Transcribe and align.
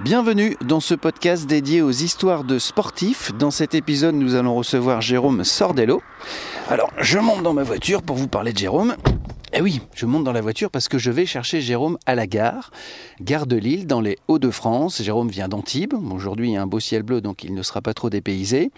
Bienvenue 0.00 0.56
dans 0.64 0.80
ce 0.80 0.94
podcast 0.94 1.46
dédié 1.46 1.82
aux 1.82 1.90
histoires 1.90 2.44
de 2.44 2.58
sportifs. 2.58 3.30
Dans 3.36 3.50
cet 3.50 3.74
épisode, 3.74 4.14
nous 4.14 4.34
allons 4.34 4.54
recevoir 4.54 5.02
Jérôme 5.02 5.44
Sordello. 5.44 6.02
Alors, 6.70 6.90
je 6.98 7.18
monte 7.18 7.42
dans 7.42 7.52
ma 7.52 7.62
voiture 7.62 8.02
pour 8.02 8.16
vous 8.16 8.26
parler 8.26 8.54
de 8.54 8.58
Jérôme. 8.58 8.96
Eh 9.54 9.60
oui, 9.60 9.82
je 9.94 10.06
monte 10.06 10.24
dans 10.24 10.32
la 10.32 10.40
voiture 10.40 10.70
parce 10.70 10.88
que 10.88 10.96
je 10.96 11.10
vais 11.10 11.26
chercher 11.26 11.60
Jérôme 11.60 11.98
à 12.06 12.14
la 12.14 12.26
gare, 12.26 12.70
gare 13.20 13.46
de 13.46 13.56
Lille, 13.56 13.86
dans 13.86 14.00
les 14.00 14.16
Hauts-de-France. 14.26 15.02
Jérôme 15.02 15.28
vient 15.28 15.48
d'Antibes. 15.48 15.92
Aujourd'hui, 16.10 16.48
il 16.48 16.52
y 16.54 16.56
a 16.56 16.62
un 16.62 16.66
beau 16.66 16.80
ciel 16.80 17.02
bleu, 17.02 17.20
donc 17.20 17.44
il 17.44 17.52
ne 17.52 17.62
sera 17.62 17.82
pas 17.82 17.92
trop 17.92 18.08
dépaysé. 18.08 18.70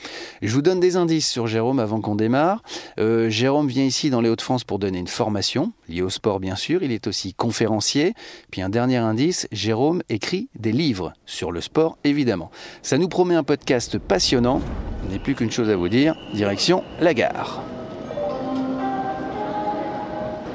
Je 0.43 0.53
vous 0.53 0.63
donne 0.63 0.81
des 0.81 0.97
indices 0.97 1.31
sur 1.31 1.47
Jérôme 1.47 1.79
avant 1.79 2.01
qu'on 2.01 2.17
démarre. 2.17 2.65
Euh, 2.99 3.31
Jérôme 3.31 3.69
vient 3.69 3.85
ici 3.85 4.11
dans 4.11 4.21
les 4.21 4.29
Hauts-de-France 4.29 4.65
pour 4.65 4.81
donner 4.81 4.99
une 4.99 5.07
formation, 5.07 5.73
liée 5.89 6.03
au 6.03 6.11
sport 6.11 6.41
bien 6.41 6.57
sûr. 6.57 6.83
Il 6.83 6.91
est 6.91 7.07
aussi 7.07 7.35
conférencier. 7.35 8.15
Puis 8.51 8.61
un 8.61 8.69
dernier 8.69 8.97
indice, 8.97 9.47
Jérôme 9.53 10.03
écrit 10.09 10.49
des 10.59 10.73
livres 10.73 11.13
sur 11.25 11.53
le 11.53 11.61
sport, 11.61 11.99
évidemment. 12.03 12.51
Ça 12.83 12.99
nous 12.99 13.09
promet 13.09 13.37
un 13.37 13.45
podcast 13.45 13.99
passionnant. 13.99 14.61
Il 15.05 15.13
n'est 15.13 15.21
plus 15.21 15.37
qu'une 15.37 15.53
chose 15.53 15.71
à 15.71 15.77
vous 15.77 15.89
dire, 15.89 16.17
direction 16.35 16.83
la 16.99 17.15
gare. 17.15 17.63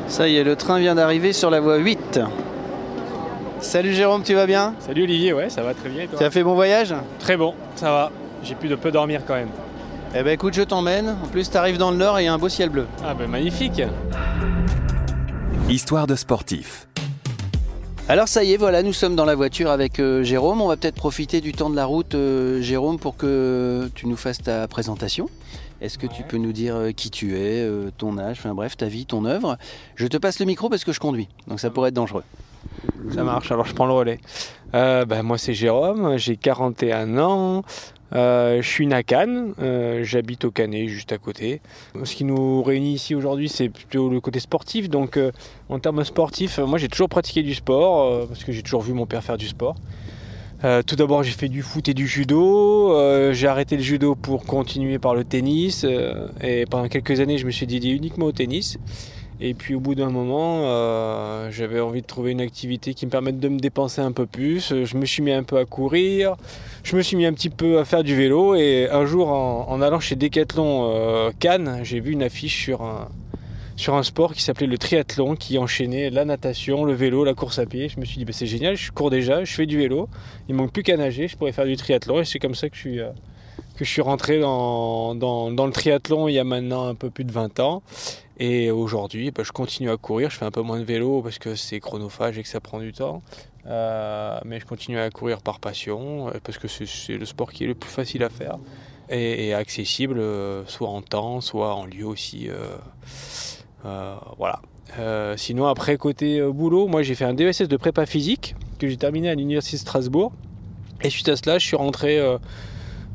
Ça 0.10 0.28
y 0.28 0.38
est, 0.38 0.44
le 0.44 0.56
train 0.56 0.80
vient 0.80 0.96
d'arriver 0.96 1.34
sur 1.34 1.50
la 1.50 1.60
voie 1.60 1.78
8. 1.78 2.20
Salut 3.62 3.94
Jérôme, 3.94 4.24
tu 4.24 4.34
vas 4.34 4.46
bien? 4.48 4.74
Salut 4.80 5.04
Olivier, 5.04 5.34
ouais, 5.34 5.50
ça 5.50 5.62
va 5.62 5.74
très 5.74 5.90
bien. 5.90 6.04
et 6.04 6.08
toi? 6.08 6.18
Tu 6.18 6.26
as 6.26 6.32
fait 6.32 6.44
bon 6.44 6.56
voyage? 6.56 6.96
Très 7.20 7.38
bon, 7.38 7.54
ça 7.76 7.92
va. 7.92 8.12
J'ai 8.44 8.56
pu 8.56 8.68
de 8.68 8.76
peu 8.76 8.92
dormir 8.92 9.22
quand 9.28 9.36
même. 9.36 9.50
Eh 10.16 10.24
ben 10.24 10.32
écoute, 10.32 10.56
je 10.56 10.64
t'emmène. 10.64 11.16
En 11.24 11.28
plus, 11.28 11.52
tu 11.52 11.58
arrives 11.58 11.78
dans 11.78 11.92
le 11.92 11.98
nord 11.98 12.18
et 12.18 12.24
il 12.24 12.26
y 12.26 12.28
a 12.28 12.34
un 12.34 12.38
beau 12.40 12.50
ciel 12.50 12.70
bleu. 12.70 12.88
Ah 13.06 13.14
ben 13.14 13.28
magnifique. 13.30 13.82
Histoire 15.70 16.08
de 16.08 16.16
sportif. 16.16 16.88
Alors 18.08 18.28
ça 18.28 18.44
y 18.44 18.54
est, 18.54 18.58
voilà, 18.58 18.82
nous 18.82 18.94
sommes 18.94 19.16
dans 19.16 19.26
la 19.26 19.36
voiture 19.36 19.70
avec 19.70 20.00
euh, 20.00 20.24
Jérôme. 20.24 20.62
On 20.62 20.68
va 20.68 20.78
peut-être 20.78 20.96
profiter 20.96 21.42
du 21.42 21.52
temps 21.52 21.70
de 21.70 21.76
la 21.76 21.86
route, 21.86 22.16
euh, 22.16 22.60
Jérôme, 22.60 22.98
pour 22.98 23.16
que 23.18 23.88
tu 23.94 24.08
nous 24.08 24.18
fasses 24.18 24.42
ta 24.42 24.68
présentation. 24.68 25.30
Est-ce 25.82 25.98
que 25.98 26.08
tu 26.08 26.24
peux 26.24 26.38
nous 26.38 26.52
dire 26.52 26.76
euh, 26.76 26.92
qui 26.92 27.10
tu 27.10 27.36
es, 27.38 27.62
euh, 27.62 27.92
ton 27.98 28.18
âge, 28.18 28.38
enfin 28.40 28.54
bref, 28.54 28.78
ta 28.78 28.88
vie, 28.88 29.06
ton 29.06 29.26
œuvre? 29.26 29.58
Je 29.96 30.08
te 30.08 30.18
passe 30.18 30.40
le 30.40 30.46
micro 30.46 30.70
parce 30.70 30.84
que 30.84 30.92
je 30.92 31.00
conduis, 31.00 31.28
donc 31.48 31.60
ça 31.60 31.70
pourrait 31.70 31.90
être 31.90 31.96
dangereux. 31.96 32.24
Ça 33.12 33.24
marche, 33.24 33.52
alors 33.52 33.66
je 33.66 33.74
prends 33.74 33.86
le 33.86 33.94
relais. 33.94 34.20
Euh, 34.76 35.06
ben, 35.06 35.24
moi 35.24 35.38
c'est 35.38 35.54
Jérôme, 35.54 36.18
j'ai 36.18 36.36
41 36.36 37.18
ans. 37.18 37.64
Euh, 38.16 38.62
je 38.62 38.68
suis 38.68 38.88
né 38.88 38.96
à 38.96 39.04
Cannes, 39.04 39.54
euh, 39.60 40.04
j'habite 40.04 40.46
au 40.46 40.52
Canet 40.52 40.88
juste 40.88 41.12
à 41.12 41.18
côté. 41.18 41.62
Ce 42.04 42.16
qui 42.16 42.24
nous 42.24 42.64
réunit 42.64 42.94
ici 42.94 43.14
aujourd'hui, 43.14 43.50
c'est 43.50 43.70
plutôt 43.70 44.10
le 44.10 44.20
côté 44.20 44.40
sportif. 44.40 44.90
Donc, 44.90 45.18
euh, 45.18 45.32
en 45.70 45.80
termes 45.80 46.04
sportifs, 46.04 46.58
moi 46.60 46.80
j'ai 46.80 46.88
toujours 46.88 47.10
pratiqué 47.10 47.44
du 47.44 47.54
sport 47.54 48.02
euh, 48.02 48.26
parce 48.26 48.44
que 48.44 48.52
j'ai 48.52 48.64
toujours 48.64 48.82
vu 48.82 48.94
mon 48.94 49.06
père 49.06 49.24
faire 49.24 49.38
du 49.38 49.48
sport. 49.48 49.76
Euh, 50.66 50.82
tout 50.84 50.98
d'abord, 50.98 51.24
j'ai 51.24 51.32
fait 51.32 51.48
du 51.48 51.62
foot 51.62 51.88
et 51.88 51.94
du 51.94 52.06
judo. 52.06 52.92
Euh, 52.94 53.32
j'ai 53.32 53.48
arrêté 53.48 53.78
le 53.78 53.84
judo 53.84 54.16
pour 54.16 54.46
continuer 54.46 55.00
par 55.00 55.16
le 55.16 55.24
tennis. 55.24 55.86
euh, 55.86 56.28
et 56.42 56.66
pendant 56.66 56.88
quelques 56.90 57.22
années, 57.22 57.38
je 57.38 57.46
me 57.46 57.52
suis 57.52 57.66
dédié 57.66 57.94
uniquement 57.94 58.26
au 58.26 58.32
tennis. 58.32 58.78
Et 59.42 59.54
puis 59.54 59.74
au 59.74 59.80
bout 59.80 59.96
d'un 59.96 60.10
moment, 60.10 60.64
j'avais 61.50 61.80
envie 61.80 62.02
de 62.02 62.06
trouver 62.06 62.32
une 62.32 62.42
activité 62.42 62.94
qui 62.94 63.06
me 63.06 63.12
permette 63.12 63.40
de 63.40 63.48
me 63.48 63.58
dépenser 63.58 64.02
un 64.02 64.12
peu 64.12 64.26
plus. 64.26 64.74
Je 64.84 64.98
me 64.98 65.06
suis 65.06 65.24
mis 65.24 65.32
un 65.32 65.44
peu 65.44 65.58
à 65.58 65.64
courir, 65.64 66.36
je 66.84 66.98
me 66.98 67.02
suis 67.02 67.16
mis 67.16 67.26
un 67.26 67.32
petit 67.32 67.50
peu 67.50 67.80
à 67.80 67.86
faire 67.86 68.04
du 68.04 68.14
vélo. 68.18 68.56
Et 68.56 68.90
un 68.92 69.06
jour, 69.06 69.30
en, 69.30 69.66
en 69.70 69.82
allant 69.82 70.02
chez 70.02 70.18
Decathlon 70.18 71.32
Cannes, 71.40 71.80
j'ai 71.84 72.02
vu 72.02 72.12
une 72.12 72.24
affiche 72.24 72.66
sur 72.66 72.82
un, 72.82 73.08
sur 73.80 73.96
un 73.96 74.04
sport 74.04 74.34
qui 74.34 74.44
s'appelait 74.44 74.68
le 74.68 74.78
triathlon, 74.78 75.38
qui 75.38 75.58
enchaînait 75.58 76.10
la 76.10 76.26
natation, 76.26 76.84
le 76.84 76.92
vélo, 76.92 77.24
la 77.24 77.34
course 77.34 77.60
à 77.60 77.66
pied. 77.66 77.88
Je 77.88 77.98
me 77.98 78.04
suis 78.04 78.18
dit, 78.18 78.26
bah, 78.26 78.34
c'est 78.34 78.46
génial, 78.46 78.76
je 78.76 78.92
cours 78.92 79.10
déjà, 79.10 79.46
je 79.46 79.54
fais 79.54 79.66
du 79.66 79.78
vélo, 79.78 80.10
il 80.50 80.56
manque 80.56 80.74
plus 80.74 80.84
qu'à 80.84 80.98
nager, 80.98 81.30
je 81.30 81.38
pourrais 81.38 81.54
faire 81.54 81.66
du 81.66 81.78
triathlon. 81.78 82.20
Et 82.20 82.26
c'est 82.26 82.40
comme 82.40 82.56
ça 82.56 82.70
que 82.70 82.76
je 82.76 82.82
suis, 82.82 83.00
euh, 83.00 83.10
que 83.78 83.86
je 83.86 83.90
suis 83.90 84.02
rentré 84.02 84.38
dans, 84.42 85.16
dans, 85.16 85.50
dans 85.50 85.66
le 85.66 85.72
triathlon 85.72 86.28
il 86.28 86.34
y 86.34 86.40
a 86.40 86.44
maintenant 86.44 86.88
un 86.90 86.94
peu 86.96 87.10
plus 87.10 87.24
de 87.24 87.32
20 87.32 87.62
ans. 87.62 87.82
Et 88.38 88.70
aujourd'hui, 88.70 89.32
bah, 89.32 89.44
je 89.46 89.54
continue 89.54 89.90
à 89.90 89.96
courir. 89.96 90.30
Je 90.30 90.36
fais 90.36 90.46
un 90.46 90.52
peu 90.52 90.62
moins 90.62 90.80
de 90.80 90.84
vélo 90.86 91.22
parce 91.22 91.40
que 91.40 91.56
c'est 91.56 91.80
chronophage 91.80 92.38
et 92.38 92.44
que 92.44 92.50
ça 92.50 92.60
prend 92.60 92.80
du 92.82 92.92
temps. 92.92 93.22
Euh, 93.66 94.40
mais 94.44 94.60
je 94.60 94.66
continue 94.66 95.00
à 95.00 95.10
courir 95.10 95.42
par 95.42 95.62
passion 95.62 96.28
euh, 96.28 96.32
parce 96.44 96.58
que 96.58 96.68
c'est- 96.68 97.16
le 97.18 97.26
sport 97.26 97.54
qui 97.54 97.64
est 97.64 97.68
le 97.68 97.76
plus 97.76 97.90
facile 97.90 98.24
à 98.26 98.30
faire 98.30 98.58
et, 99.10 99.54
accessible, 99.54 100.22
soit 100.68 100.90
en 100.90 101.02
temps, 101.02 101.40
soit 101.40 101.74
en 101.76 101.86
lieu 101.86 102.06
aussi. 102.06 102.48
Voilà. 103.84 104.62
Euh, 104.98 105.36
sinon, 105.38 105.68
après, 105.68 105.98
côté 105.98 106.40
euh, 106.40 106.52
boulot, 106.52 106.88
moi 106.88 107.04
j'ai 107.04 107.16
fait 107.16 107.26
un 107.26 107.34
DESS 107.34 107.64
de 107.68 107.78
prépa 107.78 108.06
physique 108.06 108.56
que 108.80 108.88
j'ai 108.88 108.98
terminé 108.98 109.30
à 109.30 109.36
l'Université 109.36 109.78
de 109.78 109.82
Strasbourg. 109.82 110.32
Et 111.02 111.10
suite 111.10 111.30
à 111.30 111.36
cela, 111.36 111.60
je 111.60 111.66
suis 111.66 111.78
rentré 111.78 112.20
euh, 112.20 112.38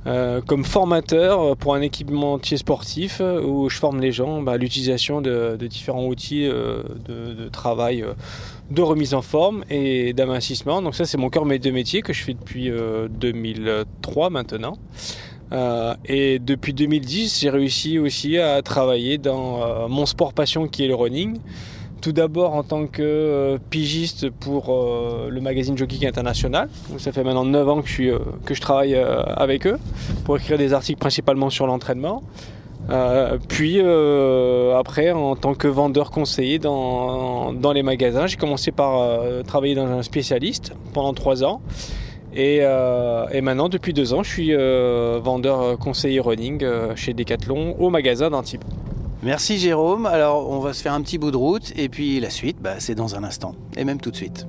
euh, 0.06 0.42
comme 0.42 0.64
formateur 0.64 1.56
pour 1.56 1.74
un 1.74 1.80
équipementier 1.80 2.58
sportif 2.58 3.18
euh, 3.20 3.42
où 3.42 3.70
je 3.70 3.78
forme 3.78 4.00
les 4.00 4.12
gens 4.12 4.42
bah, 4.42 4.52
à 4.52 4.56
l'utilisation 4.58 5.22
de, 5.22 5.56
différents 5.56 6.06
outils 6.06 6.46
euh, 6.46 6.82
de, 7.08 7.48
travail, 7.48 8.02
euh, 8.02 8.12
de 8.70 8.82
remise 8.82 9.14
en 9.14 9.22
forme 9.22 9.64
et 9.70 10.12
d'amincissement. 10.12 10.82
Donc 10.82 10.94
ça, 10.94 11.06
c'est 11.06 11.16
mon 11.16 11.30
cœur 11.30 11.46
de 11.46 11.70
métier 11.70 12.02
que 12.02 12.12
je 12.12 12.22
fais 12.22 12.34
depuis 12.34 12.70
euh, 12.70 13.08
2003 13.08 14.28
maintenant. 14.28 14.76
Euh, 15.54 15.94
et 16.04 16.38
depuis 16.38 16.74
2010, 16.74 17.40
j'ai 17.40 17.50
réussi 17.50 17.98
aussi 17.98 18.38
à 18.38 18.60
travailler 18.62 19.18
dans 19.18 19.62
euh, 19.62 19.88
mon 19.88 20.06
sport 20.06 20.32
passion 20.32 20.66
qui 20.66 20.84
est 20.84 20.88
le 20.88 20.94
running. 20.94 21.38
Tout 22.00 22.12
d'abord 22.12 22.54
en 22.54 22.64
tant 22.64 22.86
que 22.86 23.02
euh, 23.02 23.58
pigiste 23.70 24.28
pour 24.28 24.76
le 25.30 25.40
magazine 25.40 25.76
Jockey 25.78 26.06
International. 26.06 26.68
Ça 26.98 27.12
fait 27.12 27.24
maintenant 27.24 27.44
9 27.44 27.68
ans 27.68 27.82
que 27.82 28.54
je, 28.54 28.60
travaille 28.60 28.94
avec 28.94 29.66
eux 29.66 29.78
pour 30.24 30.36
écrire 30.36 30.58
des 30.58 30.72
articles 30.74 30.98
principalement 30.98 31.50
sur 31.50 31.66
l'entraînement. 31.66 32.22
Puis 33.48 33.80
après, 33.80 35.12
en 35.12 35.36
tant 35.36 35.54
que 35.54 35.68
vendeur 35.68 36.10
conseiller 36.10 36.58
dans, 36.58 37.54
dans 37.54 37.72
les 37.72 37.82
magasins, 37.82 38.26
j'ai 38.26 38.36
commencé 38.36 38.70
par 38.70 39.22
travailler 39.46 39.74
dans 39.74 39.86
un 39.86 40.02
spécialiste 40.02 40.74
pendant 40.92 41.14
3 41.14 41.42
ans. 41.44 41.62
Et, 42.34 42.58
euh, 42.62 43.28
et 43.30 43.40
maintenant, 43.40 43.68
depuis 43.68 43.92
2 43.92 44.12
ans, 44.12 44.22
je 44.24 44.30
suis 44.30 44.54
euh, 44.54 45.20
vendeur 45.22 45.60
euh, 45.60 45.76
conseiller 45.76 46.18
running 46.18 46.64
euh, 46.64 46.96
chez 46.96 47.14
Decathlon 47.14 47.76
au 47.78 47.90
magasin 47.90 48.28
d'Antibes. 48.28 48.64
Merci 49.22 49.56
Jérôme. 49.58 50.04
Alors 50.04 50.50
on 50.50 50.58
va 50.58 50.74
se 50.74 50.82
faire 50.82 50.92
un 50.92 51.00
petit 51.00 51.16
bout 51.16 51.30
de 51.30 51.36
route 51.36 51.72
et 51.76 51.88
puis 51.88 52.20
la 52.20 52.28
suite, 52.28 52.60
bah, 52.60 52.78
c'est 52.78 52.94
dans 52.94 53.14
un 53.14 53.24
instant 53.24 53.54
et 53.76 53.84
même 53.84 54.00
tout 54.00 54.10
de 54.10 54.16
suite. 54.16 54.46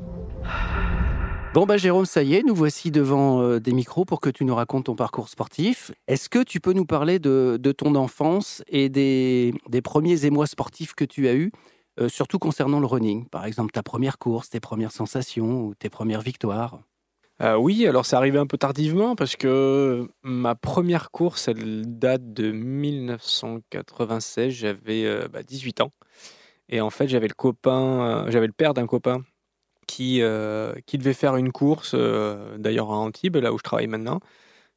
Bon 1.54 1.66
bah 1.66 1.78
Jérôme, 1.78 2.06
ça 2.06 2.24
y 2.24 2.36
est, 2.36 2.44
nous 2.44 2.54
voici 2.54 2.92
devant 2.92 3.42
euh, 3.42 3.62
des 3.62 3.72
micros 3.72 4.04
pour 4.04 4.20
que 4.20 4.30
tu 4.30 4.44
nous 4.44 4.54
racontes 4.54 4.88
ton 4.88 4.96
parcours 4.96 5.30
sportif. 5.30 5.92
Est-ce 6.10 6.28
que 6.28 6.44
tu 6.44 6.60
peux 6.60 6.74
nous 6.74 6.84
parler 6.84 7.20
de, 7.20 7.58
de 7.58 7.72
ton 7.72 7.96
enfance 7.96 8.62
et 8.68 8.90
des, 8.90 9.54
des 9.70 9.82
premiers 9.82 10.26
émois 10.26 10.48
sportifs 10.48 10.94
que 10.94 11.06
tu 11.06 11.30
as 11.30 11.36
eus, 11.36 11.54
euh, 12.02 12.10
surtout 12.10 12.40
concernant 12.40 12.82
le 12.82 12.86
running? 12.86 13.30
Par 13.30 13.46
exemple 13.46 13.72
ta 13.72 13.84
première 13.84 14.18
course, 14.18 14.50
tes 14.50 14.60
premières 14.60 14.92
sensations 14.92 15.62
ou 15.62 15.76
tes 15.76 15.90
premières 15.90 16.20
victoires? 16.22 16.80
Euh, 17.42 17.58
oui, 17.58 17.86
alors 17.86 18.06
c'est 18.06 18.16
arrivé 18.16 18.40
un 18.40 18.48
peu 18.48 18.58
tardivement 18.58 19.16
parce 19.16 19.36
que 19.36 20.08
ma 20.24 20.56
première 20.56 21.12
course, 21.12 21.50
elle 21.50 22.00
date 22.00 22.34
de 22.34 22.52
1996. 22.52 24.54
J'avais 24.54 25.06
euh, 25.06 25.28
bah, 25.28 25.44
18 25.44 25.82
ans. 25.82 25.92
Et 26.70 26.82
en 26.82 26.90
fait, 26.90 27.08
j'avais 27.08 27.28
le 27.28 27.34
copain, 27.34 28.26
euh, 28.28 28.32
j'avais 28.32 28.48
le 28.48 28.54
père 28.54 28.74
d'un 28.74 28.88
copain 28.88 29.24
qui, 29.88 30.22
euh, 30.22 30.74
qui 30.88 30.98
devait 30.98 31.14
faire 31.14 31.36
une 31.38 31.52
course, 31.52 31.94
euh, 31.96 32.58
d'ailleurs 32.58 32.92
à 32.92 32.98
Antibes, 32.98 33.38
là 33.38 33.54
où 33.54 33.58
je 33.58 33.64
travaille 33.64 33.88
maintenant, 33.88 34.20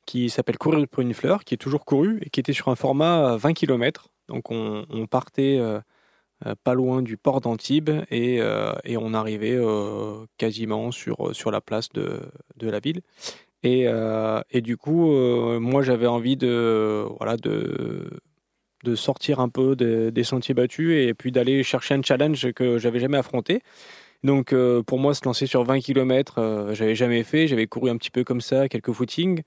qui 0.07 0.31
s'appelle 0.31 0.59
Courir 0.59 0.87
pour 0.89 1.03
une 1.03 1.15
fleur, 1.15 1.45
qui 1.45 1.55
est 1.55 1.59
toujours 1.59 1.85
couru 1.85 2.21
et 2.23 2.31
qui 2.31 2.41
était 2.41 2.53
sur 2.53 2.69
un 2.69 2.77
format 2.77 3.37
20 3.37 3.55
km. 3.55 4.09
Donc 4.29 4.51
on, 4.51 5.07
partait 5.11 5.59
euh, 5.59 5.79
euh, 5.79 5.81
pas 6.65 6.75
loin 6.75 7.03
du 7.03 7.17
port 7.17 7.41
d'Antibes 7.41 7.91
et, 8.11 8.41
euh, 8.41 8.73
et 8.85 8.97
on 8.97 9.15
arrivait 9.15 9.57
euh, 9.57 10.25
quasiment 10.39 10.91
sur, 10.93 11.35
sur 11.35 11.51
la 11.51 11.61
place 11.61 11.89
de, 11.91 12.21
de 12.57 12.71
la 12.71 12.81
ville. 12.81 13.01
Et, 13.63 13.85
euh, 13.89 14.41
et 14.51 14.61
du 14.63 14.77
coup, 14.77 15.13
euh, 15.13 15.61
moi 15.61 15.83
j'avais 15.83 16.07
envie 16.07 16.37
de, 16.37 17.07
voilà, 17.19 17.37
de, 17.37 18.09
de 18.85 18.95
sortir 18.95 19.41
un 19.41 19.49
peu 19.49 19.75
des- 19.77 20.25
sentiers 20.25 20.55
battus 20.55 20.93
et 21.09 21.15
puis 21.15 21.33
d'aller 21.33 21.63
chercher 21.65 21.95
un 21.95 22.03
challenge 22.03 22.53
que 22.53 22.79
j'avais 22.79 23.01
jamais 23.01 23.19
affronté. 23.19 23.61
Donc 24.25 24.53
euh, 24.53 24.83
pour 24.83 24.99
moi, 24.99 25.15
se 25.15 25.25
lancer 25.25 25.47
sur 25.47 25.65
20 25.65 25.81
km, 25.81 26.39
euh, 26.39 26.75
j'avais 26.75 26.95
jamais 26.95 27.23
fait. 27.25 27.47
J'avais 27.49 27.67
couru 27.67 27.91
un 27.91 27.97
petit 27.97 28.11
peu 28.11 28.25
comme 28.25 28.41
ça, 28.41 28.69
quelques 28.69 28.93
footings, 28.93 29.43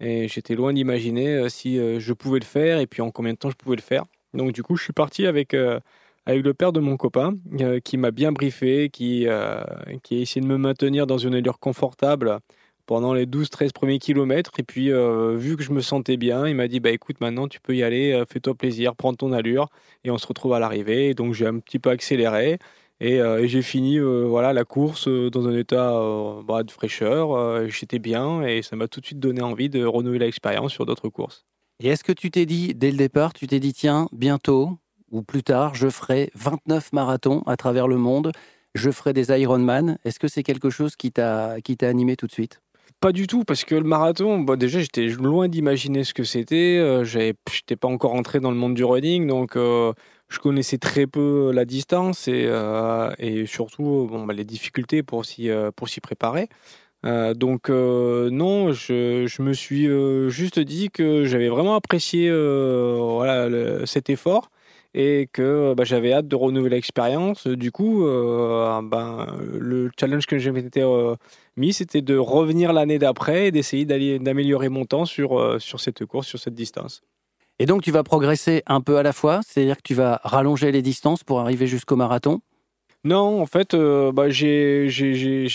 et 0.00 0.28
j'étais 0.28 0.54
loin 0.56 0.72
d'imaginer 0.72 1.28
euh, 1.36 1.48
si 1.48 1.78
euh, 1.78 2.00
je 2.00 2.12
pouvais 2.12 2.40
le 2.40 2.44
faire 2.44 2.78
et 2.80 2.86
puis 2.86 3.02
en 3.02 3.10
combien 3.10 3.32
de 3.34 3.38
temps 3.38 3.50
je 3.50 3.56
pouvais 3.56 3.76
le 3.76 3.82
faire. 3.82 4.04
Donc 4.34 4.52
du 4.52 4.62
coup, 4.62 4.76
je 4.76 4.84
suis 4.84 4.92
parti 4.92 5.26
avec 5.26 5.54
euh, 5.54 5.80
avec 6.26 6.44
le 6.44 6.54
père 6.54 6.72
de 6.72 6.80
mon 6.80 6.96
copain 6.96 7.34
euh, 7.60 7.80
qui 7.80 7.96
m'a 7.96 8.10
bien 8.10 8.32
briefé, 8.32 8.90
qui 8.90 9.26
euh, 9.28 9.62
qui 10.02 10.18
a 10.18 10.20
essayé 10.20 10.40
de 10.40 10.46
me 10.46 10.58
maintenir 10.58 11.06
dans 11.06 11.18
une 11.18 11.34
allure 11.34 11.58
confortable 11.60 12.40
pendant 12.84 13.14
les 13.14 13.26
12-13 13.26 13.72
premiers 13.72 13.98
kilomètres. 13.98 14.52
Et 14.58 14.62
puis, 14.62 14.92
euh, 14.92 15.36
vu 15.36 15.56
que 15.56 15.62
je 15.62 15.72
me 15.72 15.80
sentais 15.80 16.16
bien, 16.16 16.46
il 16.46 16.54
m'a 16.56 16.68
dit 16.68 16.80
bah, 16.80 16.90
écoute, 16.90 17.20
maintenant 17.20 17.48
tu 17.48 17.60
peux 17.60 17.74
y 17.76 17.82
aller, 17.82 18.22
fais-toi 18.28 18.54
plaisir, 18.54 18.94
prends 18.96 19.14
ton 19.14 19.32
allure, 19.32 19.68
et 20.04 20.10
on 20.10 20.18
se 20.18 20.26
retrouve 20.26 20.52
à 20.52 20.58
l'arrivée. 20.58 21.10
Et 21.10 21.14
donc, 21.14 21.32
j'ai 21.34 21.46
un 21.46 21.58
petit 21.58 21.78
peu 21.78 21.90
accéléré. 21.90 22.58
Et, 23.00 23.20
j'ai 23.44 23.62
fini 23.62 23.98
voilà, 23.98 24.52
la 24.52 24.64
course 24.64 25.08
dans 25.08 25.48
un 25.48 25.56
état 25.56 26.00
bah, 26.46 26.62
de 26.62 26.70
fraîcheur. 26.70 27.68
J'étais 27.68 27.98
bien 27.98 28.42
et 28.42 28.62
ça 28.62 28.74
m'a 28.74 28.88
tout 28.88 29.00
de 29.00 29.06
suite 29.06 29.20
donné 29.20 29.42
envie 29.42 29.68
de 29.68 29.84
renouveler 29.84 30.20
l'expérience 30.20 30.72
sur 30.72 30.86
d'autres 30.86 31.10
courses. 31.10 31.44
Et 31.82 31.88
est-ce 31.88 32.04
que 32.04 32.12
tu 32.12 32.30
t'es 32.30 32.46
dit, 32.46 32.74
dès 32.74 32.90
le 32.90 32.96
départ, 32.96 33.34
tu 33.34 33.46
t'es 33.46 33.60
dit, 33.60 33.74
tiens, 33.74 34.08
bientôt 34.12 34.78
ou 35.10 35.22
plus 35.22 35.42
tard, 35.42 35.74
je 35.74 35.88
ferai 35.88 36.30
29 36.34 36.92
marathons 36.92 37.42
à 37.46 37.56
travers 37.56 37.88
le 37.88 37.96
monde, 37.96 38.32
je 38.74 38.90
ferai 38.90 39.12
des 39.12 39.30
Ironman. 39.30 39.98
Est-ce 40.04 40.18
que 40.18 40.28
c'est 40.28 40.42
quelque 40.42 40.70
chose 40.70 40.96
qui 40.96 41.12
t'a 41.12 41.56
animé 41.82 42.16
tout 42.16 42.26
de 42.26 42.32
suite? 42.32 42.60
Pas 43.00 43.12
du 43.12 43.26
tout, 43.26 43.44
parce 43.44 43.64
que 43.64 43.74
le 43.74 43.84
marathon, 43.84 44.38
bon, 44.38 44.58
déjà, 44.58 44.80
j'étais 44.80 45.06
loin 45.08 45.48
d'imaginer 45.48 46.02
ce 46.02 46.14
que 46.14 46.24
c'était. 46.24 46.78
Euh, 46.78 47.04
je 47.04 47.18
n'étais 47.18 47.76
pas 47.76 47.88
encore 47.88 48.14
entré 48.14 48.40
dans 48.40 48.50
le 48.50 48.56
monde 48.56 48.74
du 48.74 48.84
running, 48.84 49.26
donc 49.26 49.56
euh, 49.56 49.92
je 50.28 50.38
connaissais 50.38 50.78
très 50.78 51.06
peu 51.06 51.52
la 51.52 51.66
distance 51.66 52.26
et, 52.26 52.44
euh, 52.46 53.12
et 53.18 53.44
surtout 53.44 54.08
bon, 54.10 54.24
bah, 54.24 54.32
les 54.32 54.44
difficultés 54.44 55.02
pour 55.02 55.26
s'y 55.26 55.50
préparer. 56.02 56.48
donc 57.04 57.68
non, 57.68 58.72
je, 58.72 59.26
je, 59.26 59.42
me 59.42 59.52
suis 59.52 59.88
juste 60.30 60.58
dit 60.58 60.90
que 60.90 61.24
j'avais 61.24 61.48
vraiment 61.48 61.76
apprécié 61.76 62.30
voilà, 62.30 63.86
cet 63.86 64.10
effort 64.10 64.50
et 64.96 65.28
que 65.30 65.74
bah, 65.74 65.84
j'avais 65.84 66.14
hâte 66.14 66.26
de 66.26 66.34
renouveler 66.34 66.76
l'expérience. 66.76 67.46
Du 67.46 67.70
coup, 67.70 68.06
euh, 68.06 68.80
ben, 68.82 69.26
le 69.60 69.90
challenge 70.00 70.24
que 70.26 70.38
je 70.38 70.50
m'étais 70.50 70.82
euh, 70.82 71.14
mis, 71.56 71.74
c'était 71.74 72.00
de 72.00 72.16
revenir 72.16 72.72
l'année 72.72 72.98
d'après 72.98 73.48
et 73.48 73.52
d'essayer 73.52 73.84
d'améliorer 73.84 74.70
mon 74.70 74.86
temps 74.86 75.04
sur, 75.04 75.38
euh, 75.38 75.58
sur 75.58 75.80
cette 75.80 76.06
course, 76.06 76.26
sur 76.26 76.38
cette 76.38 76.54
distance. 76.54 77.02
Et 77.58 77.66
donc, 77.66 77.82
tu 77.82 77.90
vas 77.90 78.02
progresser 78.04 78.62
un 78.66 78.80
peu 78.80 78.96
à 78.96 79.02
la 79.02 79.12
fois, 79.12 79.40
c'est-à-dire 79.46 79.76
que 79.76 79.82
tu 79.82 79.94
vas 79.94 80.18
rallonger 80.24 80.72
les 80.72 80.82
distances 80.82 81.24
pour 81.24 81.40
arriver 81.40 81.66
jusqu'au 81.66 81.96
marathon? 81.96 82.40
Non, 83.04 83.42
en 83.42 83.46
fait, 83.46 83.76
bah, 83.76 84.30
j'ai 84.30 84.88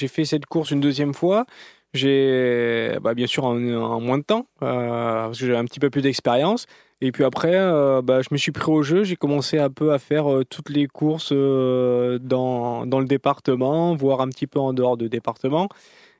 fait 0.07 0.25
cette 0.25 0.45
course 0.45 0.69
une 0.69 0.79
deuxième 0.79 1.15
fois. 1.15 1.45
J'ai, 1.93 2.95
bah, 3.01 3.15
bien 3.15 3.27
sûr, 3.27 3.43
en, 3.43 3.55
en, 3.55 3.99
moins 3.99 4.19
de 4.19 4.23
temps, 4.23 4.45
parce 4.59 5.39
que 5.39 5.47
j'avais 5.47 5.57
un 5.57 5.65
petit 5.65 5.79
peu 5.79 5.89
plus 5.89 6.01
d'expérience. 6.01 6.67
Et 7.03 7.11
puis 7.11 7.23
après, 7.23 7.55
euh, 7.55 8.01
bah, 8.03 8.21
je 8.21 8.27
me 8.31 8.37
suis 8.37 8.51
pris 8.51 8.71
au 8.71 8.83
jeu. 8.83 9.03
J'ai 9.03 9.15
commencé 9.15 9.57
un 9.57 9.71
peu 9.71 9.91
à 9.91 9.97
faire 9.99 10.31
euh, 10.31 10.45
toutes 10.45 10.69
les 10.69 10.87
courses 10.87 11.31
euh, 11.33 12.19
dans, 12.19 12.85
dans, 12.85 12.99
le 12.99 13.07
département, 13.07 13.95
voire 13.95 14.21
un 14.21 14.29
petit 14.29 14.45
peu 14.45 14.59
en 14.59 14.71
dehors 14.71 14.97
de 14.97 15.07
département. 15.07 15.67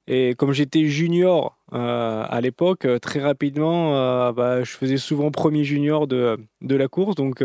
Et 0.08 0.34
comme 0.36 0.52
j'étais 0.52 0.86
junior 0.86 1.58
à 1.72 2.42
l'époque, 2.42 2.88
très 3.02 3.22
rapidement, 3.22 4.34
bah, 4.34 4.64
je 4.64 4.72
faisais 4.72 4.98
souvent 4.98 5.32
premier 5.32 5.64
junior 5.64 6.08
de, 6.08 6.38
de 6.62 6.76
la 6.76 6.88
course. 6.88 7.16
Donc 7.16 7.44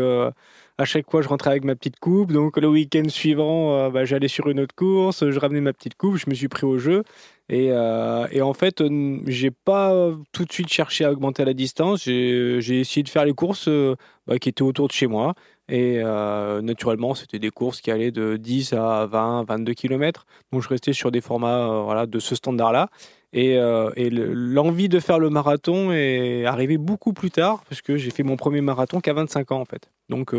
à 0.77 0.85
chaque 0.85 1.09
fois, 1.09 1.21
je 1.21 1.27
rentrais 1.27 1.51
avec 1.51 1.63
ma 1.63 1.75
petite 1.75 1.99
coupe. 1.99 2.31
Donc 2.31 2.57
le 2.57 2.67
week-end 2.67 3.09
suivant, 3.09 3.89
bah, 3.89 4.05
j'allais 4.05 4.27
sur 4.27 4.47
une 4.49 4.59
autre 4.59 4.75
course, 4.75 5.29
je 5.29 5.39
ramenais 5.39 5.61
ma 5.61 5.73
petite 5.73 5.95
coupe, 5.95 6.17
je 6.17 6.29
me 6.29 6.35
suis 6.35 6.47
pris 6.47 6.65
au 6.65 6.77
jeu. 6.77 7.03
Et, 7.49 7.69
euh, 7.71 8.41
en 8.41 8.53
fait, 8.53 8.83
j'ai 9.25 9.51
pas 9.51 10.11
tout 10.33 10.45
de 10.45 10.51
suite 10.51 10.69
cherché 10.71 11.05
à 11.05 11.11
augmenter 11.11 11.45
la 11.45 11.53
distance. 11.53 12.03
J'ai 12.03 12.79
essayé 12.79 13.03
de 13.03 13.09
faire 13.09 13.25
les 13.25 13.33
courses 13.33 13.67
euh, 13.69 13.95
bah, 14.25 14.37
qui 14.37 14.49
étaient 14.49 14.63
autour 14.63 14.87
de 14.87 14.93
chez 14.93 15.07
moi. 15.07 15.33
Et 15.69 15.99
euh, 16.03 16.61
naturellement, 16.61 17.15
c'était 17.15 17.39
des 17.39 17.49
courses 17.49 17.81
qui 17.81 17.91
allaient 17.91 18.11
de 18.11 18.37
10 18.37 18.73
à 18.73 19.05
20, 19.05 19.45
22 19.45 19.73
km. 19.73 20.25
Donc 20.51 20.61
je 20.61 20.69
restais 20.69 20.93
sur 20.93 21.11
des 21.11 21.21
formats 21.21 22.05
de 22.05 22.19
ce 22.19 22.35
standard-là. 22.35 22.89
Et, 23.33 23.55
et 23.55 24.09
l'envie 24.09 24.89
de 24.89 24.99
faire 24.99 25.19
le 25.19 25.29
marathon 25.29 25.91
est 25.91 26.45
arrivée 26.45 26.77
beaucoup 26.77 27.13
plus 27.13 27.29
tard, 27.29 27.63
parce 27.67 27.81
que 27.81 27.97
j'ai 27.97 28.09
fait 28.09 28.23
mon 28.23 28.37
premier 28.37 28.61
marathon 28.61 29.01
qu'à 29.01 29.13
25 29.13 29.51
ans 29.51 29.59
en 29.59 29.65
fait. 29.65 29.91
Donc 30.09 30.33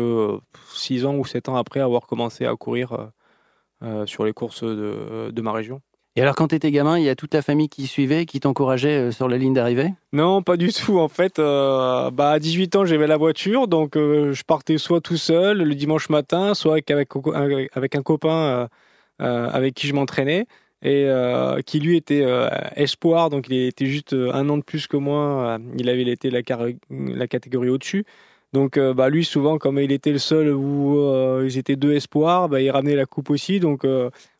6 0.73 1.05
ans 1.05 1.15
ou 1.15 1.23
7 1.23 1.49
ans 1.49 1.55
après 1.55 1.79
avoir 1.79 2.07
commencé 2.07 2.45
à 2.45 2.55
courir 2.55 3.11
sur 4.05 4.25
les 4.25 4.33
courses 4.33 4.63
de, 4.63 5.29
de 5.31 5.41
ma 5.41 5.51
région. 5.51 5.81
Et 6.19 6.21
alors, 6.21 6.35
quand 6.35 6.49
tu 6.49 6.55
étais 6.55 6.71
gamin, 6.71 6.97
il 6.97 7.05
y 7.05 7.09
a 7.09 7.15
toute 7.15 7.33
la 7.33 7.41
famille 7.41 7.69
qui 7.69 7.87
suivait, 7.87 8.25
qui 8.25 8.39
t'encourageait 8.39 9.07
euh, 9.07 9.11
sur 9.11 9.29
la 9.29 9.37
ligne 9.37 9.53
d'arrivée? 9.53 9.93
Non, 10.11 10.41
pas 10.41 10.57
du 10.57 10.73
tout. 10.73 10.99
En 10.99 11.07
fait, 11.07 11.39
euh, 11.39 12.09
bah, 12.11 12.31
à 12.31 12.39
18 12.39 12.75
ans, 12.75 12.85
j'avais 12.85 13.07
la 13.07 13.17
voiture, 13.17 13.69
donc 13.69 13.95
euh, 13.95 14.33
je 14.33 14.43
partais 14.43 14.77
soit 14.77 15.01
tout 15.01 15.17
seul 15.17 15.59
le 15.59 15.75
dimanche 15.75 16.09
matin, 16.09 16.55
soit 16.55 16.73
avec, 16.73 16.91
avec, 16.91 17.95
un 17.95 18.01
copain 18.01 18.67
avec 19.19 19.75
qui 19.75 19.87
je 19.87 19.93
m'entraînais, 19.93 20.45
et 20.81 21.09
qui 21.65 21.79
lui 21.79 21.97
était 21.97 22.25
espoir, 22.75 23.29
donc 23.29 23.47
il 23.49 23.63
était 23.67 23.85
juste 23.85 24.13
un 24.13 24.47
an 24.49 24.57
de 24.57 24.63
plus 24.63 24.87
que 24.87 24.97
moi. 24.97 25.59
il 25.77 25.89
avait 25.89 26.03
été 26.03 26.29
la, 26.29 26.41
catégorie 27.27 27.69
au-dessus. 27.69 28.05
Donc, 28.53 28.79
bah, 28.79 29.09
lui, 29.09 29.25
souvent, 29.25 29.57
comme 29.57 29.77
il 29.79 29.91
était 29.91 30.11
le 30.11 30.19
seul 30.19 30.49
où 30.53 31.43
ils 31.43 31.57
étaient 31.57 31.75
deux 31.75 31.93
espoirs, 31.93 32.49
bah, 32.49 32.61
il 32.61 32.69
ramenait 32.71 32.95
la 32.95 33.05
coupe 33.05 33.29
aussi. 33.29 33.59
Donc, 33.59 33.85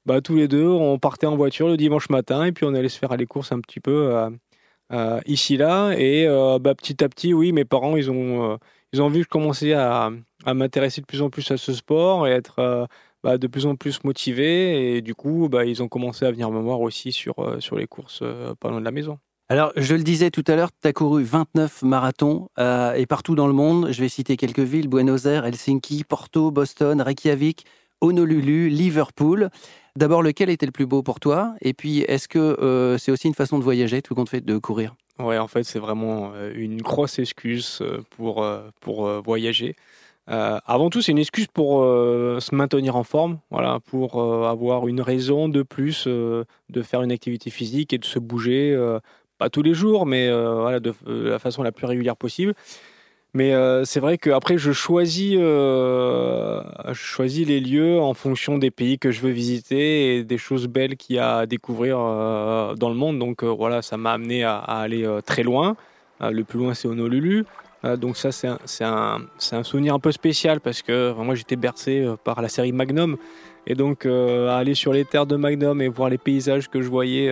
bah, 0.10 0.22
tous 0.22 0.36
les 0.36 0.48
deux, 0.48 0.68
on 0.68 0.98
partait 0.98 1.28
en 1.28 1.36
voiture 1.36 1.68
le 1.68 1.78
dimanche 1.78 2.10
matin 2.10 2.44
et 2.46 2.52
puis 2.52 2.66
on 2.66 2.74
allait 2.74 2.90
se 2.90 2.98
faire 2.98 3.16
les 3.16 3.28
courses 3.28 3.52
un 3.52 3.60
petit 3.62 3.80
peu 3.80 4.16
euh, 4.16 4.30
euh, 4.92 5.22
ici 5.28 5.56
là. 5.56 5.92
Et 5.98 6.26
euh, 6.28 6.58
petit 6.60 7.04
à 7.04 7.10
petit, 7.10 7.32
oui, 7.32 7.52
mes 7.52 7.64
parents, 7.64 7.96
ils 7.96 8.10
ont, 8.10 8.58
ils 8.92 9.04
ont 9.04 9.10
vu 9.10 9.20
que 9.20 9.26
je 9.26 9.30
commençais 9.30 9.74
à, 9.74 10.12
à 10.46 10.54
m'intéresser 10.56 11.02
de 11.02 11.06
plus 11.06 11.22
en 11.22 11.30
plus 11.30 11.52
à 11.52 11.58
ce 11.58 11.74
sport 11.74 12.28
et 12.28 12.32
être 12.32 12.88
bah, 13.24 13.38
de 13.38 13.48
plus 13.48 13.66
en 13.66 13.76
plus 13.76 14.04
motivé. 14.04 14.96
Et 14.96 15.02
du 15.02 15.16
coup, 15.16 15.50
bah, 15.50 15.66
ils 15.66 15.82
ont 15.84 15.88
commencé 15.88 16.26
à 16.26 16.32
venir 16.32 16.50
me 16.52 16.60
voir 16.60 16.82
aussi 16.82 17.12
sur, 17.12 17.58
sur 17.60 17.78
les 17.78 17.88
courses 17.88 18.24
pas 18.60 18.70
loin 18.70 18.80
de 18.80 18.86
la 18.86 18.92
maison. 18.92 19.20
Alors, 19.52 19.72
je 19.76 19.96
le 19.96 20.04
disais 20.04 20.30
tout 20.30 20.44
à 20.48 20.56
l'heure, 20.56 20.70
tu 20.80 20.88
as 20.88 20.94
couru 20.94 21.24
29 21.24 21.82
marathons 21.82 22.50
et 22.60 23.06
partout 23.08 23.34
dans 23.34 23.48
le 23.48 23.54
monde. 23.54 23.92
Je 23.92 24.00
vais 24.00 24.10
citer 24.10 24.38
quelques 24.38 24.60
villes 24.60 24.88
Buenos 24.88 25.26
Aires, 25.26 25.46
Helsinki, 25.46 26.04
Porto, 26.04 26.52
Boston, 26.52 27.02
Reykjavik, 27.02 27.66
Honolulu, 28.02 28.70
Liverpool. 28.70 29.50
D'abord, 29.96 30.22
lequel 30.22 30.50
était 30.50 30.66
le 30.66 30.72
plus 30.72 30.86
beau 30.86 31.04
pour 31.04 31.20
toi? 31.20 31.56
Et 31.62 31.74
puis, 31.74 32.00
est-ce 32.00 32.28
que 32.28 32.40
euh, 32.40 32.98
c'est 32.98 33.12
aussi 33.12 33.28
une 33.28 33.34
façon 33.34 33.60
de 33.60 33.64
voyager, 33.64 34.02
tout 34.02 34.16
compte 34.16 34.30
fait, 34.30 34.42
de 34.42 34.58
courir? 34.58 34.96
Ouais, 35.20 35.38
en 35.38 35.48
fait, 35.48 35.64
c'est 35.64 35.80
vraiment 35.80 36.32
euh, 36.34 36.54
une 36.56 36.82
grosse 36.82 37.20
excuse 37.20 37.80
euh, 37.82 38.02
pour, 38.12 38.48
pour 38.80 39.10
voyager. 39.22 39.76
Avant 40.30 40.90
tout, 40.90 41.02
c'est 41.02 41.12
une 41.12 41.18
excuse 41.18 41.48
pour 41.48 41.82
se 41.82 42.56
maintenir 42.56 42.96
en 42.96 43.04
forme, 43.04 43.40
voilà, 43.50 43.80
pour 43.80 44.22
avoir 44.48 44.88
une 44.88 45.02
raison 45.02 45.50
de 45.50 45.64
plus 45.64 46.08
de 46.08 46.46
faire 46.84 47.02
une 47.02 47.12
activité 47.12 47.50
physique 47.50 47.94
et 47.94 47.98
de 47.98 48.06
se 48.06 48.20
bouger, 48.20 48.78
pas 49.40 49.50
tous 49.50 49.64
les 49.64 49.74
jours, 49.74 50.06
mais 50.06 50.32
voilà, 50.32 50.80
de, 50.80 50.94
la 51.08 51.40
façon 51.40 51.64
la 51.64 51.72
plus 51.72 51.88
régulière 51.88 52.16
possible. 52.16 52.54
Mais 53.36 53.54
euh, 53.54 53.86
c'est 53.86 54.00
vrai 54.00 54.18
qu'après, 54.18 54.58
je 54.58 54.72
choisis, 54.72 55.36
euh, 55.38 56.64
je 56.88 56.94
choisis 56.94 57.48
les 57.48 57.60
lieux 57.60 58.00
en 58.00 58.16
fonction 58.16 58.58
des 58.58 58.72
pays 58.72 58.98
que 58.98 59.12
je 59.12 59.22
veux 59.22 59.30
visiter 59.30 60.18
et 60.18 60.24
des 60.24 60.40
choses 60.40 60.68
belles 60.68 60.98
qu'il 60.98 61.18
y 61.18 61.20
a 61.20 61.38
à 61.38 61.46
découvrir 61.46 62.00
euh, 62.00 62.74
dans 62.74 62.90
le 62.90 62.96
monde. 62.96 63.20
Donc 63.20 63.44
voilà, 63.44 63.84
ça 63.84 63.98
m'a 63.98 64.14
amené 64.14 64.44
à, 64.44 64.58
aller 64.58 65.08
très 65.26 65.44
loin. 65.44 65.76
le 66.22 66.44
plus 66.44 66.58
loin, 66.58 66.74
c'est 66.74 66.88
Honolulu. 66.88 67.46
Donc 67.98 68.18
ça, 68.18 68.32
c'est 68.32 68.48
un, 68.48 68.58
un, 68.82 69.22
un, 69.52 69.64
souvenir 69.64 69.94
un 69.94 70.00
peu 70.00 70.12
spécial 70.12 70.60
parce 70.60 70.82
que 70.82 71.14
moi, 71.14 71.36
j'étais 71.36 71.56
bercé 71.56 72.06
par 72.24 72.42
la 72.42 72.50
série 72.50 72.72
Magnum. 72.72 73.18
Et 73.68 73.76
donc, 73.76 74.06
aller 74.06 74.74
sur 74.74 74.94
les 74.94 75.06
terres 75.06 75.26
de 75.26 75.36
Magnum 75.36 75.82
et 75.82 75.88
voir 75.88 76.10
les 76.10 76.18
paysages 76.18 76.70
que 76.70 76.82
je 76.82 76.90
voyais 76.90 77.32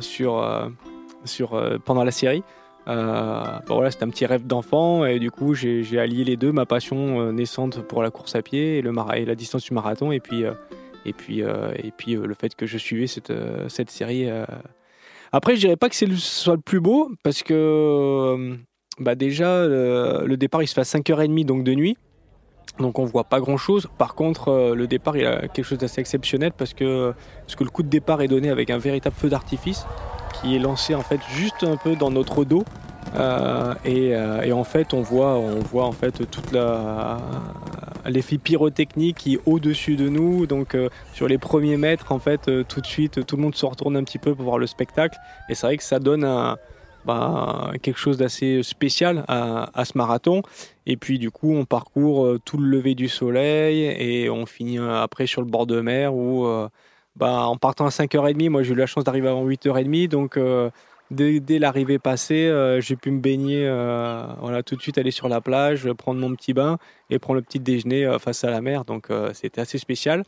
sur, 0.00 0.70
sur, 1.24 1.80
pendant 1.84 2.04
la 2.04 2.10
série, 2.10 2.42
euh, 2.88 3.58
voilà, 3.66 3.90
c'était 3.90 4.04
un 4.04 4.08
petit 4.08 4.24
rêve 4.24 4.46
d'enfant 4.46 5.04
et 5.04 5.18
du 5.18 5.30
coup 5.30 5.52
j'ai 5.54 5.98
allié 5.98 6.24
les 6.24 6.36
deux, 6.38 6.52
ma 6.52 6.64
passion 6.64 7.20
euh, 7.20 7.32
naissante 7.32 7.82
pour 7.82 8.02
la 8.02 8.10
course 8.10 8.34
à 8.34 8.40
pied 8.40 8.78
et, 8.78 8.82
le 8.82 8.92
et 9.14 9.26
la 9.26 9.34
distance 9.34 9.64
du 9.64 9.74
marathon 9.74 10.10
et 10.10 10.20
puis, 10.20 10.44
euh, 10.44 10.52
et 11.04 11.12
puis, 11.12 11.40
et 11.40 11.92
puis 11.96 12.14
le 12.14 12.34
fait 12.34 12.54
que 12.54 12.66
je 12.66 12.78
suivais 12.78 13.06
cette, 13.06 13.32
cette 13.68 13.90
série. 13.90 14.28
Après 15.32 15.54
je 15.54 15.60
dirais 15.60 15.76
pas 15.76 15.88
que 15.88 15.94
c'est 15.94 16.10
soit 16.16 16.56
le 16.56 16.60
plus 16.60 16.80
beau 16.80 17.10
parce 17.22 17.42
que 17.42 18.56
bah 19.00 19.14
déjà 19.14 19.66
le 19.66 20.36
départ 20.36 20.62
il 20.62 20.66
se 20.66 20.74
fait 20.74 20.80
à 20.80 20.84
5h30 20.84 21.44
donc 21.44 21.64
de 21.64 21.74
nuit. 21.74 21.96
Donc 22.78 22.98
on 22.98 23.04
voit 23.04 23.24
pas 23.24 23.40
grand 23.40 23.56
chose. 23.56 23.88
Par 23.98 24.14
contre, 24.14 24.74
le 24.76 24.86
départ 24.86 25.16
il 25.16 25.26
a 25.26 25.48
quelque 25.48 25.64
chose 25.64 25.78
d'assez 25.78 26.00
exceptionnel 26.00 26.52
parce 26.56 26.74
que, 26.74 27.12
parce 27.40 27.56
que 27.56 27.64
le 27.64 27.70
coup 27.70 27.82
de 27.82 27.88
départ 27.88 28.22
est 28.22 28.28
donné 28.28 28.50
avec 28.50 28.70
un 28.70 28.78
véritable 28.78 29.16
feu 29.16 29.28
d'artifice 29.28 29.84
qui 30.40 30.54
est 30.54 30.58
lancé 30.58 30.94
en 30.94 31.02
fait 31.02 31.20
juste 31.34 31.64
un 31.64 31.76
peu 31.76 31.96
dans 31.96 32.10
notre 32.10 32.44
dos. 32.44 32.64
Euh, 33.16 33.74
euh, 33.86 34.42
et, 34.42 34.52
en 34.52 34.64
fait, 34.64 34.92
on 34.92 35.00
voit, 35.00 35.38
on 35.38 35.60
voit 35.60 35.84
en 35.84 35.92
fait 35.92 36.28
toute 36.30 36.52
la 36.52 37.18
l'effet 38.06 38.38
pyrotechnique 38.38 39.18
qui 39.18 39.34
est 39.34 39.40
au-dessus 39.44 39.96
de 39.96 40.08
nous. 40.08 40.46
Donc 40.46 40.74
euh, 40.74 40.88
sur 41.12 41.28
les 41.28 41.38
premiers 41.38 41.76
mètres, 41.76 42.12
en 42.12 42.18
fait, 42.18 42.50
tout 42.68 42.80
de 42.80 42.86
suite, 42.86 43.26
tout 43.26 43.36
le 43.36 43.42
monde 43.42 43.54
se 43.54 43.66
retourne 43.66 43.96
un 43.96 44.04
petit 44.04 44.18
peu 44.18 44.34
pour 44.34 44.44
voir 44.44 44.58
le 44.58 44.66
spectacle. 44.66 45.18
Et 45.48 45.54
c'est 45.54 45.66
vrai 45.66 45.76
que 45.76 45.84
ça 45.84 45.98
donne 45.98 46.24
un, 46.24 46.56
bah, 47.04 47.72
quelque 47.82 47.98
chose 47.98 48.16
d'assez 48.16 48.62
spécial 48.62 49.24
à, 49.28 49.84
ce 49.84 49.96
marathon. 49.96 50.42
Et 50.86 50.96
puis 50.96 51.18
du 51.18 51.30
coup, 51.30 51.54
on 51.54 51.64
parcourt 51.64 52.38
tout 52.44 52.58
le 52.58 52.68
lever 52.68 52.94
du 52.94 53.08
soleil 53.08 53.82
et 53.84 54.30
on 54.30 54.46
finit 54.46 54.78
après 54.78 55.26
sur 55.26 55.40
le 55.40 55.48
bord 55.48 55.66
de 55.66 55.80
mer 55.80 56.14
où 56.14 56.46
bah, 57.18 57.46
en 57.46 57.56
partant 57.56 57.84
à 57.84 57.88
5h30, 57.88 58.48
moi 58.48 58.62
j'ai 58.62 58.72
eu 58.72 58.76
la 58.76 58.86
chance 58.86 59.02
d'arriver 59.02 59.28
avant 59.28 59.44
8h30, 59.44 60.08
donc 60.08 60.36
euh, 60.36 60.70
dès, 61.10 61.58
l'arrivée 61.58 61.98
passée, 61.98 62.46
euh, 62.46 62.80
j'ai 62.80 62.94
pu 62.94 63.10
me 63.10 63.18
baigner, 63.18 63.66
euh, 63.66 64.22
voilà, 64.40 64.62
tout 64.62 64.76
de 64.76 64.80
suite 64.80 64.98
aller 64.98 65.10
sur 65.10 65.28
la 65.28 65.40
plage, 65.40 65.92
prendre 65.94 66.20
mon 66.20 66.32
petit 66.36 66.54
bain 66.54 66.78
et 67.10 67.18
prendre 67.18 67.40
le 67.40 67.42
petit 67.42 67.58
déjeuner 67.58 68.16
face 68.20 68.44
à 68.44 68.50
la 68.50 68.60
mer, 68.60 68.84
donc 68.84 69.08
c'était 69.32 69.60
assez 69.60 69.78
spécial. 69.78 70.22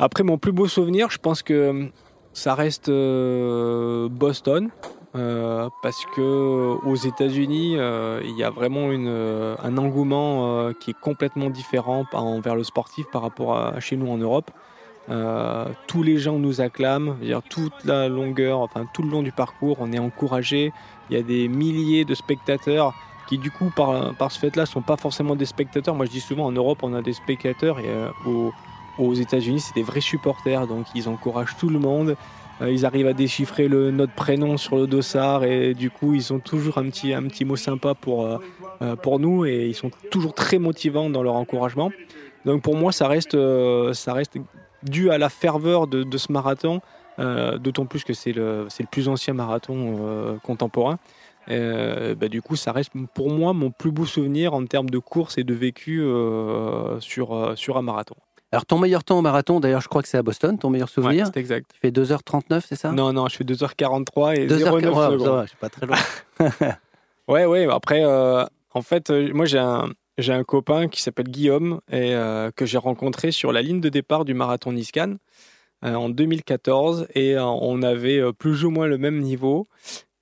Après, 0.00 0.24
mon 0.24 0.36
plus 0.36 0.52
beau 0.52 0.66
souvenir, 0.66 1.10
je 1.10 1.18
pense 1.18 1.42
que 1.42 1.88
ça 2.32 2.54
reste 2.56 2.90
Boston. 2.90 4.70
Parce 5.82 6.04
que 6.14 6.76
aux 6.84 6.94
États-Unis, 6.94 7.72
il 7.72 8.36
y 8.36 8.42
a 8.44 8.50
vraiment 8.50 8.90
un 8.90 9.78
engouement 9.78 10.72
qui 10.80 10.90
est 10.90 11.00
complètement 11.00 11.50
différent 11.50 12.04
envers 12.12 12.54
le 12.54 12.64
sportif 12.64 13.06
par 13.12 13.22
rapport 13.22 13.56
à 13.56 13.80
chez 13.80 13.96
nous 13.96 14.10
en 14.10 14.18
Europe. 14.18 14.50
Euh, 15.08 15.66
tous 15.86 16.02
les 16.02 16.18
gens 16.18 16.38
nous 16.38 16.60
acclament, 16.60 17.16
dire, 17.20 17.40
toute 17.48 17.84
la 17.84 18.08
longueur, 18.08 18.58
enfin 18.58 18.86
tout 18.92 19.02
le 19.02 19.08
long 19.08 19.22
du 19.22 19.30
parcours, 19.30 19.76
on 19.80 19.92
est 19.92 19.98
encouragé. 19.98 20.72
Il 21.10 21.16
y 21.16 21.20
a 21.20 21.22
des 21.22 21.48
milliers 21.48 22.04
de 22.04 22.14
spectateurs 22.14 22.92
qui 23.28 23.38
du 23.38 23.50
coup 23.50 23.72
par, 23.74 24.14
ce 24.30 24.38
fait-là 24.38 24.66
sont 24.66 24.82
pas 24.82 24.96
forcément 24.96 25.36
des 25.36 25.46
spectateurs. 25.46 25.94
Moi 25.94 26.06
je 26.06 26.10
dis 26.10 26.20
souvent 26.20 26.46
en 26.46 26.52
Europe 26.52 26.78
on 26.82 26.94
a 26.94 27.02
des 27.02 27.12
spectateurs 27.12 27.78
et 27.78 27.88
euh, 27.88 28.08
aux, 28.26 28.52
aux 28.98 29.14
États-Unis 29.14 29.60
c'est 29.60 29.74
des 29.74 29.82
vrais 29.82 30.00
supporters, 30.00 30.66
donc 30.66 30.86
ils 30.94 31.08
encouragent 31.08 31.56
tout 31.56 31.68
le 31.68 31.78
monde. 31.78 32.16
Euh, 32.62 32.70
ils 32.70 32.86
arrivent 32.86 33.06
à 33.06 33.12
déchiffrer 33.12 33.68
le, 33.68 33.90
notre 33.90 34.14
prénom 34.14 34.56
sur 34.56 34.76
le 34.76 34.86
dossard 34.86 35.44
et 35.44 35.74
du 35.74 35.90
coup 35.90 36.14
ils 36.14 36.32
ont 36.32 36.38
toujours 36.38 36.78
un 36.78 36.84
petit, 36.84 37.12
un 37.12 37.24
petit 37.24 37.44
mot 37.44 37.56
sympa 37.56 37.94
pour, 37.94 38.40
pour 39.02 39.18
nous 39.18 39.44
et 39.44 39.66
ils 39.66 39.74
sont 39.74 39.90
toujours 40.10 40.34
très 40.34 40.58
motivants 40.58 41.10
dans 41.10 41.22
leur 41.22 41.34
encouragement. 41.34 41.90
Donc 42.44 42.62
pour 42.62 42.76
moi 42.76 42.92
ça 42.92 43.08
reste, 43.08 43.36
ça 43.92 44.12
reste 44.14 44.38
dû 44.82 45.10
à 45.10 45.18
la 45.18 45.28
ferveur 45.28 45.86
de, 45.86 46.16
ce 46.16 46.32
marathon, 46.32 46.80
euh, 47.18 47.58
d'autant 47.58 47.86
plus 47.86 48.04
que 48.04 48.12
c'est 48.12 48.32
le, 48.32 48.66
le, 48.78 48.86
plus 48.86 49.08
ancien 49.08 49.34
marathon 49.34 49.96
euh, 50.00 50.36
contemporain. 50.38 50.98
Euh, 51.48 52.14
bah, 52.14 52.28
du 52.28 52.42
coup, 52.42 52.56
ça 52.56 52.72
reste 52.72 52.92
pour 53.14 53.30
moi 53.30 53.52
mon 53.52 53.70
plus 53.70 53.92
beau 53.92 54.04
souvenir 54.04 54.54
en 54.54 54.64
termes 54.66 54.90
de 54.90 54.98
course 54.98 55.38
et 55.38 55.44
de 55.44 55.54
vécu 55.54 56.02
sur, 57.00 57.52
sur 57.56 57.76
un 57.76 57.82
marathon. 57.82 58.16
Alors, 58.52 58.64
ton 58.64 58.78
meilleur 58.78 59.04
temps 59.04 59.18
au 59.18 59.22
marathon, 59.22 59.60
d'ailleurs, 59.60 59.80
je 59.80 59.88
crois 59.88 60.02
que 60.02 60.08
c'est 60.08 60.18
à 60.18 60.22
Boston, 60.22 60.58
ton 60.58 60.70
meilleur 60.70 60.88
souvenir. 60.88 61.26
c'est 61.26 61.40
exact. 61.40 61.70
Tu 61.74 61.80
fais 61.80 61.90
2h39, 61.90 62.62
c'est 62.66 62.76
ça? 62.76 62.92
Non, 62.92 63.12
non, 63.12 63.28
je 63.28 63.36
fais 63.36 63.44
2h43 63.44 64.36
et 64.36 64.46
2h09 64.46 65.12
secondes. 65.12 65.42
je 65.42 65.48
suis 65.48 65.56
pas 65.58 65.68
très 65.68 65.86
loin. 65.86 65.96
ouais, 67.28 67.44
ouais, 67.44 67.66
après, 67.70 68.04
en 68.04 68.82
fait, 68.82 69.10
moi, 69.10 69.46
j'ai 69.46 69.58
un, 69.58 69.88
j'ai 70.18 70.32
un 70.32 70.44
copain 70.44 70.88
qui 70.88 71.02
s'appelle 71.02 71.28
Guillaume 71.28 71.80
et 71.90 72.14
euh, 72.14 72.50
que 72.50 72.64
j'ai 72.64 72.78
rencontré 72.78 73.32
sur 73.32 73.52
la 73.52 73.60
ligne 73.62 73.80
de 73.80 73.88
départ 73.88 74.24
du 74.24 74.32
marathon 74.32 74.72
Niscan 74.72 75.16
euh, 75.84 75.94
en 75.94 76.08
2014 76.08 77.08
et 77.14 77.36
euh, 77.36 77.44
on 77.44 77.82
avait 77.82 78.32
plus 78.32 78.64
ou 78.64 78.70
moins 78.70 78.86
le 78.86 78.96
même 78.96 79.20
niveau. 79.20 79.66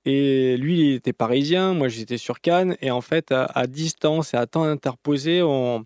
Et 0.03 0.57
lui, 0.57 0.79
il 0.81 0.95
était 0.95 1.13
parisien, 1.13 1.73
moi 1.73 1.87
j'étais 1.87 2.17
sur 2.17 2.41
Cannes 2.41 2.75
et 2.81 2.91
en 2.91 3.01
fait 3.01 3.31
à, 3.31 3.65
distance 3.67 4.33
et 4.33 4.37
à 4.37 4.45
temps 4.45 4.63
interposé, 4.63 5.41
on, 5.41 5.85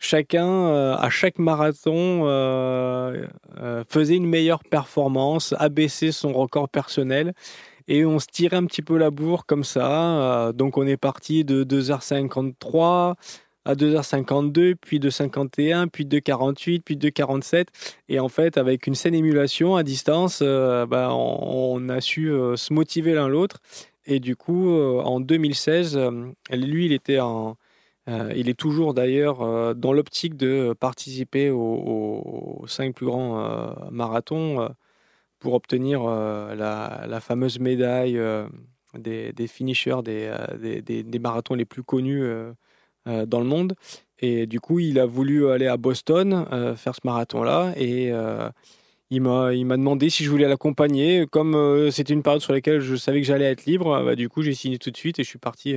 chacun 0.00 0.94
à 0.94 1.10
chaque 1.10 1.38
marathon 1.38 2.24
faisait 3.88 4.16
une 4.16 4.26
meilleure 4.26 4.64
performance, 4.64 5.54
abaissait 5.58 6.10
son 6.12 6.32
record 6.32 6.68
personnel 6.68 7.34
et 7.90 8.06
on 8.06 8.20
se 8.20 8.26
tirait 8.26 8.56
un 8.56 8.66
petit 8.66 8.82
peu 8.82 8.96
la 8.96 9.10
bourre 9.10 9.44
comme 9.44 9.64
ça. 9.64 10.46
Euh, 10.46 10.52
donc 10.52 10.78
on 10.78 10.86
est 10.86 10.96
parti 10.96 11.44
de 11.44 11.64
2h53 11.64 13.16
à 13.64 13.74
2h52, 13.74 14.76
puis 14.80 15.00
de 15.00 15.10
51, 15.10 15.88
puis 15.88 16.06
de 16.06 16.18
48, 16.18 16.82
puis 16.84 16.96
de 16.96 17.08
47. 17.08 17.68
Et 18.08 18.20
en 18.20 18.28
fait, 18.28 18.56
avec 18.56 18.86
une 18.86 18.94
saine 18.94 19.14
émulation 19.14 19.74
à 19.74 19.82
distance, 19.82 20.38
euh, 20.40 20.86
bah, 20.86 21.12
on, 21.12 21.88
a 21.88 22.00
su 22.00 22.30
euh, 22.30 22.56
se 22.56 22.72
motiver 22.72 23.12
l'un 23.12 23.28
l'autre. 23.28 23.60
Et 24.06 24.20
du 24.20 24.34
coup, 24.34 24.72
en 24.72 25.20
2016, 25.20 26.00
lui, 26.50 26.86
il 26.86 26.92
était 26.92 27.20
en, 27.20 27.56
il 28.06 28.48
est 28.48 28.58
toujours 28.58 28.94
d'ailleurs 28.94 29.74
dans 29.76 29.92
l'optique 29.92 30.36
de 30.36 30.74
participer 30.78 31.50
aux, 31.50 32.64
cinq 32.66 32.94
plus 32.94 33.06
grands 33.06 33.90
marathons 33.90 34.68
pour 35.40 35.54
obtenir 35.54 36.02
euh, 36.04 36.54
la, 36.54 37.20
fameuse 37.20 37.58
médaille 37.58 38.18
euh, 38.18 38.46
des, 38.96 39.32
finishers 39.48 39.96
euh, 40.06 40.82
des, 40.82 41.02
des, 41.02 41.18
marathons 41.18 41.54
les 41.54 41.64
plus 41.64 41.82
connus 41.82 42.22
dans 43.06 43.40
le 43.40 43.46
monde. 43.46 43.74
Et 44.20 44.46
du 44.46 44.60
coup, 44.60 44.78
il 44.78 45.00
a 45.00 45.06
voulu 45.06 45.48
aller 45.48 45.66
à 45.66 45.78
Boston 45.78 46.46
faire 46.76 46.94
ce 46.94 47.00
marathon-là. 47.04 47.72
Et 47.76 48.12
il 49.12 49.22
m'a, 49.22 49.52
il 49.54 49.64
m'a 49.64 49.76
demandé 49.76 50.10
si 50.10 50.24
je 50.24 50.30
voulais 50.30 50.46
l'accompagner. 50.46 51.26
Comme 51.26 51.90
c'était 51.90 52.12
une 52.12 52.22
période 52.22 52.42
sur 52.42 52.52
laquelle 52.52 52.80
je 52.80 52.94
savais 52.96 53.20
que 53.20 53.26
j'allais 53.26 53.46
être 53.46 53.64
libre, 53.64 54.04
bah, 54.04 54.14
du 54.14 54.28
coup, 54.28 54.42
j'ai 54.42 54.54
signé 54.54 54.78
tout 54.78 54.90
de 54.90 54.96
suite 54.96 55.18
et 55.18 55.24
je 55.24 55.28
suis 55.28 55.38
parti, 55.38 55.76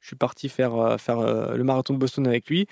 je 0.00 0.08
suis 0.08 0.16
parti 0.16 0.48
faire, 0.48 1.00
faire 1.00 1.20
le 1.54 1.62
marathon 1.64 1.94
de 1.94 1.98
Boston 1.98 2.26
avec 2.26 2.48
lui 2.48 2.66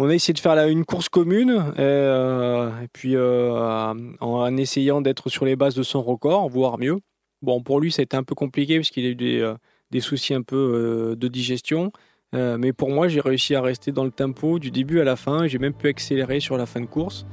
on 0.00 0.08
a 0.08 0.14
essayé 0.14 0.32
de 0.32 0.38
faire 0.38 0.56
une 0.66 0.86
course 0.86 1.10
commune, 1.10 1.50
et, 1.76 1.80
euh, 1.80 2.70
puis 2.92 3.16
euh, 3.16 3.84
en, 4.20 4.56
essayant 4.56 5.02
d'être 5.02 5.28
sur 5.28 5.44
les 5.44 5.56
bases 5.56 5.74
de 5.74 5.82
son 5.82 6.02
record, 6.02 6.48
voire 6.48 6.78
mieux. 6.78 7.00
Bon, 7.42 7.62
pour 7.62 7.80
lui, 7.80 7.92
ça 7.92 8.00
a 8.00 8.04
été 8.04 8.16
un 8.16 8.22
peu 8.22 8.34
compliqué 8.34 8.78
parce 8.78 8.88
qu'il 8.88 9.04
a 9.04 9.10
eu 9.10 9.14
des, 9.14 9.40
euh, 9.40 10.00
soucis 10.00 10.32
un 10.32 10.40
peu 10.40 11.16
de 11.18 11.28
digestion. 11.28 11.92
mais 12.32 12.72
pour 12.72 12.90
moi, 12.90 13.08
j'ai 13.08 13.20
réussi 13.20 13.54
à 13.54 13.60
rester 13.60 13.92
dans 13.92 14.04
le 14.04 14.10
tempo 14.10 14.58
du 14.58 14.70
début 14.70 15.00
à 15.00 15.04
la 15.04 15.16
fin. 15.16 15.46
J'ai 15.46 15.58
même 15.58 15.74
pu 15.74 15.88
accélérer 15.88 16.40
sur 16.40 16.56
la 16.56 16.64
fin 16.64 16.80
de 16.80 16.86
course. 16.86 17.26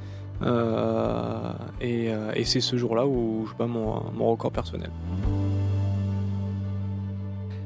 et, 1.80 2.44
c'est 2.44 2.60
ce 2.60 2.76
jour-là 2.76 3.06
où 3.06 3.46
je 3.50 3.54
bats 3.54 3.66
mon, 3.66 4.10
mon 4.12 4.30
record 4.30 4.52
personnel. 4.52 4.90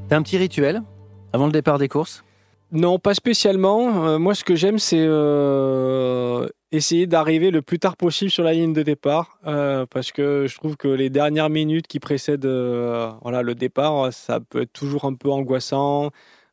T'as 0.09 0.17
un 0.17 0.23
petit 0.23 0.39
rituel? 0.39 0.83
Avant 1.33 1.47
le 1.47 1.53
départ 1.53 1.79
des 1.79 1.89
courses 1.89 2.25
non, 2.73 2.99
pas 2.99 3.13
spécialement. 3.13 4.07
Euh, 4.07 4.19
moi, 4.19 4.35
ce 4.35 4.45
que 4.45 4.57
j'aime, 4.57 4.79
c'est 4.79 4.97
euh, 4.99 6.49
essayer 6.73 7.07
d'arriver 7.07 7.51
le 7.51 7.61
plus 7.61 7.79
tard 7.79 7.99
possible 7.99 8.31
sur 8.31 8.45
la 8.45 8.55
ligne 8.55 8.73
de 8.73 8.83
départ, 8.83 9.39
euh, 9.47 9.85
parce 9.91 10.11
que 10.11 10.47
je 10.49 10.57
trouve 10.57 10.79
que 10.79 10.89
les 10.89 11.11
dernières 11.11 11.51
minutes 11.51 11.87
qui 11.87 12.01
précèdent 12.01 12.47
voilà, 12.47 13.43
le 13.43 13.55
départ, 13.55 14.11
ça 14.11 14.41
peut 14.41 14.63
être 14.63 14.73
toujours 14.73 15.05
un 15.05 15.13
peu 15.13 15.31
angoissant. 15.31 16.11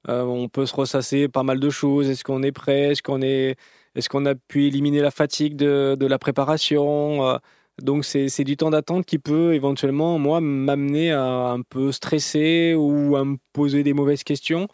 on 0.09 0.49
peut 0.49 0.65
se 0.65 0.75
ressasser 0.75 1.29
pas 1.29 1.43
mal 1.43 1.59
de 1.61 1.69
choses. 1.69 2.09
Est-ce 2.09 2.25
qu'on 2.25 2.43
est 2.43 2.51
prêt? 2.51 2.91
Est-ce 2.91 3.01
qu'on 3.01 3.21
est, 3.21 3.55
est-ce 3.95 4.09
qu'on 4.09 4.25
a 4.25 4.35
pu 4.35 4.65
éliminer 4.67 4.99
la 4.99 5.11
fatigue 5.11 5.55
de 5.55 6.05
la 6.05 6.19
préparation? 6.19 7.39
Donc 7.81 8.05
c'est 8.05 8.43
du 8.43 8.57
temps 8.57 8.69
d'attente 8.69 9.05
qui 9.05 9.19
peut 9.19 9.53
éventuellement, 9.53 10.19
moi, 10.19 10.41
m'amener 10.41 11.11
à 11.11 11.49
un 11.51 11.61
peu 11.61 11.91
stresser 11.91 12.75
ou 12.77 13.15
à 13.15 13.25
me 13.25 13.37
poser 13.53 13.83
des 13.83 13.93
mauvaises 13.93 14.23
questions. 14.23 14.67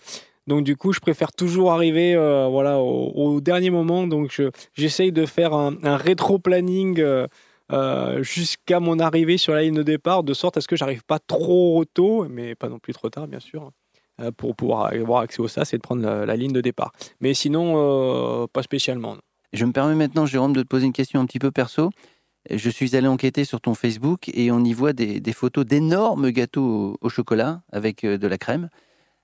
Donc 0.47 0.63
du 0.63 0.75
coup, 0.75 0.93
je 0.93 0.99
préfère 0.99 1.31
toujours 1.31 1.71
arriver 1.71 2.15
euh, 2.15 2.47
voilà, 2.49 2.79
au, 2.79 3.41
dernier 3.41 3.69
moment. 3.69 4.07
Donc 4.07 4.41
j'essaye 4.73 5.11
de 5.11 5.25
faire 5.25 5.53
un, 5.53 5.97
rétro-planning 5.97 6.99
euh, 6.99 7.27
euh, 7.71 8.21
jusqu'à 8.21 8.79
mon 8.79 8.99
arrivée 8.99 9.37
sur 9.37 9.53
la 9.53 9.63
ligne 9.63 9.75
de 9.75 9.83
départ, 9.83 10.23
de 10.23 10.33
sorte 10.33 10.57
à 10.57 10.61
ce 10.61 10.67
que 10.67 10.75
j'arrive 10.75 11.03
pas 11.03 11.19
trop 11.19 11.83
tôt, 11.85 12.27
mais 12.29 12.55
pas 12.55 12.69
non 12.69 12.79
plus 12.79 12.93
trop 12.93 13.09
tard, 13.09 13.27
bien 13.27 13.39
sûr, 13.39 13.71
pour 14.37 14.55
pouvoir 14.55 14.93
avoir 14.93 15.21
accès 15.21 15.41
au 15.41 15.47
SAS 15.47 15.73
et 15.73 15.77
de 15.77 15.81
prendre 15.81 16.03
la, 16.03 16.35
ligne 16.35 16.53
de 16.53 16.61
départ. 16.61 16.91
Mais 17.21 17.33
sinon, 17.33 18.47
pas 18.53 18.61
spécialement. 18.61 19.17
Je 19.51 19.65
me 19.65 19.71
permets 19.71 19.95
maintenant, 19.95 20.25
Jérôme, 20.25 20.53
de 20.53 20.61
te 20.61 20.67
poser 20.67 20.85
une 20.85 20.93
question 20.93 21.19
un 21.19 21.25
petit 21.25 21.39
peu 21.39 21.49
perso. 21.49 21.89
Je 22.49 22.69
suis 22.69 22.95
allé 22.95 23.07
enquêter 23.07 23.43
sur 23.43 23.59
ton 23.59 23.73
Facebook 23.73 24.29
et 24.33 24.51
on 24.51 24.63
y 24.63 24.73
voit 24.73 24.93
des, 24.93 25.33
photos 25.33 25.65
d'énormes 25.65 26.29
gâteaux 26.29 26.97
au, 27.01 27.09
chocolat 27.09 27.61
avec 27.71 28.05
de 28.05 28.27
la 28.27 28.37
crème. 28.37 28.69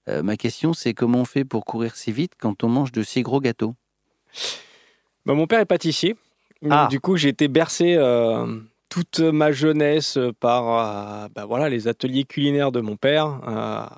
Euh, 0.10 0.24
ma 0.24 0.38
question, 0.38 0.74
c'est 0.74 0.94
comment 0.94 1.20
on 1.20 1.25
fait 1.25 1.46
pour 1.46 1.66
courir 1.66 1.96
si 1.96 2.12
vite 2.12 2.34
quand 2.40 2.63
on 2.63 2.70
mange 2.70 2.92
de 2.92 3.04
si 3.04 3.22
gros 3.22 3.40
gâteaux? 3.40 3.75
Bah, 5.25 5.34
Mon 5.34 5.48
père 5.48 5.60
est 5.60 5.66
pâtissier. 5.66 6.16
Ah. 6.70 6.88
Du 6.90 7.00
coup, 7.00 7.18
j'ai 7.18 7.30
été 7.30 7.48
bercé 7.48 7.96
euh, 7.96 8.60
toute 8.90 9.20
ma 9.20 9.51
jeunesse 9.51 10.18
par 10.40 11.25
euh, 11.25 11.28
bah, 11.34 11.46
voilà, 11.46 11.70
les 11.70 11.88
ateliers 11.88 12.24
culinaires 12.24 12.72
de 12.72 12.82
mon 12.82 12.98
père. 12.98 13.40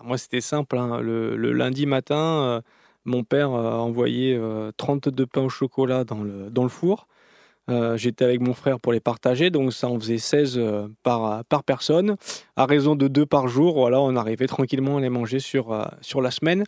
moi, 0.03 0.17
c'était 0.17 0.41
simple. 0.41 0.77
Hein. 0.77 0.99
Le, 0.99 1.35
lundi 1.53 1.85
matin, 1.85 2.61
mon 3.05 3.23
père 3.23 3.51
envoyait 3.51 4.39
32 4.77 5.25
pains 5.25 5.41
au 5.41 5.49
chocolat 5.49 6.03
dans 6.03 6.21
le, 6.21 6.49
dans 6.49 6.63
le 6.63 6.69
four. 6.69 7.07
Euh, 7.69 7.95
j'étais 7.95 8.25
avec 8.25 8.41
mon 8.41 8.53
frère 8.53 8.79
pour 8.79 8.91
les 8.91 8.99
partager, 8.99 9.49
donc 9.49 9.71
ça 9.71 9.87
en 9.87 9.97
faisait 9.97 10.17
16 10.17 10.57
euh, 10.57 10.87
par, 11.01 11.45
par 11.45 11.63
personne. 11.63 12.17
À 12.57 12.65
raison 12.65 12.95
de 12.95 13.07
deux 13.07 13.25
par 13.25 13.47
jour, 13.47 13.75
voilà, 13.75 14.01
on 14.01 14.15
arrivait 14.15 14.47
tranquillement 14.47 14.97
à 14.97 15.01
les 15.01 15.09
manger 15.09 15.39
sur, 15.39 15.71
euh, 15.71 15.85
sur 16.01 16.21
la 16.21 16.31
semaine. 16.31 16.65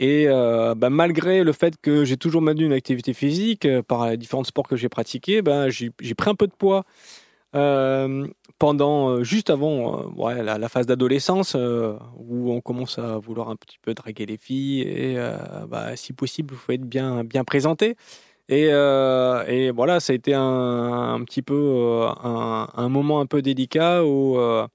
Et 0.00 0.28
bah, 0.28 0.90
malgré 0.90 1.42
le 1.42 1.52
fait 1.52 1.74
que 1.82 2.04
j'ai 2.04 2.16
toujours 2.16 2.40
maintenu 2.40 2.64
une 2.64 2.72
activité 2.72 3.12
physique 3.12 3.66
par 3.88 4.08
les 4.08 4.16
différents 4.16 4.44
sports 4.44 4.68
que 4.68 4.76
j'ai 4.76 4.88
pratiqués, 4.88 5.42
bah, 5.42 5.70
j'ai 5.70 5.90
pris 6.16 6.30
un 6.30 6.36
peu 6.36 6.46
de 6.46 6.52
poids 6.52 6.84
pendant 8.60 9.24
juste 9.24 9.50
avant 9.50 10.14
la, 10.16 10.68
phase 10.68 10.86
d'adolescence 10.86 11.56
où 11.56 12.52
on 12.52 12.60
commence 12.60 13.00
à 13.00 13.18
vouloir 13.18 13.48
un 13.50 13.56
petit 13.56 13.78
peu 13.82 13.92
draguer 13.92 14.26
les 14.26 14.36
filles 14.36 14.82
et 14.82 15.16
bah, 15.66 15.96
si 15.96 16.12
possible, 16.12 16.54
il 16.54 16.58
faut 16.58 16.70
être 16.70 16.88
bien, 16.88 17.24
bien 17.24 17.42
présenté. 17.42 17.96
Et, 18.48 18.68
euh, 18.70 19.44
et, 19.46 19.70
voilà, 19.70 20.00
ça 20.00 20.12
a 20.12 20.16
été 20.16 20.32
un, 20.34 21.22
petit 21.26 21.42
peu 21.42 21.54
euh, 21.54 22.08
un, 22.24 22.88
moment 22.88 23.20
un 23.20 23.26
peu 23.26 23.42
délicat 23.42 24.04
où 24.04 24.38
euh, 24.38 24.66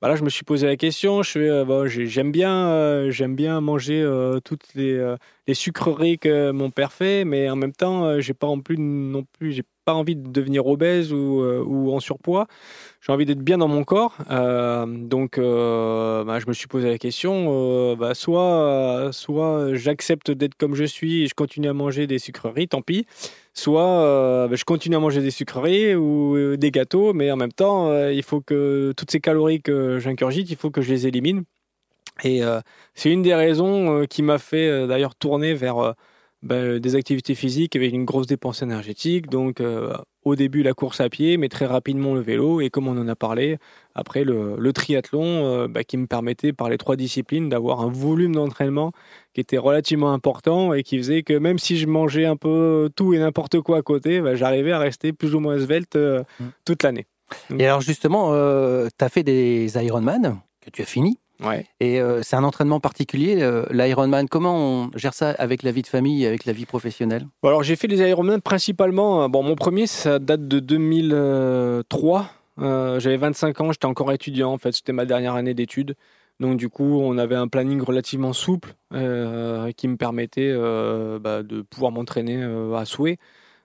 bah 0.00 0.08
là, 0.08 0.16
je 0.16 0.24
me 0.24 0.30
suis 0.30 0.44
posé 0.44 0.66
la 0.66 0.76
question. 0.76 1.22
Je 1.22 1.30
fais, 1.32 1.64
bon, 1.64 1.86
j'aime 1.88 2.32
bien, 2.32 3.10
j'aime 3.10 3.36
bien 3.36 3.60
manger 3.60 4.06
toutes 4.44 4.74
les, 4.74 5.16
des 5.48 5.54
sucreries 5.54 6.18
que 6.18 6.52
mon 6.52 6.70
père 6.70 6.92
fait, 6.92 7.24
mais 7.24 7.50
en 7.50 7.56
même 7.56 7.72
temps, 7.72 8.20
j'ai 8.20 8.34
pas 8.34 8.46
en 8.46 8.60
plus 8.60 8.78
non 8.78 9.24
plus, 9.38 9.50
j'ai 9.50 9.64
pas 9.84 9.94
envie 9.94 10.14
de 10.14 10.28
devenir 10.28 10.66
obèse 10.66 11.12
ou, 11.12 11.42
ou 11.42 11.92
en 11.92 11.98
surpoids. 11.98 12.46
J'ai 13.00 13.12
envie 13.12 13.24
d'être 13.24 13.40
bien 13.40 13.58
dans 13.58 13.66
mon 13.66 13.82
corps. 13.82 14.16
donc, 14.28 15.38
bah, 15.38 16.38
je 16.38 16.46
me 16.46 16.52
suis 16.52 16.68
posé 16.68 16.88
la 16.88 16.98
question 16.98 17.96
bah, 17.96 18.14
soit, 18.14 19.08
soit 19.12 19.74
j'accepte 19.74 20.30
d'être 20.30 20.54
comme 20.54 20.74
je 20.74 20.84
suis 20.84 21.22
et 21.22 21.26
je 21.26 21.34
continue 21.34 21.68
à 21.68 21.72
manger 21.72 22.06
des 22.06 22.18
sucreries, 22.18 22.68
tant 22.68 22.82
pis 22.82 23.06
soit 23.58 24.04
euh, 24.04 24.48
bah, 24.48 24.56
je 24.56 24.64
continue 24.64 24.96
à 24.96 25.00
manger 25.00 25.20
des 25.20 25.30
sucreries 25.30 25.94
ou 25.94 26.36
euh, 26.36 26.56
des 26.56 26.70
gâteaux, 26.70 27.12
mais 27.12 27.30
en 27.30 27.36
même 27.36 27.52
temps, 27.52 27.88
euh, 27.90 28.12
il 28.12 28.22
faut 28.22 28.40
que 28.40 28.92
toutes 28.96 29.10
ces 29.10 29.20
calories 29.20 29.60
que 29.60 29.98
j'ingurgite, 29.98 30.50
il 30.50 30.56
faut 30.56 30.70
que 30.70 30.80
je 30.80 30.90
les 30.90 31.06
élimine. 31.06 31.44
Et 32.24 32.40
c'est 32.94 33.12
une 33.12 33.22
des 33.22 33.34
raisons 33.34 34.04
qui 34.08 34.22
m'a 34.22 34.38
fait 34.38 34.86
d'ailleurs 34.86 35.14
tourner 35.14 35.54
vers 35.54 35.94
bah, 36.42 36.78
des 36.78 36.94
activités 36.96 37.34
physiques 37.34 37.76
avec 37.76 37.92
une 37.92 38.04
grosse 38.04 38.26
dépense 38.26 38.62
énergétique. 38.62 39.28
Donc 39.28 39.62
au 40.24 40.36
début 40.36 40.62
la 40.62 40.74
course 40.74 41.00
à 41.00 41.08
pied, 41.08 41.36
mais 41.36 41.48
très 41.48 41.66
rapidement 41.66 42.14
le 42.14 42.20
vélo. 42.20 42.60
Et 42.60 42.70
comme 42.70 42.88
on 42.88 42.98
en 42.98 43.06
a 43.06 43.14
parlé, 43.14 43.58
après 43.94 44.24
le, 44.24 44.72
triathlon 44.72 45.68
bah, 45.68 45.84
qui 45.84 45.96
me 45.96 46.06
permettait 46.06 46.52
par 46.52 46.68
les 46.68 46.78
trois 46.78 46.96
disciplines 46.96 47.48
d'avoir 47.48 47.80
un 47.80 47.90
volume 47.90 48.34
d'entraînement 48.34 48.92
qui 49.38 49.40
était 49.40 49.58
relativement 49.58 50.12
important 50.12 50.74
et 50.74 50.82
qui 50.82 50.98
faisait 50.98 51.22
que 51.22 51.34
même 51.34 51.58
si 51.58 51.76
je 51.76 51.86
mangeais 51.86 52.26
un 52.26 52.36
peu 52.36 52.90
tout 52.96 53.14
et 53.14 53.18
n'importe 53.18 53.60
quoi 53.60 53.78
à 53.78 53.82
côté, 53.82 54.20
bah, 54.20 54.34
j'arrivais 54.34 54.72
à 54.72 54.78
rester 54.78 55.12
plus 55.12 55.34
ou 55.34 55.40
moins 55.40 55.58
svelte 55.58 55.96
euh, 55.96 56.24
mm. 56.40 56.46
toute 56.64 56.82
l'année. 56.82 57.06
Et 57.58 57.66
alors 57.66 57.80
justement, 57.80 58.32
euh, 58.32 58.88
tu 58.98 59.04
as 59.04 59.08
fait 59.08 59.22
des 59.22 59.70
Ironman 59.76 60.40
que 60.60 60.70
tu 60.70 60.82
as 60.82 60.86
fini. 60.86 61.18
Ouais. 61.44 61.66
Et 61.80 62.00
euh, 62.00 62.22
c'est 62.22 62.36
un 62.36 62.44
entraînement 62.44 62.80
particulier, 62.80 63.36
l'Ironman. 63.70 64.28
Comment 64.28 64.56
on 64.56 64.90
gère 64.96 65.14
ça 65.14 65.30
avec 65.38 65.62
la 65.62 65.72
vie 65.72 65.82
de 65.82 65.86
famille, 65.86 66.26
avec 66.26 66.44
la 66.44 66.52
vie 66.52 66.66
professionnelle? 66.66 67.26
Alors 67.42 67.62
j'ai 67.62 67.76
fait 67.76 67.86
les 67.86 67.98
Ironman 68.08 68.40
principalement. 68.40 69.28
Bon, 69.28 69.42
mon 69.42 69.54
premier, 69.54 69.86
ça 69.86 70.18
date 70.18 70.48
de 70.48 70.58
2003. 70.60 72.30
J'avais 72.58 73.16
25 73.16 73.60
ans, 73.60 73.72
j'étais 73.72 73.86
encore 73.86 74.12
étudiant. 74.12 74.52
En 74.52 74.58
fait, 74.58 74.72
c'était 74.72 74.92
ma 74.92 75.04
dernière 75.04 75.34
année 75.34 75.54
d'études. 75.54 75.94
Donc 76.40 76.56
du 76.56 76.68
coup, 76.68 77.00
on 77.00 77.18
avait 77.18 77.34
un 77.34 77.48
planning 77.48 77.80
relativement 77.80 78.32
souple 78.32 78.74
euh, 78.94 79.72
qui 79.72 79.88
me 79.88 79.96
permettait 79.96 80.50
euh, 80.52 81.18
bah, 81.18 81.42
de 81.42 81.62
pouvoir 81.62 81.90
m'entraîner 81.90 82.40
euh, 82.40 82.74
à 82.74 82.84
souhait. 82.84 83.18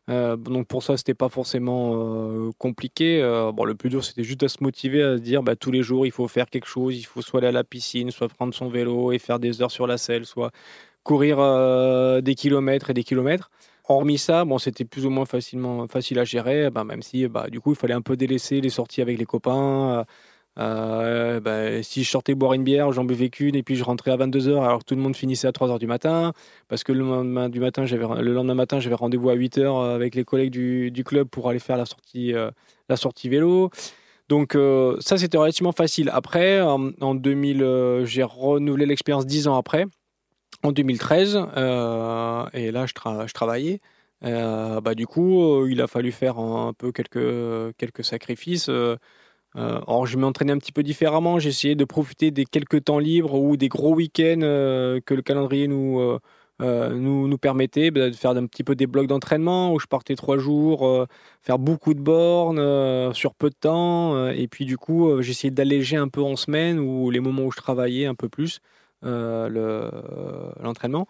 Donc 0.08 0.68
pour 0.68 0.84
ça, 0.84 0.98
c'était 0.98 1.14
pas 1.14 1.30
forcément 1.30 2.52
compliqué. 2.58 3.22
bon, 3.54 3.66
le 3.66 3.76
plus 3.76 3.90
dur, 3.90 4.04
c'était 4.04 4.24
juste 4.24 4.44
à 4.44 4.50
se 4.50 4.62
motiver, 4.62 5.02
à 5.04 5.18
se 5.18 5.22
dire 5.22 5.44
bah, 5.44 5.56
tous 5.56 5.72
les 5.72 5.84
jours, 5.84 6.06
il 6.06 6.12
faut 6.12 6.28
faire 6.28 6.50
quelque 6.50 6.68
chose. 6.68 6.98
Il 6.98 7.04
faut 7.04 7.22
soit 7.22 7.40
aller 7.40 7.48
à 7.48 7.52
la 7.52 7.64
piscine, 7.64 8.12
soit 8.12 8.28
prendre 8.28 8.54
son 8.54 8.70
vélo 8.70 9.12
et 9.12 9.20
faire 9.20 9.40
des 9.40 9.62
heures 9.62 9.72
sur 9.72 9.88
la 9.88 9.98
selle, 9.98 10.26
soit 10.26 10.52
courir 11.04 11.38
des 12.22 12.36
kilomètres 12.36 12.90
et 12.90 12.94
des 12.94 13.04
kilomètres. 13.04 13.50
Hormis 13.90 14.18
ça, 14.18 14.46
bon, 14.46 14.58
c'était 14.60 14.86
plus 14.86 15.06
ou 15.06 15.10
moins 15.10 15.26
facilement 15.26 15.88
facile 15.90 16.18
à 16.20 16.24
gérer, 16.24 16.70
bah, 16.70 16.84
même 16.86 17.02
si 17.02 17.28
bah, 17.28 17.50
du 17.50 17.60
coup, 17.60 17.72
il 17.74 17.76
fallait 17.76 17.94
un 17.94 18.02
peu 18.02 18.16
délaisser 18.16 18.62
les 18.62 18.70
sorties 18.70 19.02
avec 19.02 19.18
les 19.18 19.26
copains. 19.26 20.06
Euh, 20.60 21.40
bah, 21.40 21.82
si 21.82 22.04
je 22.04 22.10
sortais 22.10 22.36
boire 22.36 22.54
une 22.54 22.64
bière, 22.64 22.92
j'en 22.92 23.06
buvais 23.06 23.30
qu'une 23.30 23.56
et 23.56 23.64
puis 23.64 23.76
je 23.76 23.84
rentrais 23.84 24.12
à 24.12 24.18
22h 24.18 24.64
alors 24.64 24.80
que 24.80 24.86
tout 24.86 24.96
le 24.96 25.02
monde 25.02 25.16
finissait 25.16 25.48
à 25.48 25.52
3h 25.52 25.80
du 25.80 25.88
matin 25.88 26.34
parce 26.68 26.84
que 26.84 26.92
le 26.92 27.00
lendemain, 27.00 27.50
du 27.50 27.60
matin, 27.60 27.86
le 27.86 28.34
lendemain 28.34 28.54
matin, 28.54 28.80
j'avais 28.80 28.96
rendez-vous 28.96 29.30
à 29.30 29.36
8h 29.36 29.94
avec 29.96 30.16
les 30.16 30.24
collègues 30.24 30.52
du, 30.52 31.04
club 31.04 31.28
pour 31.28 31.50
aller 31.50 31.60
faire 31.60 31.78
la 31.78 31.86
sortie, 31.86 32.34
euh, 32.34 32.52
la 32.90 32.98
sortie 32.98 33.30
vélo. 33.30 33.72
Donc 34.30 34.56
euh, 34.56 34.96
ça, 35.00 35.18
c'était 35.18 35.38
relativement 35.38 35.72
facile. 35.72 36.10
Après, 36.14 36.62
en, 36.62 37.16
2000, 37.16 38.04
j'ai 38.06 38.24
renouvelé 38.24 38.86
l'expérience 38.86 39.26
10 39.26 39.48
ans 39.48 39.58
après, 39.58 39.86
en 40.64 40.72
2013, 40.72 41.36
et 42.54 42.72
là, 42.72 42.86
je, 42.86 42.94
je 43.28 43.34
travaillais. 43.34 43.80
bah, 44.22 44.96
du 44.96 45.08
coup, 45.08 45.66
il 45.68 45.82
a 45.82 45.88
fallu 45.88 46.12
faire 46.12 46.38
un, 46.40 46.74
peu 46.74 46.92
quelques, 46.92 47.76
quelques 47.78 48.04
sacrifices. 48.04 48.70
Euh, 49.56 49.80
alors, 49.88 50.06
je 50.06 50.18
m'entraînais 50.18 50.54
un 50.54 50.58
petit 50.58 50.72
peu 50.72 50.84
différemment. 50.84 51.40
J'essayais 51.40 51.76
de 51.76 51.86
profiter 51.86 52.32
des 52.32 52.46
quelques 52.46 52.86
temps 52.86 53.00
libres 53.00 53.36
ou 53.36 53.58
des 53.58 53.70
gros 53.70 53.94
week-ends 53.94 54.42
euh, 54.42 55.00
que 55.06 55.14
le 55.14 55.22
calendrier 55.22 55.68
nous, 55.68 56.00
euh, 56.62 56.90
nous, 56.90 57.38
permettait 57.38 57.92
bah, 57.92 58.10
de 58.10 58.16
faire 58.16 58.32
un 58.32 58.46
petit 58.46 58.64
peu 58.64 58.76
des 58.76 58.88
blocs 58.88 59.08
d'entraînement 59.08 59.74
où 59.74 59.80
je 59.80 59.88
partais 59.88 60.16
trois 60.16 60.38
jours, 60.38 61.08
faire 61.42 61.60
beaucoup 61.60 61.94
de 61.94 62.02
bornes 62.02 63.14
sur 63.14 63.36
peu 63.36 63.50
de 63.50 63.56
temps. 63.56 64.28
et 64.30 64.48
puis, 64.48 64.66
du 64.66 64.78
coup, 64.78 65.22
j'essayais 65.22 65.52
d'alléger 65.52 65.98
un 65.98 66.08
peu 66.08 66.22
en 66.22 66.36
semaine 66.36 66.80
ou 66.80 67.10
les 67.12 67.20
moments 67.20 67.44
où 67.44 67.52
je 67.52 67.58
travaillais 67.58 68.06
un 68.06 68.16
peu 68.16 68.30
plus 68.30 68.60
l'entraînement. 69.02 71.08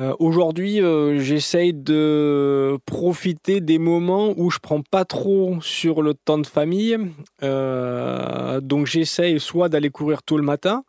Euh, 0.00 0.14
aujourd'hui, 0.18 0.82
euh, 0.82 1.18
j'essaye 1.18 1.72
de 1.72 2.78
profiter 2.84 3.60
des 3.60 3.78
moments 3.78 4.34
où 4.36 4.50
je 4.50 4.58
prends 4.58 4.82
pas 4.82 5.04
trop 5.04 5.58
sur 5.62 6.02
le 6.02 6.12
temps 6.14 6.38
de 6.38 6.46
famille. 6.46 6.98
Euh, 7.42 8.60
donc 8.60 8.86
j'essaye 8.86 9.40
soit 9.40 9.68
d'aller 9.68 9.90
courir 9.90 10.22
tôt 10.22 10.36
le 10.36 10.42
matin. 10.42 10.84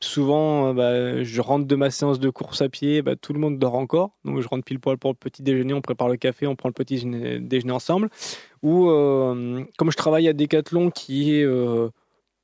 souvent, 0.00 0.74
bah, 0.74 1.22
je 1.22 1.40
rentre 1.40 1.66
de 1.66 1.76
ma 1.76 1.90
séance 1.90 2.20
de 2.20 2.28
course 2.28 2.60
à 2.60 2.68
pied, 2.68 3.00
bah, 3.00 3.16
tout 3.16 3.32
le 3.32 3.40
monde 3.40 3.58
dort 3.58 3.74
encore. 3.74 4.10
Donc 4.24 4.40
je 4.40 4.48
rentre 4.48 4.64
pile 4.64 4.78
poil 4.78 4.98
pour 4.98 5.10
le 5.12 5.16
petit 5.16 5.42
déjeuner, 5.42 5.72
on 5.72 5.80
prépare 5.80 6.08
le 6.08 6.16
café, 6.16 6.46
on 6.46 6.56
prend 6.56 6.68
le 6.68 6.74
petit 6.74 6.96
déjeuner 7.40 7.72
ensemble. 7.72 8.10
Ou 8.62 8.86
comme 9.78 9.90
je 9.90 9.96
travaille 9.96 10.28
à 10.28 10.34
Decathlon 10.34 10.90
qui 10.90 11.34
est 11.34 11.46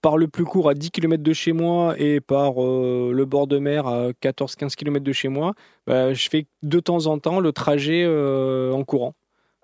par 0.02 0.16
le 0.16 0.28
plus 0.28 0.44
court 0.44 0.68
à 0.68 0.74
10 0.74 0.90
km 0.90 1.22
de 1.22 1.32
chez 1.32 1.52
moi 1.52 1.94
et 1.98 2.20
par 2.20 2.62
euh, 2.62 3.12
le 3.14 3.24
bord 3.24 3.46
de 3.46 3.58
mer 3.58 3.86
à 3.86 4.10
14-15 4.10 4.74
km 4.74 5.04
de 5.04 5.12
chez 5.12 5.28
moi, 5.28 5.54
bah, 5.86 6.12
je 6.14 6.28
fais 6.28 6.46
de 6.62 6.80
temps 6.80 7.06
en 7.06 7.18
temps 7.18 7.40
le 7.40 7.52
trajet 7.52 8.04
euh, 8.04 8.72
en 8.72 8.84
courant. 8.84 9.14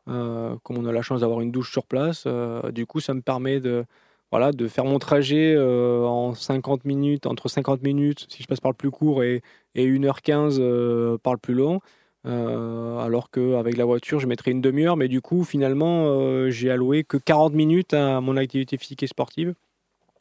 Euh, 0.08 0.54
comme 0.62 0.78
on 0.78 0.86
a 0.86 0.92
la 0.92 1.02
chance 1.02 1.20
d'avoir 1.20 1.40
une 1.40 1.50
douche 1.50 1.72
sur 1.72 1.86
place, 1.86 2.26
du 2.72 2.86
coup 2.86 3.00
ça 3.00 3.14
me 3.14 3.22
permet 3.22 3.60
de, 3.60 3.84
voilà, 4.30 4.52
de 4.52 4.68
faire 4.68 4.84
mon 4.84 4.98
trajet 4.98 5.56
en 5.58 6.34
50 6.34 6.84
minutes, 6.84 7.26
entre 7.26 7.48
50 7.48 7.82
minutes 7.82 8.26
si 8.28 8.42
je 8.42 8.48
passe 8.48 8.60
par 8.60 8.70
le 8.70 8.76
plus 8.76 8.90
court 8.90 9.22
et, 9.24 9.42
et 9.74 9.86
1h15 9.86 11.18
par 11.18 11.32
le 11.32 11.38
plus 11.38 11.54
long. 11.54 11.80
alors 12.24 13.30
qu'avec 13.30 13.76
la 13.76 13.84
voiture, 13.84 14.20
je 14.20 14.26
mettrais 14.28 14.52
une 14.52 14.60
demi-heure, 14.60 14.96
mais 14.96 15.08
du 15.08 15.20
coup, 15.20 15.42
finalement, 15.44 16.48
j'ai 16.50 16.70
alloué 16.70 17.02
que 17.02 17.16
40 17.16 17.54
minutes 17.54 17.94
à 17.94 18.20
mon 18.20 18.36
activité 18.36 18.76
physique 18.78 19.02
et 19.02 19.08
sportive. 19.08 19.54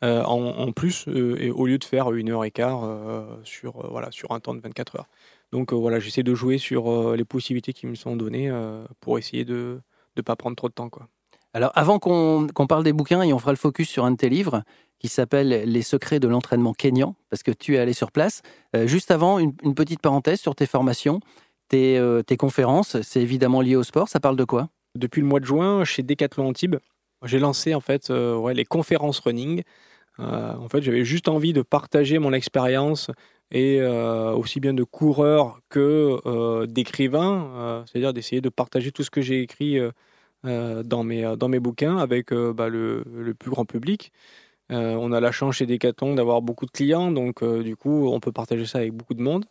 Euh, 0.06 0.24
en, 0.24 0.72
plus, 0.72 1.08
euh, 1.08 1.36
et 1.39 1.50
au 1.50 1.65
lieu 1.65 1.80
de 1.80 1.84
faire 1.84 2.12
une 2.13 2.30
heure 2.30 2.46
et 2.46 2.52
quart 2.52 2.84
euh, 2.84 3.26
sur, 3.44 3.89
voilà, 3.89 4.12
sur 4.12 4.32
un 4.32 4.39
temps 4.39 4.54
de 4.54 4.62
24 4.62 4.98
heures. 4.98 5.08
Donc 5.52 5.74
voilà, 5.74 6.00
j'essaie 6.00 6.22
de 6.22 6.36
jouer 6.36 6.60
sur 6.60 7.15
les 7.15 7.24
possibilités 7.24 7.74
qui 7.74 7.88
me 7.88 7.96
sont 7.96 8.15
données 8.15 8.52
pour 9.00 9.18
essayer 9.18 9.46
de 9.46 9.80
ne 10.18 10.22
pas 10.22 10.36
prendre 10.36 10.56
trop 10.56 10.68
de 10.68 10.74
temps. 10.74 10.89
Quoi. 10.89 11.08
Alors 11.54 11.72
avant 11.76 11.98
qu'on 11.98 12.68
parle 12.68 12.84
des 12.84 12.91
bouquins, 12.91 13.22
et 13.22 13.32
on 13.32 13.39
fera 13.39 13.52
le 13.52 13.58
focus 13.58 13.88
sur 13.88 14.04
un 14.04 14.12
de 14.12 14.18
tes 14.18 14.28
livres 14.28 14.63
qui 15.00 15.08
s'appelle 15.08 15.48
Les 15.48 15.82
secrets 15.82 16.20
de 16.20 16.28
l'entraînement 16.28 16.74
kényan, 16.74 17.15
parce 17.30 17.41
que 17.41 17.52
tu 17.52 17.76
es 17.76 17.78
allé 17.78 17.94
sur 17.94 18.12
place. 18.12 18.41
juste 18.86 19.12
avant, 19.12 19.39
une, 19.39 19.54
petite 19.76 20.02
parenthèse 20.02 20.41
sur 20.41 20.56
tes 20.56 20.65
formations, 20.65 21.22
tes, 21.70 22.02
tes 22.28 22.38
conférences, 22.38 23.02
c'est 23.02 23.22
évidemment 23.22 23.62
lié 23.62 23.78
au 23.78 23.84
sport, 23.84 24.10
ça 24.10 24.20
parle 24.20 24.36
de 24.36 24.46
quoi? 24.46 24.68
Depuis 24.96 25.22
le 25.22 25.28
mois 25.28 25.39
de 25.39 25.46
juin, 25.46 25.86
chez 25.86 26.04
Decathlon 26.04 26.50
Antibes, 26.50 26.78
j'ai 27.24 27.39
lancé 27.39 27.76
en 27.76 27.82
fait 27.82 28.10
ouais, 28.10 28.54
les 28.54 28.65
conférences 28.65 29.20
running. 29.20 29.63
Euh, 30.19 30.54
en 30.56 30.69
fait, 30.69 30.82
j'avais 30.82 31.06
juste 31.06 31.28
envie 31.28 31.54
de 31.54 31.62
partager 31.62 32.19
mon 32.19 32.34
expérience 32.34 33.12
et 33.51 33.80
euh, 33.82 34.32
aussi 34.34 34.60
bien 34.60 34.73
de 34.73 34.84
coureur 34.84 35.60
que 35.69 36.19
euh, 36.25 36.65
d'écrivain, 36.65 37.86
c'est-à-dire 37.86 38.13
d'essayer 38.13 38.41
de 38.41 38.49
partager 38.49 38.91
tout 38.91 39.04
ce 39.04 39.12
que 39.12 39.21
j'ai 39.21 39.41
écrit 39.41 39.80
dans, 40.43 41.04
mes, 41.04 41.36
dans 41.38 41.47
mes 41.47 41.60
bouquins 41.60 41.97
avec 41.97 42.34
bah, 42.34 42.69
le, 42.69 43.04
plus 43.38 43.49
grand 43.51 43.65
public. 43.65 44.12
on 44.69 45.12
a 45.12 45.19
la 45.19 45.32
chance 45.32 45.56
chez 45.56 45.65
Decathlon 45.65 46.15
d'avoir 46.15 46.41
beaucoup 46.41 46.65
de 46.65 46.71
clients, 46.71 47.12
donc 47.12 47.43
du 47.43 47.75
coup, 47.75 48.08
on 48.10 48.19
peut 48.19 48.32
partager 48.32 48.65
ça 48.65 48.80
avec 48.80 48.93
beaucoup 48.93 49.13
de 49.13 49.21
monde. 49.21 49.45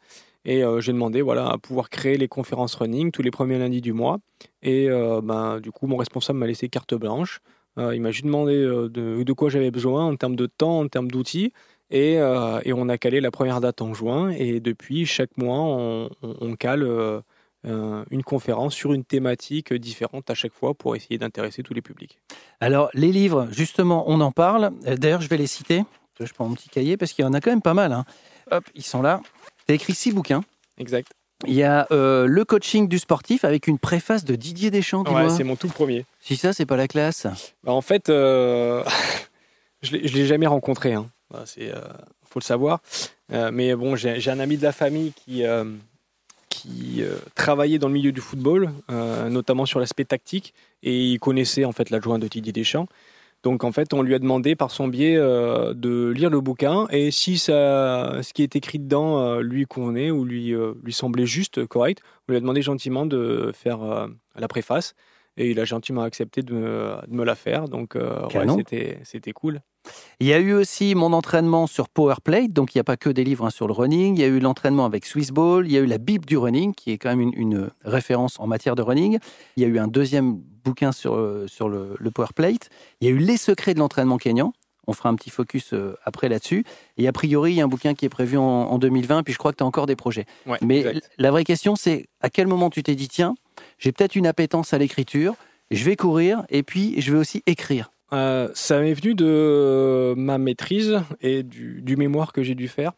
Et 0.47 0.63
j'ai 0.81 0.93
demandé 0.93 1.23
voilà, 1.23 1.49
à 1.49 1.59
pouvoir 1.59 1.89
créer 1.91 2.17
les 2.19 2.29
conférences 2.29 2.75
running 2.75 3.11
tous 3.11 3.23
les 3.23 3.31
premiers 3.31 3.59
lundis 3.59 3.81
du 3.81 3.93
mois. 3.93 4.19
Et 4.63 4.89
ben, 4.89 5.61
du 5.61 5.73
coup, 5.73 5.87
mon 5.87 5.97
responsable 5.97 6.39
m'a 6.39 6.47
laissé 6.47 6.69
carte 6.69 6.95
blanche. 6.95 7.41
Euh, 7.79 7.95
il 7.95 8.01
m'a 8.01 8.11
juste 8.11 8.25
demandé 8.25 8.55
euh, 8.55 8.89
de, 8.89 9.33
quoi 9.33 9.51
j'avais 9.51 9.71
besoin 9.71 10.05
en 10.07 10.17
termes 10.17 10.37
de 10.37 10.47
temps, 10.47 10.81
en 10.81 10.89
termes 10.89 11.11
d'outils. 11.11 11.53
Et, 11.91 12.19
euh, 12.19 12.61
et, 12.65 12.73
on 12.73 12.89
a 12.89 12.99
calé 12.99 13.21
la 13.21 13.31
première 13.31 13.61
date 13.61 13.83
en 13.83 13.95
juin. 13.95 14.31
Et 14.31 14.61
depuis, 14.61 15.07
chaque 15.07 15.37
mois, 15.37 15.61
on, 15.61 16.57
cale 16.57 16.89
une 17.65 18.23
conférence 18.23 18.75
sur 18.75 18.93
une 18.93 19.05
thématique 19.05 19.73
différente 19.73 20.29
à 20.31 20.35
chaque 20.35 20.53
fois 20.53 20.75
pour 20.75 20.97
essayer 20.97 21.19
d'intéresser 21.19 21.63
tous 21.63 21.75
les 21.75 21.83
publics. 21.83 22.19
Alors, 22.61 22.91
les 22.95 23.13
livres, 23.13 23.49
justement, 23.51 24.05
on 24.07 24.21
en 24.21 24.33
parle. 24.33 24.73
D'ailleurs, 24.83 25.21
je 25.21 25.29
vais 25.29 25.37
les 25.37 25.47
citer. 25.47 25.83
Je 26.21 26.33
prends 26.33 26.49
mon 26.49 26.55
petit 26.55 26.69
cahier 26.69 26.97
parce 26.97 27.13
qu'il 27.13 27.25
y 27.25 27.29
en 27.29 27.33
a 27.33 27.41
quand 27.41 27.51
même 27.51 27.63
pas 27.63 27.75
mal. 27.75 27.93
Hein. 27.93 28.05
Hop, 28.51 28.65
ils 28.75 28.85
sont 28.85 29.03
là. 29.03 29.21
Tu 29.67 29.73
as 29.73 29.75
écrit 29.75 29.95
six 29.95 30.13
bouquins. 30.13 30.43
Exact. 30.79 31.13
Il 31.47 31.55
y 31.55 31.63
a 31.63 31.87
euh, 31.91 32.27
le 32.27 32.45
coaching 32.45 32.89
du 32.89 32.99
sportif 32.99 33.45
avec 33.45 33.67
une 33.67 33.79
préface 33.79 34.25
de 34.25 34.35
Didier 34.35 34.71
Deschamps. 34.71 35.05
Ouais, 35.05 35.29
c'est 35.31 35.45
mon 35.45 35.57
tout 35.57 35.69
premier. 35.69 36.05
Si 36.21 36.37
ça, 36.37 36.53
c'est 36.53 36.67
pas 36.67 36.77
la 36.77 36.89
classe. 36.89 37.27
Bah, 37.63 37.73
en 37.73 37.81
fait, 37.81 38.09
euh, 38.09 38.85
je 39.83 39.97
ne 39.97 40.03
l'ai 40.03 40.27
jamais 40.27 40.47
rencontré. 40.47 40.95
Hein. 40.95 41.07
c'est 41.47 41.73
faut 42.29 42.41
le 42.41 42.45
savoir. 42.45 42.81
mais 43.31 43.75
bon, 43.75 43.97
j'ai 43.97 44.31
un 44.31 44.41
ami 44.41 44.57
de 44.57 44.63
la 44.63 44.73
famille 44.73 45.13
qui 45.13 45.45
qui 46.49 47.03
travaillait 47.35 47.79
dans 47.79 47.89
le 47.89 47.95
milieu 47.95 48.13
du 48.13 48.21
football, 48.21 48.71
notamment 49.29 49.67
sur 49.67 49.81
l'aspect 49.81 50.05
tactique, 50.05 50.55
et 50.83 50.97
il 50.97 51.19
connaissait 51.19 51.65
en 51.65 51.73
fait 51.73 51.91
l'adjoint 51.91 52.19
de 52.19 52.29
Didier 52.29 52.53
Deschamps. 52.53 52.89
Donc 53.45 53.63
en 53.63 53.73
fait, 53.73 53.93
on 53.93 54.01
lui 54.01 54.15
a 54.15 54.19
demandé 54.19 54.57
par 54.57 54.71
son 54.71 54.89
biais 54.89 55.17
euh, 55.17 55.75
de 55.75 56.09
lire 56.09 56.31
le 56.31 56.41
bouquin 56.41 56.87
et 56.91 57.11
si 57.11 57.37
ça, 57.37 58.23
ce 58.23 58.33
qui 58.33 58.43
est 58.43 58.57
écrit 58.57 58.79
dedans 58.79 59.19
euh, 59.21 59.43
lui 59.43 59.67
convenait 59.67 60.11
ou 60.11 60.25
lui, 60.25 60.55
euh, 60.55 60.73
lui 60.83 60.95
semblait 60.95 61.27
juste, 61.27 61.67
correct, 61.67 62.01
on 62.27 62.33
lui 62.33 62.39
a 62.39 62.41
demandé 62.41 62.63
gentiment 62.63 63.05
de 63.05 63.53
faire 63.55 64.09
la 64.35 64.49
préface 64.49 64.95
et 65.37 65.51
il 65.51 65.61
a 65.61 65.65
gentiment 65.65 66.03
accepté 66.03 66.43
de 66.43 66.55
me, 67.09 67.25
la 67.25 67.35
faire. 67.35 67.69
Donc 67.69 67.95
ouais, 67.95 68.99
c'était 69.05 69.33
cool. 69.33 69.61
Il 70.21 70.27
y 70.27 70.33
a 70.33 70.39
eu 70.39 70.53
aussi 70.53 70.95
mon 70.95 71.13
entraînement 71.13 71.67
sur 71.67 71.89
PowerPlate, 71.89 72.53
donc 72.53 72.75
il 72.75 72.79
n'y 72.79 72.81
a 72.81 72.85
pas 72.85 72.97
que 72.97 73.11
des 73.11 73.25
livres 73.25 73.45
hein, 73.45 73.51
sur 73.51 73.67
le 73.67 73.73
running. 73.73 74.17
Il 74.17 74.21
y 74.21 74.25
a 74.25 74.29
eu 74.29 74.39
l'entraînement 74.39 74.87
avec 74.87 75.05
Swissball, 75.05 75.67
il 75.67 75.73
y 75.73 75.77
a 75.77 75.81
eu 75.81 75.87
la 75.87 75.99
Bible 75.99 76.25
du 76.25 76.37
running, 76.37 76.75
qui 76.75 76.93
est 76.93 76.99
quand 76.99 77.15
même 77.15 77.33
une, 77.35 77.71
référence 77.85 78.41
en 78.41 78.47
matière 78.47 78.77
de 78.77 78.83
running. 78.83 79.19
Il 79.57 79.63
y 79.63 79.67
a 79.67 79.69
eu 79.69 79.79
un 79.79 79.89
deuxième 79.89 80.37
bouquin 80.65 80.93
sur, 80.93 81.17
euh, 81.17 81.47
sur 81.47 81.69
le, 81.69 81.97
le 81.99 82.11
PowerPlate. 82.11 82.71
Il 83.01 83.09
y 83.09 83.11
a 83.11 83.15
eu 83.15 83.19
Les 83.19 83.37
secrets 83.37 83.75
de 83.75 83.79
l'entraînement 83.79 84.17
kényan. 84.17 84.53
On 84.87 84.93
fera 84.93 85.09
un 85.09 85.15
petit 85.15 85.31
focus 85.31 85.73
euh, 85.73 85.97
après 86.05 86.29
là-dessus. 86.29 86.65
Et 86.97 87.09
a 87.09 87.13
priori, 87.13 87.53
il 87.53 87.57
y 87.57 87.61
a 87.61 87.65
un 87.65 87.69
bouquin 87.69 87.95
qui 87.95 88.05
est 88.05 88.11
prévu 88.11 88.37
en, 88.37 88.79
2020, 88.79 89.23
puis 89.23 89.33
je 89.33 89.39
crois 89.39 89.53
que 89.53 89.59
tu 89.59 89.65
as 89.65 89.67
encore 89.67 89.87
des 89.87 89.97
projets. 89.97 90.27
Mais 90.63 90.85
la 91.19 91.31
vraie 91.31 91.45
question, 91.45 91.77
c'est 91.77 92.07
à 92.21 92.31
quel 92.31 92.47
moment 92.47 92.71
tu 92.71 92.83
t'es 92.83 92.95
dit, 92.95 93.09
tiens, 93.09 93.35
j'ai 93.79 93.93
peut-être 93.93 94.17
une 94.17 94.27
appétence 94.27 94.73
à 94.73 94.79
l'écriture, 94.79 95.35
je 95.71 95.85
vais 95.85 95.97
courir, 95.97 96.45
et 96.51 96.63
puis 96.63 97.01
je 97.01 97.13
vais 97.13 97.19
aussi 97.19 97.43
écrire. 97.47 97.91
Euh, 98.13 98.49
ça 98.55 98.81
m'est 98.81 98.95
venu 98.95 99.15
de 99.15 100.15
ma 100.17 100.39
maîtrise 100.39 101.01
et 101.21 101.43
du, 101.43 101.97
mémoire 101.97 102.33
que 102.33 102.43
j'ai 102.43 102.55
dû 102.55 102.69
faire. 102.69 102.93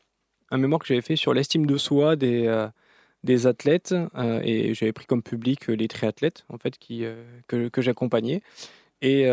Un 0.51 0.59
mémoire 0.59 0.81
que 0.81 0.87
j'avais 0.87 1.03
fait 1.03 1.16
sur 1.16 1.33
l'estime 1.33 1.66
de 1.66 1.77
soi 1.79 2.16
des, 2.16 2.47
euh, 2.47 3.49
athlètes. 3.49 3.95
Euh, 4.16 4.40
et 4.45 4.75
j'avais 4.75 4.92
pris 4.92 5.07
comme 5.07 5.23
public 5.23 5.69
les 5.69 5.88
triathlètes 5.88 6.45
en 6.49 6.59
fait, 6.59 6.77
qui, 6.79 7.05
que, 7.49 7.69
que 7.69 7.83
j'accompagnais. 7.83 8.42
Et 9.03 9.27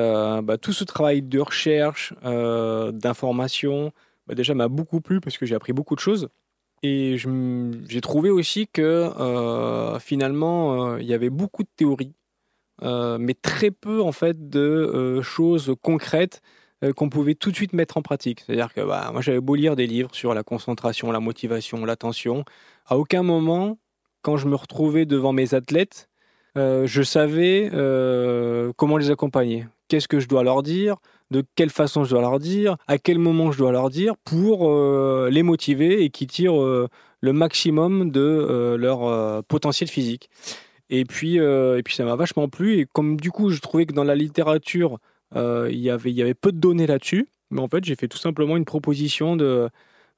bah, 0.44 0.58
tout 0.58 0.74
ce 0.74 0.84
travail 0.84 1.22
de 1.22 1.40
recherche, 1.40 2.14
d'information, 2.24 3.92
bah, 4.28 4.36
déjà 4.36 4.54
m'a 4.54 4.68
beaucoup 4.68 5.02
plu 5.02 5.20
parce 5.20 5.38
que 5.38 5.46
j'ai 5.46 5.56
appris 5.56 5.74
beaucoup 5.74 5.96
de 5.96 6.00
choses. 6.00 6.30
Et 6.84 7.18
j'ai 7.18 8.02
trouvé 8.02 8.30
aussi 8.30 8.68
que 8.68 9.10
finalement, 10.00 10.98
il 10.98 11.06
y 11.06 11.14
avait 11.14 11.30
beaucoup 11.30 11.64
de 11.64 11.70
théories 11.76 12.14
euh, 12.82 13.18
mais 13.20 13.34
très 13.36 13.72
peu 13.72 14.02
en 14.02 14.12
fait 14.12 14.50
de 14.50 14.60
euh, 14.60 15.22
choses 15.22 15.76
concrètes 15.82 16.42
euh, 16.84 16.92
qu'on 16.92 17.10
pouvait 17.10 17.36
tout 17.36 17.52
de 17.52 17.56
suite 17.56 17.74
mettre 17.74 17.98
en 17.98 18.02
pratique. 18.02 18.42
C'est-à-dire 18.42 18.74
que 18.74 18.82
bah, 18.82 19.10
moi 19.12 19.22
j'avais 19.22 19.40
beau 19.40 19.56
lire 19.56 19.76
des 19.76 19.88
livres 19.88 20.14
sur 20.14 20.34
la 20.34 20.44
concentration, 20.44 21.12
la 21.12 21.20
motivation, 21.20 21.86
l'attention, 21.86 22.44
à 22.88 22.98
aucun 22.98 23.24
moment, 23.24 23.78
quand 24.22 24.38
je 24.38 24.48
me 24.48 24.56
retrouvais 24.56 25.06
devant 25.06 25.34
mes 25.34 25.54
athlètes, 25.54 26.10
je 26.56 27.02
savais 27.04 27.70
comment 28.78 28.98
les 28.98 29.12
accompagner. 29.12 29.66
Qu'est-ce 29.88 30.08
que 30.08 30.20
je 30.20 30.28
dois 30.28 30.44
leur 30.44 30.64
dire? 30.64 30.98
De 31.32 31.44
quelle 31.56 31.70
façon 31.70 32.04
je 32.04 32.12
dois 32.12 32.22
leur 32.22 32.40
dire 32.40 32.78
À 32.88 32.98
quel 32.98 33.18
moment 33.18 33.52
je 33.52 33.58
dois 33.58 33.72
leur 33.72 33.90
dire 33.90 34.16
pour 34.24 34.70
les 35.30 35.44
motiver 35.44 36.04
et 36.04 36.10
qu'ils 36.10 36.28
tirent 36.28 36.56
le 36.56 37.34
maximum 37.34 38.12
de 38.12 38.76
leur 38.78 39.44
potentiel 39.46 39.90
physique. 39.90 40.30
Et 40.90 41.06
puis, 41.06 41.40
euh, 41.40 41.80
et 41.80 41.84
puis 41.84 41.96
ça 41.96 42.06
m'a 42.06 42.16
vachement 42.16 42.48
plu. 42.50 42.80
Et 42.80 42.86
comme 42.86 43.20
du 43.20 43.32
coup, 43.32 43.50
je 43.50 43.60
trouvais 43.60 43.88
que 43.88 43.94
dans 43.94 44.04
la 44.04 44.16
littérature, 44.16 45.00
euh, 45.36 45.68
il, 45.72 45.80
y 45.80 45.90
avait, 45.90 46.12
il 46.12 46.16
y 46.16 46.22
avait 46.22 46.36
peu 46.36 46.52
de 46.52 46.60
données 46.60 46.86
là-dessus, 46.86 47.28
mais 47.50 47.62
en 47.62 47.68
fait, 47.68 47.84
j'ai 47.84 47.96
fait 47.96 48.08
tout 48.08 48.20
simplement 48.20 48.58
une 48.58 48.66
proposition 48.66 49.36
de, 49.36 49.46
euh, 49.46 49.70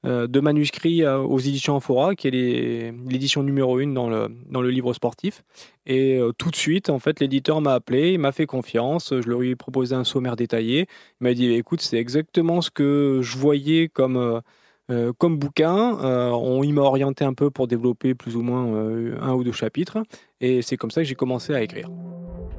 de 0.06 0.40
manuscrit 0.40 1.06
aux 1.06 1.38
éditions 1.38 1.74
Amphora, 1.74 2.14
qui 2.14 2.28
est 2.28 2.94
l'édition 3.08 3.42
numéro 3.42 3.80
une 3.80 3.92
dans 3.92 4.08
le, 4.08 4.28
dans 4.48 4.62
le 4.62 4.70
livre 4.70 4.92
sportif. 4.94 5.42
Et 5.84 6.20
tout 6.38 6.50
de 6.50 6.56
suite, 6.56 6.90
en 6.90 6.98
fait, 6.98 7.20
l'éditeur 7.20 7.60
m'a 7.60 7.74
appelé, 7.74 8.12
il 8.12 8.18
m'a 8.18 8.32
fait 8.32 8.46
confiance, 8.46 9.12
je 9.12 9.28
leur 9.28 9.42
ai 9.42 9.56
proposé 9.56 9.94
un 9.94 10.04
sommaire 10.04 10.36
détaillé. 10.36 10.86
Il 11.20 11.24
m'a 11.24 11.34
dit, 11.34 11.52
écoute, 11.52 11.80
c'est 11.80 11.98
exactement 11.98 12.60
ce 12.60 12.70
que 12.70 13.20
je 13.22 13.36
voyais 13.36 13.88
comme 13.88 14.42
euh, 14.90 15.12
comme 15.18 15.36
bouquin, 15.36 15.98
euh, 16.00 16.30
on, 16.30 16.62
il 16.62 16.72
m'a 16.72 16.82
orienté 16.82 17.24
un 17.24 17.34
peu 17.34 17.50
pour 17.50 17.66
développer 17.66 18.14
plus 18.14 18.36
ou 18.36 18.42
moins 18.42 18.66
euh, 18.66 19.18
un 19.20 19.32
ou 19.32 19.42
deux 19.42 19.50
chapitres, 19.52 19.98
et 20.40 20.62
c'est 20.62 20.76
comme 20.76 20.92
ça 20.92 21.00
que 21.00 21.08
j'ai 21.08 21.16
commencé 21.16 21.52
à 21.54 21.62
écrire. 21.62 21.90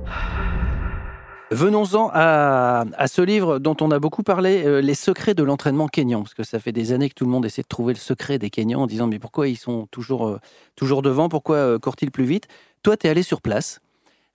Venons-en 1.50 2.10
à, 2.14 3.08
ce 3.08 3.22
livre 3.22 3.60
dont 3.60 3.76
on 3.82 3.92
a 3.92 4.00
beaucoup 4.00 4.24
parlé, 4.24 4.82
Les 4.82 4.96
secrets 4.96 5.34
de 5.34 5.44
l'entraînement 5.44 5.88
kényan, 5.88 6.24
parce 6.24 6.34
que 6.34 6.44
ça 6.44 6.60
fait 6.60 6.72
des 6.72 6.92
années 6.92 7.10
que 7.10 7.14
tout 7.14 7.26
le 7.26 7.32
monde 7.32 7.46
essaie 7.46 7.62
de 7.62 7.68
trouver 7.68 7.94
le 7.94 8.00
secret 8.00 8.38
des 8.38 8.50
Kenyans 8.50 8.82
en 8.82 8.88
disant 8.88 9.08
mais 9.08 9.20
pourquoi 9.20 9.48
ils 9.48 9.58
sont 9.58 9.88
toujours, 9.88 10.40
toujours 10.76 11.02
devant, 11.02 11.30
pourquoi 11.30 11.80
courent-ils 11.80 12.12
plus 12.12 12.26
vite? 12.26 12.48
Toi, 12.84 12.98
tu 12.98 13.08
es 13.08 13.10
allé 13.10 13.24
sur 13.24 13.42
place, 13.42 13.80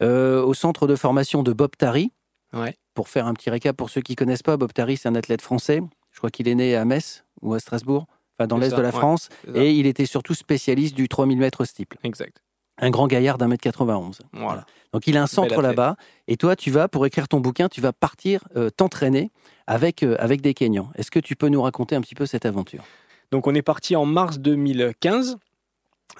au 0.01 0.55
centre 0.55 0.87
de 0.87 0.97
formation 0.97 1.43
de 1.43 1.53
Bob 1.53 1.77
Tari. 1.77 2.13
Ouais. 2.53 2.77
Pour 2.95 3.09
faire 3.09 3.27
un 3.27 3.35
petit 3.35 3.51
récap 3.51 3.77
pour 3.77 3.89
ceux 3.91 4.03
qui 4.03 4.15
connaissent 4.15 4.43
pas, 4.43 4.57
Bob 4.57 4.73
Tari, 4.73 4.97
c'est 4.97 5.09
un 5.09 5.15
athlète 5.15 5.43
français. 5.43 5.83
Je 6.13 6.19
crois 6.19 6.31
qu'il 6.31 6.49
est 6.49 6.55
né 6.55 6.77
à 6.77 6.85
Metz, 6.85 7.25
ou 7.41 7.55
à 7.55 7.61
Strasbourg, 7.61 8.07
enfin 8.37 8.47
dans 8.47 8.57
l'est 8.57 8.75
de 8.75 8.81
la 8.81 8.93
France, 8.93 9.29
et 9.55 9.73
il 9.73 9.87
était 9.87 10.07
surtout 10.07 10.35
spécialiste 10.35 10.95
du 10.95 11.09
3000 11.09 11.39
mètres 11.39 11.65
steeple. 11.65 11.99
Exact. 12.05 12.43
Un 12.83 12.91
grand 12.91 13.07
gaillard 13.07 13.39
d'un 13.39 13.47
mètre 13.47 13.63
91. 13.63 14.19
Voilà. 14.33 14.67
Donc 14.93 15.07
il 15.07 15.17
a 15.17 15.23
un 15.23 15.29
centre 15.29 15.63
là-bas, 15.63 15.97
et 16.27 16.37
toi 16.37 16.57
tu 16.57 16.71
vas, 16.71 16.89
pour 16.89 17.07
écrire 17.07 17.29
ton 17.29 17.39
bouquin, 17.41 17.69
tu 17.69 17.81
vas 17.81 17.93
partir 17.93 18.45
euh, 18.57 18.71
t'entraîner 18.71 19.31
avec, 19.69 20.03
euh, 20.03 20.17
avec 20.19 20.41
des 20.41 20.53
Kenyans. 20.53 20.91
Est-ce 20.97 21.13
que 21.13 21.21
tu 21.21 21.37
peux 21.37 21.49
nous 21.49 21.63
raconter 21.63 21.95
un 21.95 22.01
petit 22.01 22.17
peu 22.17 22.27
cette 22.27 22.45
aventure? 22.45 22.83
Donc 23.31 23.47
on 23.47 23.55
est 23.55 23.63
parti 23.63 23.95
en 23.95 24.05
mars 24.05 24.41
2015. 24.41 25.39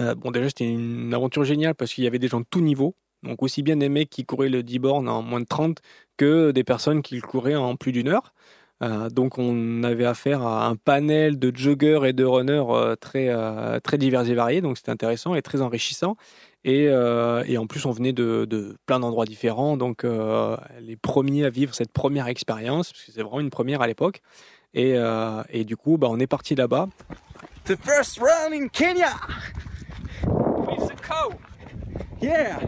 Euh, 0.01 0.15
bon 0.15 0.31
déjà 0.31 0.49
c'était 0.49 0.71
une 0.71 1.13
aventure 1.13 1.45
géniale 1.45 1.75
parce 1.75 1.93
qu'il 1.93 2.05
y 2.05 2.07
avait 2.07 2.21
des 2.21 2.29
gens 2.29 2.41
de 2.41 2.47
tout 2.49 2.61
niveau. 2.61 2.95
Donc 3.25 3.43
aussi 3.43 3.63
bien 3.63 3.77
des 3.77 3.89
mecs 3.89 4.09
qui 4.09 4.25
couraient 4.25 4.49
le 4.49 4.63
10 4.63 4.79
bornes 4.79 5.09
en 5.09 5.21
moins 5.21 5.41
de 5.41 5.47
30 5.47 5.79
que 6.17 6.53
des 6.53 6.65
personnes 6.65 7.03
qui 7.03 7.17
le 7.17 7.23
couraient 7.23 7.57
en 7.57 7.75
plus 7.75 7.91
d'une 7.91 8.09
heure. 8.09 8.33
Euh, 8.83 9.09
donc 9.11 9.39
on 9.39 9.83
avait 9.85 10.05
affaire 10.05 10.43
à 10.43 10.67
un 10.67 10.77
panel 10.77 11.39
de 11.39 11.53
joggers 11.55 12.01
et 12.05 12.13
de 12.13 12.25
runners 12.25 12.65
euh, 12.69 12.97
très, 12.97 13.29
euh, 13.29 13.79
très 13.79 13.97
divers 13.97 14.29
et 14.29 14.35
variés, 14.35 14.61
donc 14.61 14.77
c'était 14.77 14.91
intéressant 14.91 15.35
et 15.35 15.43
très 15.43 15.63
enrichissant. 15.63 16.17
Et, 16.65 16.89
en 16.91 17.67
plus, 17.67 17.87
on 17.87 17.91
venait 17.91 18.13
de, 18.13 18.77
plein 18.87 19.01
d'endroits 19.01 19.25
différents, 19.25 19.77
donc 19.77 20.05
les 20.81 20.97
premiers 20.97 21.45
à 21.45 21.51
vivre 21.51 21.75
cette 21.75 21.93
première 21.93 22.29
expérience, 22.29 22.93
parce 22.93 23.05
que 23.05 23.13
c'est 23.13 23.23
vraiment 23.23 23.41
une 23.41 23.51
première 23.51 23.83
à 23.83 23.87
l'époque. 23.87 24.21
Et, 24.75 24.95
du 25.65 25.77
coup, 25.77 25.99
bah, 25.99 26.09
on 26.11 26.19
est 26.19 26.27
parti 26.27 26.55
là-bas. 26.55 26.89
The 27.65 27.77
first 27.77 28.19
run 28.19 28.53
in 28.53 28.69
Kenya. 28.69 29.15
Yeah. 32.23 32.61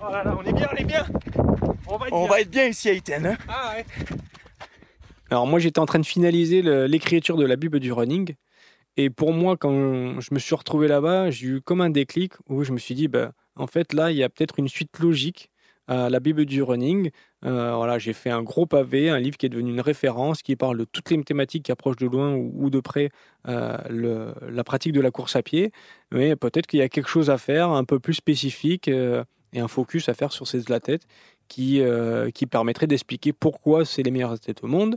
Oh 0.00 0.10
là 0.10 0.24
là, 0.24 0.38
on 0.38 0.42
est 0.42 0.52
bien, 0.54 0.68
on 0.72 0.76
est 0.76 0.84
bien. 0.84 1.06
On 1.86 2.26
va 2.26 2.40
être, 2.40 2.50
bien. 2.50 2.66
ici 2.66 2.88
à 2.88 2.92
Iten. 2.94 3.26
Hein. 3.26 3.36
ah 3.46 3.74
ouais. 3.76 3.84
Alors 5.30 5.46
moi 5.46 5.58
j'étais 5.58 5.78
en 5.78 5.84
train 5.84 5.98
de 5.98 6.06
finaliser 6.06 6.62
l'écriture 6.88 7.36
de 7.36 7.44
la 7.44 7.56
Bible 7.56 7.78
du 7.78 7.92
running. 7.92 8.34
Et 8.98 9.10
pour 9.10 9.32
moi, 9.32 9.56
quand 9.56 10.20
je 10.20 10.34
me 10.34 10.40
suis 10.40 10.56
retrouvé 10.56 10.88
là-bas, 10.88 11.30
j'ai 11.30 11.46
eu 11.46 11.60
comme 11.60 11.80
un 11.80 11.88
déclic 11.88 12.32
où 12.48 12.64
je 12.64 12.72
me 12.72 12.78
suis 12.78 12.96
dit, 12.96 13.06
bah, 13.06 13.30
en 13.54 13.68
fait 13.68 13.92
là, 13.92 14.10
il 14.10 14.16
y 14.16 14.24
a 14.24 14.28
peut-être 14.28 14.58
une 14.58 14.66
suite 14.66 14.98
logique 14.98 15.52
à 15.86 16.10
la 16.10 16.18
Bible 16.18 16.44
du 16.44 16.64
running. 16.64 17.12
Euh, 17.44 17.76
voilà, 17.76 18.00
j'ai 18.00 18.12
fait 18.12 18.30
un 18.30 18.42
gros 18.42 18.66
pavé, 18.66 19.08
un 19.08 19.20
livre 19.20 19.36
qui 19.36 19.46
est 19.46 19.50
devenu 19.50 19.70
une 19.70 19.80
référence, 19.80 20.42
qui 20.42 20.56
parle 20.56 20.78
de 20.78 20.84
toutes 20.84 21.10
les 21.10 21.22
thématiques 21.22 21.66
qui 21.66 21.72
approchent 21.72 21.96
de 21.96 22.08
loin 22.08 22.34
ou, 22.34 22.70
de 22.70 22.80
près 22.80 23.10
euh, 23.46 24.34
la 24.50 24.64
pratique 24.64 24.92
de 24.92 25.00
la 25.00 25.12
course 25.12 25.36
à 25.36 25.42
pied. 25.44 25.70
Mais 26.10 26.34
peut-être 26.34 26.66
qu'il 26.66 26.80
y 26.80 26.82
a 26.82 26.88
quelque 26.88 27.08
chose 27.08 27.30
à 27.30 27.38
faire 27.38 27.68
un 27.68 27.84
peu 27.84 28.00
plus 28.00 28.14
spécifique 28.14 28.88
euh, 28.88 29.22
et 29.52 29.60
un 29.60 29.68
focus 29.68 30.08
à 30.08 30.14
faire 30.14 30.32
sur 30.32 30.48
ces 30.48 30.72
athlètes 30.72 31.06
qui, 31.46 31.80
qui 32.34 32.44
permettrait 32.44 32.86
d'expliquer 32.86 33.32
pourquoi 33.32 33.86
c'est 33.86 34.02
les 34.02 34.10
meilleurs 34.10 34.32
athlètes 34.32 34.62
au 34.62 34.66
monde 34.66 34.96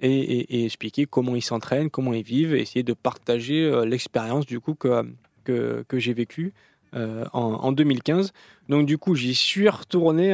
et, 0.00 0.64
expliquer 0.64 1.06
comment 1.06 1.36
ils 1.36 1.42
s'entraînent, 1.42 1.90
comment 1.90 2.12
ils 2.12 2.22
vivent, 2.22 2.54
et 2.54 2.60
essayer 2.60 2.82
de 2.82 2.92
partager 2.92 3.64
euh, 3.64 3.84
l'expérience 3.84 4.46
du 4.46 4.60
coup 4.60 4.74
que, 4.74 5.04
que, 5.44 5.98
j'ai 5.98 6.12
vécue 6.12 6.52
euh, 6.94 7.24
en, 7.32 7.40
en, 7.40 7.72
2015. 7.72 8.32
Donc 8.68 8.86
du 8.86 8.98
coup, 8.98 9.14
j'y 9.14 9.34
suis 9.34 9.68
retourné 9.68 10.32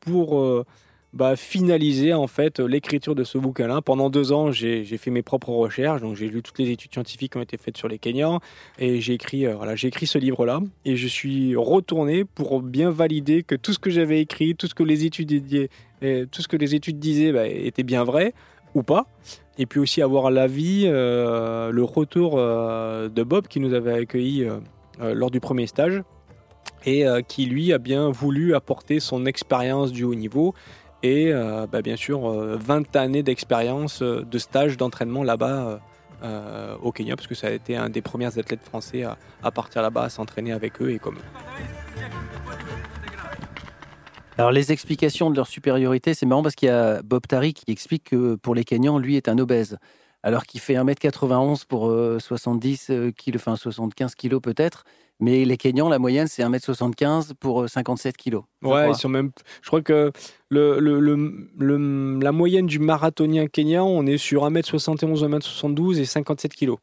pour 0.00 0.64
bah, 1.16 1.34
finaliser 1.34 2.12
en 2.12 2.26
fait 2.26 2.60
l'écriture 2.60 3.14
de 3.14 3.24
ce 3.24 3.38
bouquin-là. 3.38 3.80
Pendant 3.80 4.10
deux 4.10 4.32
ans, 4.32 4.52
j'ai 4.52 4.84
fait 4.84 5.10
mes 5.10 5.22
propres 5.22 5.48
recherches, 5.48 6.02
donc 6.02 6.14
j'ai 6.14 6.28
lu 6.28 6.42
toutes 6.42 6.58
les 6.58 6.70
études 6.70 6.92
scientifiques 6.92 7.32
qui 7.32 7.38
ont 7.38 7.42
été 7.42 7.56
faites 7.56 7.78
sur 7.78 7.88
les 7.88 7.98
Kenyans 7.98 8.40
et 8.78 9.00
j'ai 9.00 9.14
écrit, 9.14 9.46
euh, 9.46 9.54
voilà, 9.54 9.74
écrit 9.82 10.06
ce 10.06 10.18
livre-là 10.18 10.60
et 10.84 10.96
je 10.96 11.06
suis 11.06 11.56
retourné 11.56 12.26
pour 12.26 12.60
bien 12.60 12.90
valider 12.90 13.42
que 13.44 13.54
tout 13.54 13.72
ce 13.72 13.78
que 13.78 13.88
j'avais 13.88 14.20
écrit, 14.20 14.54
tout 14.56 14.66
ce 14.66 14.74
que 14.74 14.82
les 14.82 15.06
études 15.06 15.28
disaient, 15.28 15.70
tout 16.30 16.42
ce 16.42 16.48
que 16.48 16.56
les 16.58 16.74
études 16.74 16.98
disaient 16.98 17.32
bah, 17.32 17.48
était 17.48 17.82
bien 17.82 18.04
vrai 18.04 18.34
ou 18.76 18.82
pas. 18.82 19.06
Et 19.58 19.66
puis 19.66 19.80
aussi 19.80 20.02
avoir 20.02 20.30
l'avis, 20.30 20.84
euh, 20.86 21.70
le 21.72 21.82
retour 21.84 22.34
euh, 22.36 23.08
de 23.08 23.22
Bob 23.22 23.48
qui 23.48 23.58
nous 23.58 23.72
avait 23.72 23.92
accueillis 23.92 24.46
lors 25.00 25.30
du 25.30 25.40
premier 25.40 25.66
stage 25.66 26.02
et 26.86 27.04
qui 27.28 27.46
lui 27.46 27.72
a 27.72 27.78
bien 27.78 28.10
voulu 28.10 28.54
apporter 28.54 29.00
son 29.00 29.26
expérience 29.26 29.92
du 29.92 30.04
haut 30.04 30.14
niveau 30.14 30.54
et 31.02 31.32
euh, 31.32 31.66
bah, 31.70 31.82
bien 31.82 31.96
sûr 31.96 32.28
euh, 32.28 32.56
20 32.58 32.96
années 32.96 33.22
d'expérience 33.22 34.02
euh, 34.02 34.24
de 34.24 34.38
stage 34.38 34.76
d'entraînement 34.76 35.22
là-bas 35.22 35.66
euh, 35.66 35.78
euh, 36.24 36.76
au 36.82 36.92
Kenya, 36.92 37.14
parce 37.14 37.28
que 37.28 37.34
ça 37.34 37.48
a 37.48 37.50
été 37.50 37.76
un 37.76 37.90
des 37.90 38.00
premiers 38.00 38.38
athlètes 38.38 38.62
français 38.62 39.04
à, 39.04 39.18
à 39.42 39.50
partir 39.50 39.82
là-bas, 39.82 40.04
à 40.04 40.08
s'entraîner 40.08 40.52
avec 40.52 40.80
eux 40.80 40.90
et 40.90 40.98
comme 40.98 41.16
eux. 41.16 41.85
Alors 44.38 44.52
les 44.52 44.70
explications 44.70 45.30
de 45.30 45.36
leur 45.36 45.46
supériorité, 45.46 46.12
c'est 46.12 46.26
marrant 46.26 46.42
parce 46.42 46.54
qu'il 46.54 46.68
y 46.68 46.70
a 46.70 47.00
Bob 47.02 47.26
Tari 47.26 47.54
qui 47.54 47.64
explique 47.68 48.04
que 48.04 48.34
pour 48.34 48.54
les 48.54 48.64
Kenyans, 48.64 48.98
lui 48.98 49.16
est 49.16 49.28
un 49.28 49.38
obèse. 49.38 49.78
Alors 50.22 50.44
qu'il 50.44 50.60
fait 50.60 50.74
1m91 50.74 51.64
pour 51.66 51.88
euh, 51.88 52.18
70 52.18 52.90
kg, 53.16 53.36
enfin 53.36 53.56
75 53.56 54.14
kg 54.14 54.38
peut-être. 54.40 54.84
Mais 55.20 55.46
les 55.46 55.56
Kenyans, 55.56 55.88
la 55.88 55.98
moyenne, 55.98 56.26
c'est 56.26 56.42
1m75 56.42 57.32
pour 57.40 57.62
euh, 57.62 57.68
57 57.68 58.16
kg. 58.18 58.34
Ouais, 58.62 58.90
ils 58.90 58.94
sont 58.96 59.08
même. 59.08 59.30
Je 59.62 59.68
crois 59.68 59.80
que 59.80 60.12
le, 60.50 60.78
le- 60.80 61.00
le- 61.00 61.48
le- 61.58 62.18
la 62.20 62.32
moyenne 62.32 62.66
du 62.66 62.78
marathonien 62.78 63.46
kenyan, 63.46 63.84
on 63.86 64.04
est 64.06 64.18
sur 64.18 64.44
1m71, 64.44 65.22
1m72 65.24 65.98
et 66.00 66.04
57 66.04 66.54
kg. 66.54 66.74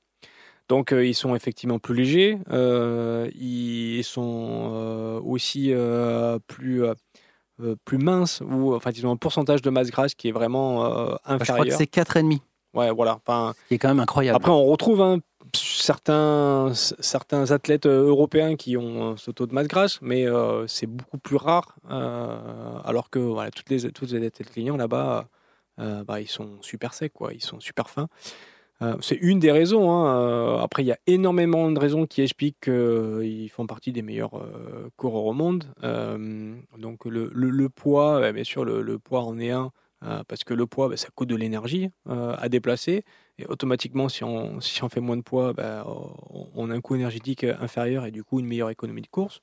Donc 0.69 0.91
euh, 0.93 1.05
ils 1.05 1.13
sont 1.13 1.35
effectivement 1.35 1.77
plus 1.77 1.93
légers. 1.93 2.37
euh, 2.49 3.29
ils 3.35 4.03
sont 4.03 4.69
euh, 4.71 5.19
aussi 5.21 5.67
euh, 5.73 6.39
plus, 6.47 6.83
euh, 7.61 7.75
plus 7.85 7.97
minces 7.97 8.41
ou 8.41 8.73
enfin 8.73 8.91
ils 8.91 9.05
ont 9.05 9.11
un 9.11 9.17
pourcentage 9.17 9.61
de 9.61 9.69
masse 9.69 9.89
grasse 9.89 10.15
qui 10.15 10.29
est 10.29 10.31
vraiment 10.31 10.85
euh, 10.85 11.15
Enfin, 11.25 11.37
je 11.39 11.51
crois 11.51 11.65
que 11.65 11.71
inférieur. 11.73 11.77
c'est 11.77 11.93
4,5, 11.93 12.39
ouais, 12.73 12.91
voilà. 12.91 13.19
Enfin, 13.25 13.53
qui 13.67 13.75
est 13.75 13.77
quand 13.77 13.89
même 13.89 13.99
incroyable. 13.99 14.35
après, 14.35 14.51
on 14.51 14.65
retrouve 14.65 15.01
hein, 15.01 15.19
certains, 15.55 16.71
certains 16.73 17.51
athlètes 17.51 17.85
euh, 17.85 18.07
européens 18.07 18.55
qui 18.55 18.77
ont 18.77 19.11
euh, 19.11 19.15
ce 19.17 19.31
taux 19.31 19.45
de 19.47 19.53
masse 19.53 19.67
grasse, 19.67 19.99
mais 20.01 20.25
euh, 20.27 20.67
c'est 20.67 20.87
beaucoup 20.87 21.17
plus 21.17 21.35
rare. 21.35 21.75
alors 21.89 23.09
que 23.09 23.19
voilà, 23.19 23.51
toutes 23.51 23.69
les, 23.69 23.91
toutes 23.91 24.11
les 24.11 24.25
athlètes 24.25 24.51
clients 24.51 24.77
là-bas, 24.77 25.27
bah, 25.77 26.21
ils 26.21 26.27
sont 26.27 26.61
super 26.61 26.93
secs, 26.93 27.13
quoi, 27.13 27.33
ils 27.33 27.41
sont 27.41 27.59
super 27.59 27.89
fins. 27.89 28.07
Euh, 28.83 28.97
c'est 29.01 29.15
une 29.15 29.39
des 29.39 29.51
raisons. 29.51 29.91
hein, 29.91 30.17
euh, 30.17 30.57
Après, 30.59 30.83
il 30.83 30.87
y 30.87 30.91
a 30.91 30.97
énormément 31.07 31.71
de 31.71 31.79
raisons 31.79 32.05
qui 32.05 32.21
expliquent 32.21 32.59
qu'ils 32.61 33.49
font 33.49 33.65
partie 33.65 33.91
des 33.91 34.01
meilleurs 34.01 34.35
euh, 34.35 34.89
coureurs 34.97 35.25
au 35.25 35.33
monde. 35.33 35.63
Euh, 35.83 36.55
donc, 36.77 37.05
le, 37.05 37.69
poids, 37.69 38.19
ouais, 38.19 38.33
bien 38.33 38.43
sûr, 38.43 38.65
le, 38.65 38.99
poids 38.99 39.21
en 39.21 39.39
est 39.39 39.51
un, 39.51 39.71
euh, 40.03 40.23
parce 40.27 40.43
que 40.43 40.53
le 40.53 40.65
poids, 40.65 40.89
bah, 40.89 40.97
ça 40.97 41.07
coûte 41.15 41.29
de 41.29 41.35
l'énergie 41.35 41.89
euh, 42.09 42.35
à 42.37 42.49
déplacer. 42.49 43.03
Et 43.39 43.45
automatiquement, 43.47 44.09
si 44.09 44.23
on, 44.23 44.59
fait 44.89 44.99
moins 44.99 45.17
de 45.17 45.21
poids, 45.23 45.53
bah, 45.53 45.85
on- 46.55 46.69
a 46.69 46.73
un 46.73 46.81
coût 46.81 46.95
énergétique 46.95 47.43
inférieur 47.43 48.05
et 48.05 48.11
du 48.11 48.23
coup 48.23 48.39
une 48.39 48.45
meilleure 48.47 48.69
économie 48.69 49.01
de 49.01 49.07
course. 49.07 49.41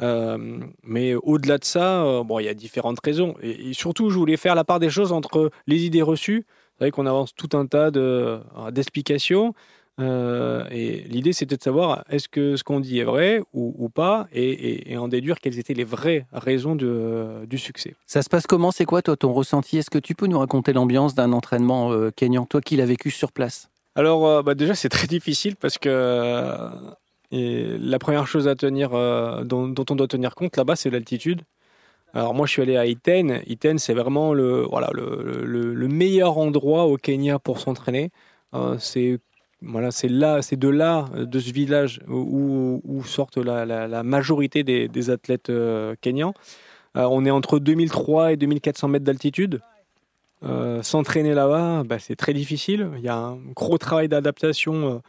Euh, 0.00 0.58
mais 0.82 1.14
au-delà 1.14 1.58
de 1.58 1.64
ça, 1.64 2.02
euh, 2.04 2.24
il 2.40 2.44
y 2.44 2.48
a 2.48 2.54
différentes 2.54 2.98
raisons. 3.04 3.34
Et 3.42 3.72
surtout, 3.74 4.10
je 4.10 4.18
voulais 4.18 4.36
faire 4.36 4.54
la 4.54 4.64
part 4.64 4.80
des 4.80 4.90
choses 4.90 5.12
entre 5.12 5.50
les 5.66 5.84
idées 5.84 6.02
reçues. 6.02 6.46
C'est 6.82 6.86
vrai 6.86 6.90
qu'on 6.90 7.06
avance 7.06 7.32
tout 7.32 7.56
un 7.56 7.64
tas 7.66 7.92
de- 7.92 8.40
euh, 8.58 8.70
d'explications. 8.72 9.54
Euh, 10.00 10.64
et 10.72 11.02
l'idée, 11.08 11.32
c'était 11.32 11.56
de 11.56 11.62
savoir 11.62 12.02
est-ce 12.10 12.28
que 12.28 12.56
ce 12.56 12.64
qu'on 12.64 12.80
dit 12.80 12.98
est 12.98 13.04
vrai 13.04 13.40
ou, 13.52 13.72
ou 13.78 13.88
pas, 13.88 14.26
et, 14.32 14.42
et- 14.50 14.92
et 14.92 14.96
en 14.96 15.06
déduire 15.06 15.38
quelles 15.38 15.60
étaient 15.60 15.74
les 15.74 15.84
vraies 15.84 16.26
raisons 16.32 16.74
de- 16.74 17.46
du 17.46 17.56
succès. 17.56 17.94
Ça 18.08 18.20
se 18.22 18.28
passe 18.28 18.48
comment? 18.48 18.72
C'est 18.72 18.84
quoi, 18.84 19.00
toi, 19.00 19.16
ton 19.16 19.32
ressenti? 19.32 19.78
Est-ce 19.78 19.90
que 19.90 19.98
tu 20.00 20.16
peux 20.16 20.26
nous 20.26 20.40
raconter 20.40 20.72
l'ambiance 20.72 21.14
d'un 21.14 21.32
entraînement 21.32 21.92
euh, 21.92 22.10
kenyan, 22.10 22.46
toi 22.46 22.60
qui 22.60 22.74
l'as 22.74 22.86
vécu 22.86 23.12
sur 23.12 23.30
place? 23.30 23.70
Alors, 23.94 24.26
euh, 24.26 24.42
bah, 24.42 24.56
déjà, 24.56 24.74
c'est 24.74 24.88
très 24.88 25.06
difficile 25.06 25.54
parce 25.54 25.78
que 25.78 25.88
euh, 25.88 26.68
et 27.30 27.78
la 27.78 28.00
première 28.00 28.26
chose 28.26 28.48
à 28.48 28.56
tenir, 28.56 28.92
euh, 28.94 29.44
dont, 29.44 29.68
dont 29.68 29.84
on 29.88 29.94
doit 29.94 30.08
tenir 30.08 30.34
compte 30.34 30.56
là-bas, 30.56 30.74
c'est 30.74 30.90
l'altitude. 30.90 31.42
Alors, 32.14 32.34
moi, 32.34 32.46
je 32.46 32.52
suis 32.52 32.62
allé 32.62 32.76
à 32.76 32.86
Iten. 32.86 33.42
Iten, 33.46 33.78
c'est 33.78 33.94
vraiment 33.94 34.34
le, 34.34 34.62
voilà, 34.62 34.90
le, 34.92 35.42
le- 35.44 35.74
le 35.74 35.88
meilleur 35.88 36.38
endroit 36.38 36.84
au 36.86 36.96
Kenya 36.96 37.38
pour 37.38 37.58
s'entraîner. 37.58 38.10
Euh, 38.54 38.76
c'est 38.78 39.18
voilà, 39.64 39.90
c'est 39.92 40.08
là, 40.08 40.42
c'est 40.42 40.56
de 40.56 40.68
là, 40.68 41.06
de 41.14 41.38
ce 41.38 41.52
village, 41.52 42.00
où, 42.08 43.02
sortent 43.04 43.38
la, 43.38 44.02
majorité 44.02 44.64
des, 44.64 45.10
athlètes 45.10 45.50
euh, 45.50 45.94
kenyans. 46.00 46.34
Euh, 46.96 47.06
on 47.10 47.24
est 47.24 47.30
entre 47.30 47.58
2003 47.58 48.32
et 48.32 48.36
2400 48.36 48.88
mètres 48.88 49.04
d'altitude. 49.04 49.60
Euh, 50.44 50.82
S'entraîner 50.82 51.34
là-bas, 51.34 51.84
bah, 51.84 51.98
c'est 52.00 52.16
très 52.16 52.34
difficile. 52.34 52.90
Il 52.96 53.04
y 53.04 53.08
a 53.08 53.16
un 53.16 53.36
gros 53.54 53.78
travail 53.78 54.08
d'adaptation 54.08 55.00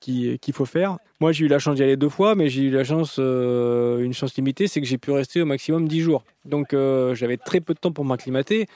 qui- 0.00 0.38
qu'il 0.38 0.54
faut 0.54 0.64
faire. 0.66 0.98
Moi, 1.20 1.32
j'ai 1.32 1.44
eu 1.46 1.48
la 1.48 1.58
chance 1.58 1.76
d'y 1.76 1.82
aller 1.82 1.96
deux 1.96 2.08
fois, 2.08 2.34
mais 2.34 2.48
j'ai 2.48 2.62
eu 2.62 2.70
la 2.70 2.84
chance, 2.84 3.16
euh, 3.18 3.98
une 4.00 4.12
chance 4.12 4.36
limitée, 4.36 4.66
c'est 4.68 4.80
que 4.80 4.86
j'ai 4.86 4.98
pu 4.98 5.10
rester 5.10 5.42
au 5.42 5.46
maximum 5.46 5.88
10 5.88 6.00
jours. 6.00 6.22
Donc, 6.44 6.72
euh, 6.74 7.14
j'avais 7.14 7.36
très 7.36 7.60
peu 7.60 7.74
de 7.74 7.78
temps 7.78 7.92
pour 7.92 8.04
m'acclimater. 8.04 8.66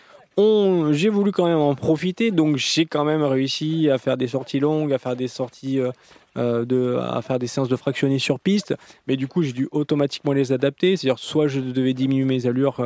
J'ai 0.92 1.10
voulu 1.10 1.30
quand 1.30 1.44
même 1.46 1.58
en 1.58 1.74
profiter, 1.74 2.30
donc 2.30 2.56
j'ai 2.56 2.86
quand 2.86 3.04
même 3.04 3.22
réussi 3.22 3.90
à 3.90 3.98
faire 3.98 4.16
des 4.16 4.28
sorties 4.28 4.60
longues, 4.60 4.92
à 4.92 4.98
faire 4.98 5.14
des 5.14 5.28
sorties, 5.28 5.78
euh, 6.38 7.00
à 7.00 7.20
faire 7.20 7.38
des 7.38 7.46
séances 7.46 7.68
de 7.68 7.76
fractionnés 7.76 8.18
sur 8.18 8.40
piste. 8.40 8.74
Mais 9.06 9.16
du 9.16 9.28
coup, 9.28 9.42
j'ai 9.42 9.52
dû 9.52 9.68
automatiquement 9.72 10.32
les 10.32 10.50
adapter. 10.50 10.96
C'est-à-dire, 10.96 11.18
soit 11.18 11.48
je 11.48 11.60
devais 11.60 11.92
diminuer 11.92 12.24
mes 12.24 12.46
allures 12.46 12.80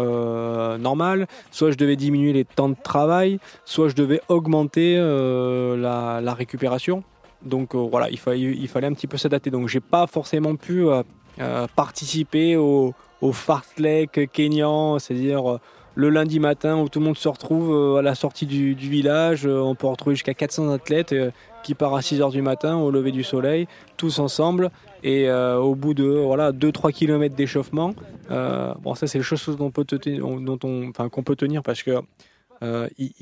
normales, 0.79 1.29
soit 1.53 1.71
je 1.71 1.77
devais 1.77 1.95
diminuer 1.97 2.33
les 2.33 2.45
temps 2.45 2.69
de 2.69 2.77
travail, 2.83 3.39
soit 3.65 3.89
je 3.89 3.95
devais 3.95 4.21
augmenter 4.29 4.97
la 4.97 6.35
récupération. 6.35 7.05
Donc 7.47 7.75
euh, 7.75 7.79
voilà, 7.79 8.11
il 8.11 8.19
fallait, 8.19 8.87
un 8.87 8.93
petit 8.93 9.07
peu 9.07 9.17
s'adapter. 9.17 9.51
Donc 9.51 9.69
j'ai 9.69 9.81
pas 9.81 10.07
forcément 10.07 10.57
pu 10.57 10.87
euh, 10.87 11.03
euh, 11.41 11.67
participer 11.75 12.57
au, 12.57 12.95
au 13.21 13.33
fartlek 13.33 14.31
kenyan, 14.33 14.99
c'est-à-dire 14.99 15.59
le 15.95 16.11
lundi 16.11 16.41
matin 16.41 16.79
où 16.79 16.89
tout 16.89 16.99
le 16.99 17.07
monde 17.07 17.17
se 17.17 17.29
retrouve 17.29 17.97
à 17.97 18.03
la 18.03 18.15
sortie 18.15 18.45
du, 18.45 18.75
village. 18.75 19.47
On 19.47 19.75
peut 19.75 19.87
retrouver 19.87 20.15
jusqu'à 20.15 20.35
400 20.35 20.71
athlètes 20.71 21.15
qui 21.63 21.75
partent 21.75 21.97
à 21.97 22.03
6 22.03 22.21
heures 22.21 22.31
du 22.31 22.43
matin 22.43 22.77
au 22.77 22.91
lever 22.91 23.13
du 23.13 23.25
soleil, 23.25 23.67
tous 23.97 24.19
ensemble. 24.19 24.71
Et 25.03 25.31
au 25.31 25.75
bout 25.75 25.95
de 25.95 26.05
voilà 26.05 26.53
2-3 26.53 26.93
km 26.93 27.35
d'échauffement, 27.35 27.95
bon 28.29 28.95
ça 28.95 29.07
c'est 29.07 29.17
les 29.17 29.25
choses 29.25 29.57
dont 29.57 29.67
on 29.67 29.71
peut, 29.71 29.87
te 29.87 29.97
tenir- 29.97 31.25
peut 31.25 31.37
tenir 31.37 31.63
parce 31.63 31.83
que 31.83 32.03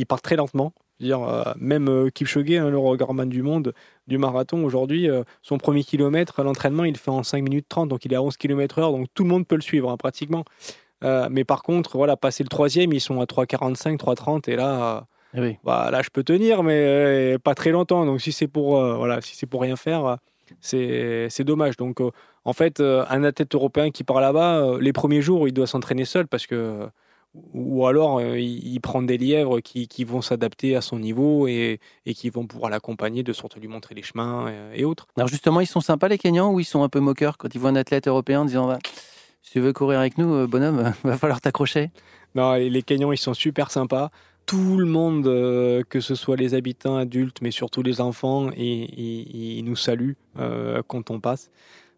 partent 0.08 0.24
très 0.24 0.36
lentement. 0.36 0.72
Dire, 1.00 1.22
euh, 1.22 1.42
même 1.58 1.88
euh, 1.88 2.08
Kipchoge, 2.10 2.50
hein, 2.52 2.70
le 2.70 2.78
recordman 2.78 3.28
du 3.28 3.42
monde 3.42 3.74
du 4.06 4.16
marathon 4.16 4.62
aujourd'hui, 4.64 5.10
euh, 5.10 5.24
son 5.42 5.58
premier 5.58 5.82
kilomètre 5.82 6.38
à 6.38 6.44
l'entraînement, 6.44 6.84
il 6.84 6.92
le 6.92 6.98
fait 6.98 7.10
en 7.10 7.22
5 7.24 7.42
minutes 7.42 7.66
30, 7.68 7.88
donc 7.88 8.04
il 8.04 8.12
est 8.12 8.16
à 8.16 8.22
11 8.22 8.36
km 8.36 8.78
heure, 8.78 8.92
donc 8.92 9.08
tout 9.12 9.24
le 9.24 9.28
monde 9.28 9.46
peut 9.46 9.56
le 9.56 9.60
suivre 9.62 9.90
hein, 9.90 9.96
pratiquement. 9.96 10.44
Mais 11.02 11.44
par 11.44 11.62
contre, 11.62 11.98
voilà, 11.98 12.16
passer 12.16 12.44
le 12.44 12.48
troisième, 12.48 12.90
ils 12.94 13.00
sont 13.00 13.20
à 13.20 13.24
3,45, 13.26 13.98
3,30, 13.98 14.48
et 14.50 14.56
là, 14.56 14.96
euh, 14.96 15.00
Eh 15.34 15.40
oui. 15.40 15.56
bah, 15.62 15.90
là, 15.90 16.00
je 16.00 16.08
peux 16.08 16.22
tenir, 16.22 16.62
mais 16.62 17.36
pas 17.44 17.54
très 17.54 17.72
longtemps. 17.72 18.06
Donc 18.06 18.22
si 18.22 18.32
c'est 18.32 18.48
pour, 18.48 18.80
voilà, 18.80 19.20
si 19.20 19.36
c'est 19.36 19.44
pour 19.46 19.60
rien 19.60 19.76
faire, 19.76 20.16
c'est 20.60 21.26
c'est 21.28 21.44
dommage. 21.44 21.76
Donc 21.76 22.00
en 22.44 22.52
fait, 22.54 22.80
un 22.80 23.22
athlète 23.24 23.54
européen 23.54 23.90
qui 23.90 24.02
part 24.02 24.20
là-bas, 24.22 24.78
les 24.80 24.94
premiers 24.94 25.20
jours, 25.20 25.46
il 25.46 25.52
doit 25.52 25.66
s'entraîner 25.66 26.06
seul 26.06 26.26
parce 26.26 26.46
que 26.46 26.88
ou 27.52 27.86
alors 27.86 28.18
euh, 28.18 28.38
il, 28.38 28.80
prend 28.80 29.02
des 29.02 29.18
lièvres 29.18 29.60
qui, 29.60 29.88
qui 29.88 30.04
vont 30.04 30.22
s'adapter 30.22 30.76
à 30.76 30.80
son 30.80 30.98
niveau 30.98 31.48
et, 31.48 31.80
et 32.06 32.14
qui 32.14 32.30
vont 32.30 32.46
pouvoir 32.46 32.70
l'accompagner 32.70 33.22
de 33.22 33.32
sorte 33.32 33.56
à 33.56 33.60
lui 33.60 33.68
montrer 33.68 33.94
les 33.94 34.02
chemins 34.02 34.46
euh, 34.48 34.72
et 34.74 34.84
autres. 34.84 35.08
Alors 35.16 35.28
justement, 35.28 35.60
ils 35.60 35.66
sont 35.66 35.80
sympas 35.80 36.08
les 36.08 36.18
Kenyans 36.18 36.52
ou 36.52 36.60
ils 36.60 36.64
sont 36.64 36.82
un 36.82 36.88
peu 36.88 37.00
moqueurs 37.00 37.36
quand 37.36 37.54
ils 37.54 37.58
voient 37.60 37.70
un 37.70 37.76
athlète 37.76 38.06
européen 38.06 38.42
en 38.42 38.44
disant 38.44 38.68
bah, 38.68 38.78
si 39.42 39.52
tu 39.52 39.60
veux 39.60 39.72
courir 39.72 39.98
avec 40.00 40.16
nous, 40.16 40.32
euh, 40.32 40.46
bonhomme, 40.46 40.92
va 41.04 41.18
falloir 41.18 41.40
t'accrocher. 41.40 41.90
Non, 42.34 42.54
les 42.54 42.82
Kenyans, 42.82 43.12
ils 43.12 43.18
sont 43.18 43.34
super 43.34 43.70
sympas. 43.70 44.10
Tout 44.46 44.76
le 44.76 44.86
monde, 44.86 45.26
euh, 45.26 45.82
que 45.88 46.00
ce 46.00 46.14
soit 46.14 46.36
les 46.36 46.54
habitants 46.54 46.96
adultes, 46.96 47.38
mais 47.40 47.50
surtout 47.50 47.82
les 47.82 48.00
enfants, 48.00 48.50
et- 48.56 49.58
ils 49.58 49.64
nous 49.64 49.76
saluent 49.76 50.16
euh, 50.38 50.82
quand 50.86 51.10
on 51.10 51.20
passe. 51.20 51.50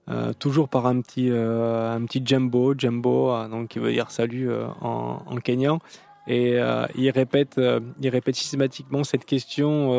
Euh, 0.08 0.32
toujours 0.38 0.68
par 0.68 0.86
un 0.86 1.00
petit, 1.00 1.30
euh, 1.30 1.92
un 1.96 2.04
petit 2.04 2.22
jumbo, 2.24 2.74
jumbo, 2.78 3.32
euh, 3.32 3.48
donc 3.48 3.68
qui 3.68 3.80
veut 3.80 3.90
dire 3.90 4.12
salut 4.12 4.48
euh, 4.48 4.66
en, 4.80 5.20
en 5.26 5.36
kenyan. 5.36 5.80
Et 6.28 6.58
ils 6.96 7.10
répètent, 7.10 7.58
euh, 7.58 7.78
ils 8.00 8.08
répètent 8.08 8.34
systématiquement 8.34 9.04
cette 9.04 9.24
question 9.24 9.90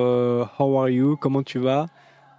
How 0.59 0.77
are 0.77 0.89
you? 0.89 1.15
Comment 1.15 1.41
tu 1.41 1.57
vas? 1.57 1.87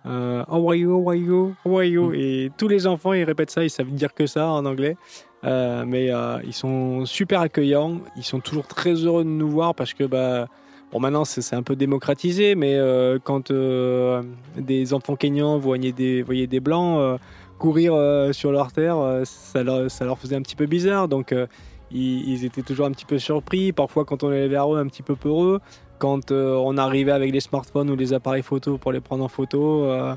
How 0.04 0.68
are 0.68 0.74
you? 0.74 0.92
How 0.92 1.08
are 1.08 1.14
you? 1.14 1.54
How 1.64 1.78
are 1.78 1.84
you? 1.84 2.12
Et 2.12 2.50
tous 2.58 2.68
les 2.68 2.86
enfants, 2.86 3.14
ils 3.14 3.24
répètent 3.24 3.50
ça. 3.50 3.64
Ils 3.64 3.70
savent 3.70 3.90
dire 3.90 4.12
que 4.12 4.26
ça 4.26 4.48
en 4.48 4.66
anglais. 4.66 4.98
Mais 5.42 6.10
ils 6.44 6.52
sont 6.52 7.06
super 7.06 7.40
accueillants. 7.40 8.00
Ils 8.16 8.24
sont 8.24 8.40
toujours 8.40 8.66
très 8.66 8.92
heureux 8.92 9.24
de 9.24 9.30
nous 9.30 9.48
voir 9.48 9.74
parce 9.74 9.94
que 9.94 10.04
bah, 10.04 10.48
bon 10.92 11.00
maintenant 11.00 11.24
c'est 11.24 11.42
c'est 11.42 11.56
un 11.56 11.62
peu 11.62 11.76
démocratisé, 11.76 12.54
mais 12.54 12.74
euh, 12.76 13.18
quand 13.22 13.50
euh, 13.50 14.22
des 14.56 14.94
enfants 14.94 15.16
kenyans 15.16 15.58
voyaient 15.58 15.92
des, 15.92 16.22
voyaient 16.22 16.46
des 16.46 16.60
blancs 16.60 16.98
euh, 16.98 17.18
courir 17.58 17.92
euh, 17.94 18.32
sur 18.32 18.50
leur 18.52 18.72
terre, 18.72 18.96
euh, 18.98 19.24
ça, 19.24 19.62
leur, 19.62 19.90
ça 19.90 20.04
leur 20.04 20.18
faisait 20.18 20.36
un 20.36 20.42
petit 20.42 20.56
peu 20.56 20.66
bizarre. 20.66 21.08
Donc 21.08 21.32
euh, 21.32 21.46
ils, 21.90 22.28
ils 22.28 22.44
étaient 22.44 22.62
toujours 22.62 22.86
un 22.86 22.92
petit 22.92 23.04
peu 23.04 23.18
surpris. 23.18 23.72
Parfois 23.72 24.04
quand 24.04 24.22
on 24.24 24.28
allait 24.28 24.48
vers 24.48 24.72
eux, 24.74 24.78
un 24.78 24.86
petit 24.86 25.02
peu 25.02 25.16
peureux. 25.16 25.60
Quand 25.98 26.30
euh, 26.30 26.54
on 26.54 26.78
arrivait 26.78 27.12
avec 27.12 27.32
les 27.32 27.40
smartphones 27.40 27.90
ou 27.90 27.96
les 27.96 28.12
appareils 28.12 28.42
photo 28.42 28.78
pour 28.78 28.92
les 28.92 29.00
prendre 29.00 29.24
en 29.24 29.28
photo. 29.28 29.84
euh, 29.84 30.14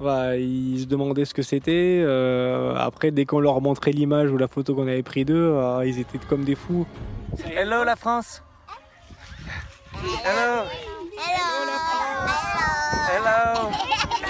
voilà, 0.00 0.36
ils 0.36 0.80
se 0.80 0.86
demandaient 0.86 1.24
ce 1.24 1.34
que 1.34 1.42
c'était. 1.42 2.02
Euh, 2.04 2.74
après, 2.76 3.10
dès 3.12 3.26
qu'on 3.26 3.38
leur 3.40 3.60
montrait 3.60 3.92
l'image 3.92 4.30
ou 4.30 4.36
la 4.36 4.48
photo 4.48 4.74
qu'on 4.74 4.88
avait 4.88 5.02
pris 5.04 5.24
d'eux, 5.24 5.52
euh, 5.54 5.84
ils 5.86 6.00
étaient 6.00 6.18
comme 6.28 6.44
des 6.44 6.56
fous. 6.56 6.86
Hello 7.56 7.84
la 7.84 7.94
France? 7.94 8.42
Hello? 10.24 10.64
Hello? 13.08 13.70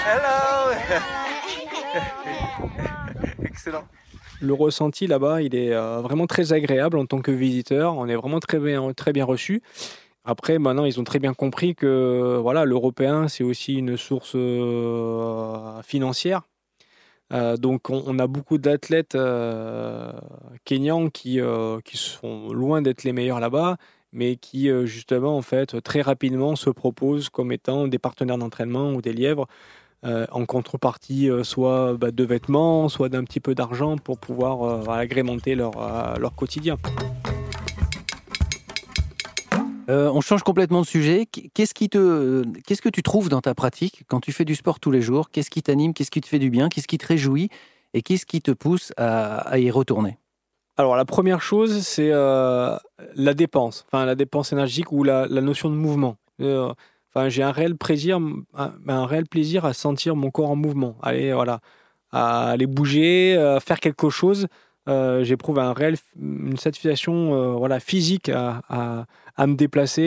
Hello? 0.07 1.11
Excellent. 3.44 3.85
Le 4.40 4.52
ressenti 4.52 5.07
là-bas, 5.07 5.42
il 5.42 5.54
est 5.54 5.72
euh, 5.72 6.00
vraiment 6.00 6.26
très 6.26 6.52
agréable 6.52 6.98
en 6.98 7.07
tant 7.07 7.20
que 7.20 7.30
visiteur. 7.30 7.96
On 7.96 8.09
est 8.09 8.16
vraiment 8.16 8.40
très 8.40 8.59
bien, 8.59 8.92
très 8.92 9.12
bien 9.12 9.24
reçu. 9.24 9.62
Après, 10.24 10.59
maintenant, 10.59 10.87
ils 10.87 10.98
ont 10.98 11.04
très 11.04 11.18
bien 11.18 11.35
compris 11.35 11.74
que 11.74 12.38
voilà, 12.40 12.64
l'européen, 12.64 13.28
c'est 13.28 13.44
aussi 13.44 13.74
une 13.74 13.98
source 13.98 14.33
euh, 14.35 15.83
financière. 15.83 16.42
Euh, 17.33 17.57
donc, 17.59 17.90
on, 17.90 18.18
a 18.18 18.26
beaucoup 18.26 18.57
d'athlètes 18.59 19.16
euh, 19.16 20.12
kenyans 20.64 21.11
qui, 21.11 21.40
qui 21.85 21.96
sont 21.96 22.48
loin 22.52 22.80
d'être 22.80 23.04
les 23.04 23.12
meilleurs 23.12 23.40
là-bas, 23.40 23.76
mais 24.12 24.37
qui, 24.37 24.70
justement, 24.87 25.37
en 25.37 25.42
fait, 25.42 25.83
très 25.83 26.00
rapidement 26.00 26.57
se 26.57 26.70
proposent 26.70 27.28
comme 27.28 27.52
étant 27.52 27.87
des 27.88 27.98
partenaires 27.98 28.38
d'entraînement 28.38 28.92
ou 28.92 29.02
des 29.02 29.12
lièvres 29.12 29.46
euh, 30.04 30.26
en 30.30 30.44
contrepartie 30.46 31.30
euh, 31.30 31.44
soit 31.44 31.94
bah, 31.94 32.10
de 32.10 32.24
vêtements, 32.24 32.88
soit 32.88 33.08
d'un 33.08 33.24
petit 33.24 33.40
peu 33.40 33.54
d'argent 33.54 33.96
pour 33.96 34.18
pouvoir 34.18 34.62
euh, 34.62 34.92
agrémenter 34.92 35.54
leur, 35.54 35.72
leur 36.18 36.34
quotidien. 36.34 36.76
On 39.86 40.22
change 40.22 40.42
complètement 40.42 40.80
de 40.80 40.86
sujet. 40.86 41.26
Qu'est-ce 41.26 41.74
qui 41.74 41.90
te, 41.90 42.42
qu'est-ce 42.66 42.80
que 42.80 42.88
tu 42.88 43.02
trouves 43.02 43.28
dans 43.28 43.42
ta 43.42 43.54
pratique 43.54 44.04
quand 44.08 44.20
tu 44.20 44.32
fais 44.32 44.46
du 44.46 44.54
sport 44.54 44.80
tous 44.80 44.90
les 44.90 45.02
jours? 45.02 45.30
Qu'est-ce 45.30 45.50
qui 45.50 45.62
t'anime? 45.62 45.92
Qu'est-ce 45.92 46.10
qui 46.10 46.22
te 46.22 46.26
fait 46.26 46.38
du 46.38 46.48
bien? 46.48 46.70
Qu'est-ce 46.70 46.88
qui 46.88 46.96
te 46.96 47.06
réjouit? 47.06 47.50
Et 47.92 48.00
qu'est-ce 48.00 48.24
qui 48.24 48.40
te 48.40 48.50
pousse 48.50 48.92
à, 48.96 49.40
à 49.40 49.58
y 49.58 49.70
retourner? 49.70 50.16
Alors 50.76 50.96
la 50.96 51.04
première 51.04 51.42
chose, 51.42 51.82
c'est 51.82 52.10
euh, 52.10 52.76
la 53.14 53.34
dépense, 53.34 53.84
enfin 53.86 54.06
la 54.06 54.16
dépense 54.16 54.52
énergique 54.52 54.90
ou 54.90 55.04
la, 55.04 55.26
la 55.28 55.40
notion 55.40 55.70
de 55.70 55.76
mouvement. 55.76 56.16
Euh, 56.40 56.72
Enfin, 57.14 57.29
j'ai 57.29 57.42
un 57.42 57.53
réel 57.53 57.77
plaisir, 57.77 58.18
un, 58.55 59.07
réel 59.07 59.27
plaisir 59.27 59.64
à 59.64 59.72
sentir 59.72 60.16
mon 60.16 60.31
corps 60.31 60.50
en 60.50 60.57
mouvement. 60.57 60.96
Aller, 61.03 61.33
voilà, 61.33 61.61
à 62.12 62.50
aller 62.50 62.66
bouger, 62.66 63.37
à 63.37 63.61
faire 63.61 63.81
quelque 63.81 64.11
chose. 64.11 64.48
Euh, 64.88 65.24
J'éprouve 65.24 65.59
un 65.59 65.72
réel, 65.72 65.96
une 66.20 66.57
satisfaction, 66.57 67.35
euh, 67.35 67.55
voilà, 67.55 67.81
physique 67.81 68.29
à, 68.29 68.62
à, 69.37 69.46
me 69.46 69.55
déplacer 69.55 70.03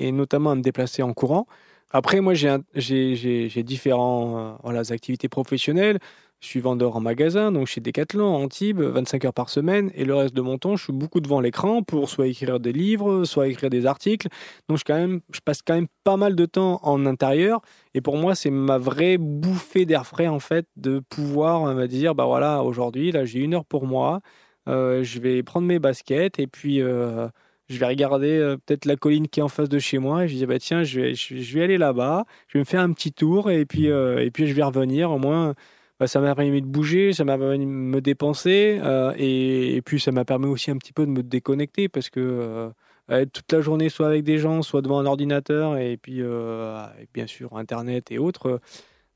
et, 0.00 0.12
notamment 0.12 0.50
à 0.50 0.54
me 0.54 0.62
déplacer 0.62 1.02
en 1.02 1.12
courant. 1.12 1.46
Après, 1.90 2.20
moi, 2.20 2.34
j'ai 2.34 3.62
différents, 3.62 4.38
euh, 4.38 4.52
voilà, 4.62 4.82
activités 4.90 5.28
professionnelles. 5.28 5.98
Je 6.42 6.48
suis 6.48 6.60
vendeur 6.60 6.96
en 6.96 7.00
magasin, 7.00 7.52
donc 7.52 7.68
chez 7.68 7.80
Decathlon, 7.80 8.34
Antibes, 8.34 8.80
25 8.80 9.24
heures 9.26 9.32
par 9.32 9.48
semaine. 9.48 9.92
Et 9.94 10.04
le 10.04 10.16
reste 10.16 10.34
de 10.34 10.40
mon 10.40 10.58
temps, 10.58 10.74
je 10.74 10.82
suis 10.82 10.92
beaucoup 10.92 11.20
devant 11.20 11.40
l'écran 11.40 11.84
pour 11.84 12.08
soit 12.08 12.26
écrire 12.26 12.58
des 12.58 12.72
livres, 12.72 13.24
soit 13.24 13.46
écrire 13.46 13.70
des 13.70 13.86
articles. 13.86 14.26
Donc 14.68 14.78
je, 14.78 15.40
passe 15.44 15.62
quand 15.62 15.74
même 15.74 15.86
pas 16.02 16.16
mal 16.16 16.34
de 16.34 16.44
temps 16.44 16.80
en 16.82 17.06
intérieur. 17.06 17.60
Et 17.94 18.00
pour 18.00 18.16
moi, 18.16 18.34
c'est 18.34 18.50
ma 18.50 18.76
vraie 18.76 19.18
bouffée 19.18 19.86
d'air 19.86 20.04
frais, 20.04 20.26
en 20.26 20.40
fait, 20.40 20.66
de 20.76 20.98
pouvoir 20.98 21.72
me 21.76 21.86
dire, 21.86 22.16
bah 22.16 22.26
voilà, 22.26 22.64
aujourd'hui, 22.64 23.12
là, 23.12 23.24
j'ai 23.24 23.38
une 23.38 23.54
heure 23.54 23.64
pour 23.64 23.86
moi. 23.86 24.20
Euh, 24.68 25.04
je 25.04 25.20
vais 25.20 25.44
prendre 25.44 25.68
mes 25.68 25.78
baskets 25.78 26.40
et 26.40 26.48
puis... 26.48 26.82
Euh, 26.82 27.28
je 27.68 27.78
vais 27.78 27.86
regarder 27.86 28.38
euh, 28.38 28.56
peut-être 28.56 28.84
la 28.84 28.96
colline 28.96 29.28
qui 29.28 29.40
est 29.40 29.42
en 29.42 29.48
face 29.48 29.68
de 29.68 29.78
chez 29.78 29.98
moi 29.98 30.24
et 30.24 30.28
je 30.28 30.34
dis 30.34 30.46
bah 30.46 30.58
tiens 30.58 30.84
je 30.84 31.00
vais, 31.00 31.14
je, 31.14 31.54
vais 31.54 31.64
aller 31.64 31.78
là-bas 31.78 32.24
je 32.48 32.58
vais 32.58 32.60
me 32.60 32.64
faire 32.64 32.80
un 32.80 32.92
petit 32.92 33.12
tour 33.12 33.50
et 33.50 33.64
puis 33.64 33.88
euh, 33.88 34.24
et 34.24 34.30
puis 34.30 34.46
je 34.46 34.52
vais 34.52 34.62
revenir 34.62 35.10
au 35.10 35.18
moins 35.18 35.54
bah, 36.00 36.06
ça 36.06 36.20
m'a 36.20 36.34
permis 36.34 36.60
de 36.60 36.66
bouger, 36.66 37.12
ça 37.12 37.24
m'a 37.24 37.38
permis 37.38 37.60
de 37.60 37.64
me 37.64 38.00
dépenser, 38.00 38.80
euh, 38.82 39.12
et, 39.16 39.80
puis 39.84 40.00
ça 40.00 40.10
m'a 40.10 40.24
permis 40.24 40.46
aussi 40.46 40.70
un 40.70 40.76
petit 40.76 40.92
peu 40.92 41.06
de 41.06 41.10
me 41.10 41.22
déconnecter 41.22 41.88
parce 41.88 42.10
que 42.10 42.20
euh, 42.20 42.70
être 43.08 43.32
toute 43.32 43.52
la 43.52 43.60
journée 43.60 43.88
soit 43.88 44.06
avec 44.06 44.24
des 44.24 44.38
gens, 44.38 44.62
soit 44.62 44.82
devant 44.82 44.98
un 44.98 45.06
ordinateur, 45.06 45.76
et 45.76 45.96
puis 45.96 46.16
euh, 46.20 46.84
bien 47.14 47.26
sûr 47.26 47.56
Internet 47.56 48.10
et 48.10 48.18
autres, 48.18 48.60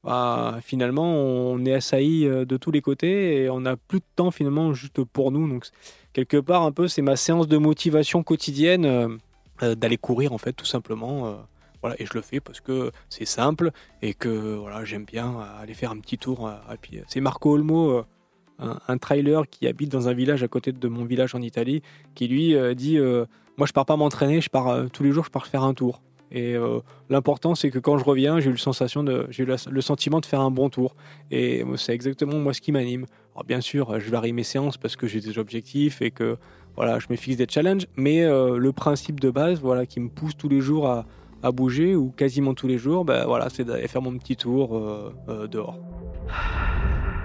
bah, 0.05 0.59
finalement 0.63 1.13
on 1.13 1.65
est 1.65 1.73
assailli 1.73 2.25
de 2.27 2.57
tous 2.57 2.71
les 2.71 2.83
côtés 2.83 3.43
et 3.43 3.51
on 3.51 3.61
n'a 3.61 3.77
plus 3.77 3.99
de 3.99 4.05
temps 4.15 4.31
finalement 4.31 4.73
juste 4.73 5.03
pour 5.03 5.33
nous. 5.33 5.49
Donc 5.49 5.67
quelque 6.13 6.37
part 6.37 6.63
un 6.63 6.73
peu 6.73 6.89
c'est 6.89 7.03
ma 7.03 7.17
séance 7.17 7.49
de 7.49 7.57
motivation 7.57 8.23
quotidienne 8.23 9.19
d'aller 9.61 9.97
courir 9.97 10.33
en 10.33 10.39
fait 10.39 10.53
tout 10.53 10.67
simplement. 10.67 11.37
Et 11.99 12.07
je 12.07 12.15
le 12.15 12.21
fais 12.21 12.41
parce 12.41 12.61
que 12.61 12.91
c'est 13.09 13.27
simple 13.27 13.71
et 14.03 14.13
que 14.15 14.57
voilà, 14.57 14.85
j'aime 14.85 15.05
bien 15.05 15.39
aller 15.61 15.75
faire 15.75 15.93
un 15.93 15.99
petit 15.99 16.19
tour. 16.19 16.51
C'est 17.07 17.21
Marco 17.21 17.53
Olmo, 17.53 18.05
un, 18.59 18.79
un, 18.89 18.99
trailer 18.99 19.49
qui 19.49 19.67
habite 19.67 19.91
dans 19.91 20.09
un 20.09 20.13
village 20.13 20.43
à 20.43 20.49
côté 20.49 20.73
de 20.73 20.89
mon 20.89 21.05
village 21.05 21.35
en 21.35 21.43
Italie, 21.43 21.83
qui 22.15 22.29
lui 22.29 22.55
euh, 22.55 22.75
dit 22.75 22.99
euh, 22.99 23.27
Moi, 23.59 23.67
je 23.67 23.73
pars 23.73 23.87
pas 23.87 23.97
m'entraîner, 23.97 24.41
je 24.41 24.51
pars 24.51 24.69
euh, 24.69 24.87
tous 24.93 25.03
les 25.03 25.13
jours, 25.13 25.25
je 25.25 25.31
pars 25.31 25.47
faire 25.47 25.63
un 25.63 25.75
tour. 25.75 26.03
Et 26.33 26.57
l'important, 27.09 27.55
c'est 27.55 27.71
que 27.71 27.79
quand 27.79 27.99
je 27.99 28.05
reviens, 28.05 28.41
j'ai 28.41 28.49
eu, 28.49 28.53
le, 28.53 28.59
sensation 28.59 29.05
de, 29.05 29.29
j'ai 29.31 29.45
le 29.45 29.81
sentiment 29.81 30.19
de 30.19 30.27
faire 30.27 30.41
un 30.41 30.51
bon 30.51 30.69
tour. 30.69 30.97
Et 31.31 31.65
c'est 31.77 31.95
exactement 31.95 32.41
moi 32.41 32.53
ce 32.53 32.61
qui 32.61 32.73
m'anime. 32.73 33.07
Alors, 33.33 33.45
bien 33.45 33.61
sûr, 33.61 34.01
je 34.01 34.11
varie 34.11 34.33
mes 34.33 34.43
séances 34.43 34.77
parce 34.77 34.97
que 34.97 35.07
j'ai 35.07 35.21
des 35.21 35.39
objectifs 35.39 36.03
et 36.03 36.11
que 36.11 36.37
voilà, 36.75 36.99
je 36.99 37.07
me 37.11 37.17
fixe 37.17 37.37
des 37.37 37.47
challenges, 37.49 37.87
mais 37.97 38.25
le 38.25 38.73
principe 38.73 39.21
de 39.21 39.31
base 39.31 39.61
voilà, 39.61 39.87
qui 39.87 40.01
me 40.01 40.09
pousse 40.09 40.37
tous 40.37 40.49
les 40.49 40.61
jours 40.61 40.89
à 40.89 41.07
à 41.43 41.53
bouger 41.53 41.95
ou 41.95 42.11
quasiment 42.11 42.55
tous 42.55 42.67
les 42.67 42.79
jours, 42.79 43.05
ben 43.05 43.25
voilà, 43.27 43.49
c'est 43.51 43.65
d'aller 43.65 43.89
faire 43.89 44.03
mon 44.03 44.17
petit 44.19 44.37
tour 44.37 44.77
euh, 44.77 45.15
euh, 45.29 45.47
dehors. 45.47 45.79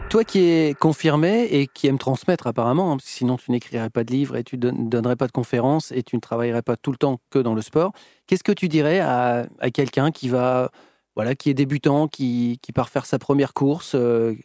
Toi 0.10 0.24
qui 0.26 0.40
es 0.40 0.74
confirmé 0.78 1.48
et 1.52 1.68
qui 1.68 1.88
aime 1.88 1.98
transmettre 1.98 2.48
apparemment, 2.48 2.94
hein, 2.94 2.98
sinon 3.02 3.38
tu 3.38 3.52
n'écrirais 3.52 3.90
pas 3.90 4.04
de 4.04 4.12
livres 4.12 4.36
et 4.36 4.44
tu 4.44 4.58
ne 4.58 4.90
donnerais 4.90 5.16
pas 5.16 5.28
de 5.28 5.32
conférences 5.32 5.92
et 5.94 6.04
tu 6.04 6.18
ne 6.18 6.22
travaillerais 6.22 6.62
pas 6.62 6.76
tout 6.76 6.92
le 6.92 6.98
temps 6.98 7.20
que 7.30 7.40
dans 7.40 7.56
le 7.56 7.62
sport, 7.62 7.94
qu'est-ce 8.28 8.44
que 8.44 8.52
tu 8.52 8.68
dirais 8.68 9.00
à, 9.00 9.48
à 9.60 9.70
quelqu'un 9.72 10.12
qui 10.12 10.28
va, 10.28 10.70
voilà, 11.16 11.34
qui 11.36 11.50
est 11.50 11.54
débutant, 11.54 12.10
qui, 12.10 12.60
qui 12.62 12.74
part 12.74 12.90
faire 12.90 13.06
sa 13.06 13.20
première 13.20 13.54
course 13.54 13.94
euh, 13.96 14.36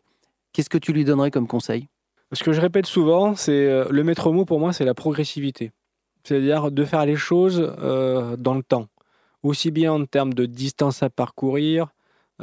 Qu'est-ce 0.52 0.70
que 0.70 0.78
tu 0.78 0.92
lui 0.92 1.04
donnerais 1.04 1.30
comme 1.30 1.48
conseil? 1.48 1.88
Ce 2.32 2.42
que 2.42 2.52
je 2.52 2.60
répète 2.60 2.86
souvent, 2.86 3.34
c'est 3.34 3.84
le 3.90 4.04
maître 4.04 4.32
mot 4.32 4.44
pour 4.44 4.58
moi, 4.58 4.72
c'est 4.72 4.86
la 4.86 4.94
progressivité. 4.94 5.70
C'est-à-dire 6.26 6.72
de 6.72 6.84
faire 6.84 7.06
les 7.06 7.14
choses 7.14 7.72
euh, 7.80 8.36
dans 8.36 8.54
le 8.54 8.64
temps 8.64 8.88
aussi 9.46 9.70
bien 9.70 9.92
en 9.92 10.04
termes 10.04 10.34
de 10.34 10.46
distance 10.46 11.02
à 11.02 11.10
parcourir, 11.10 11.88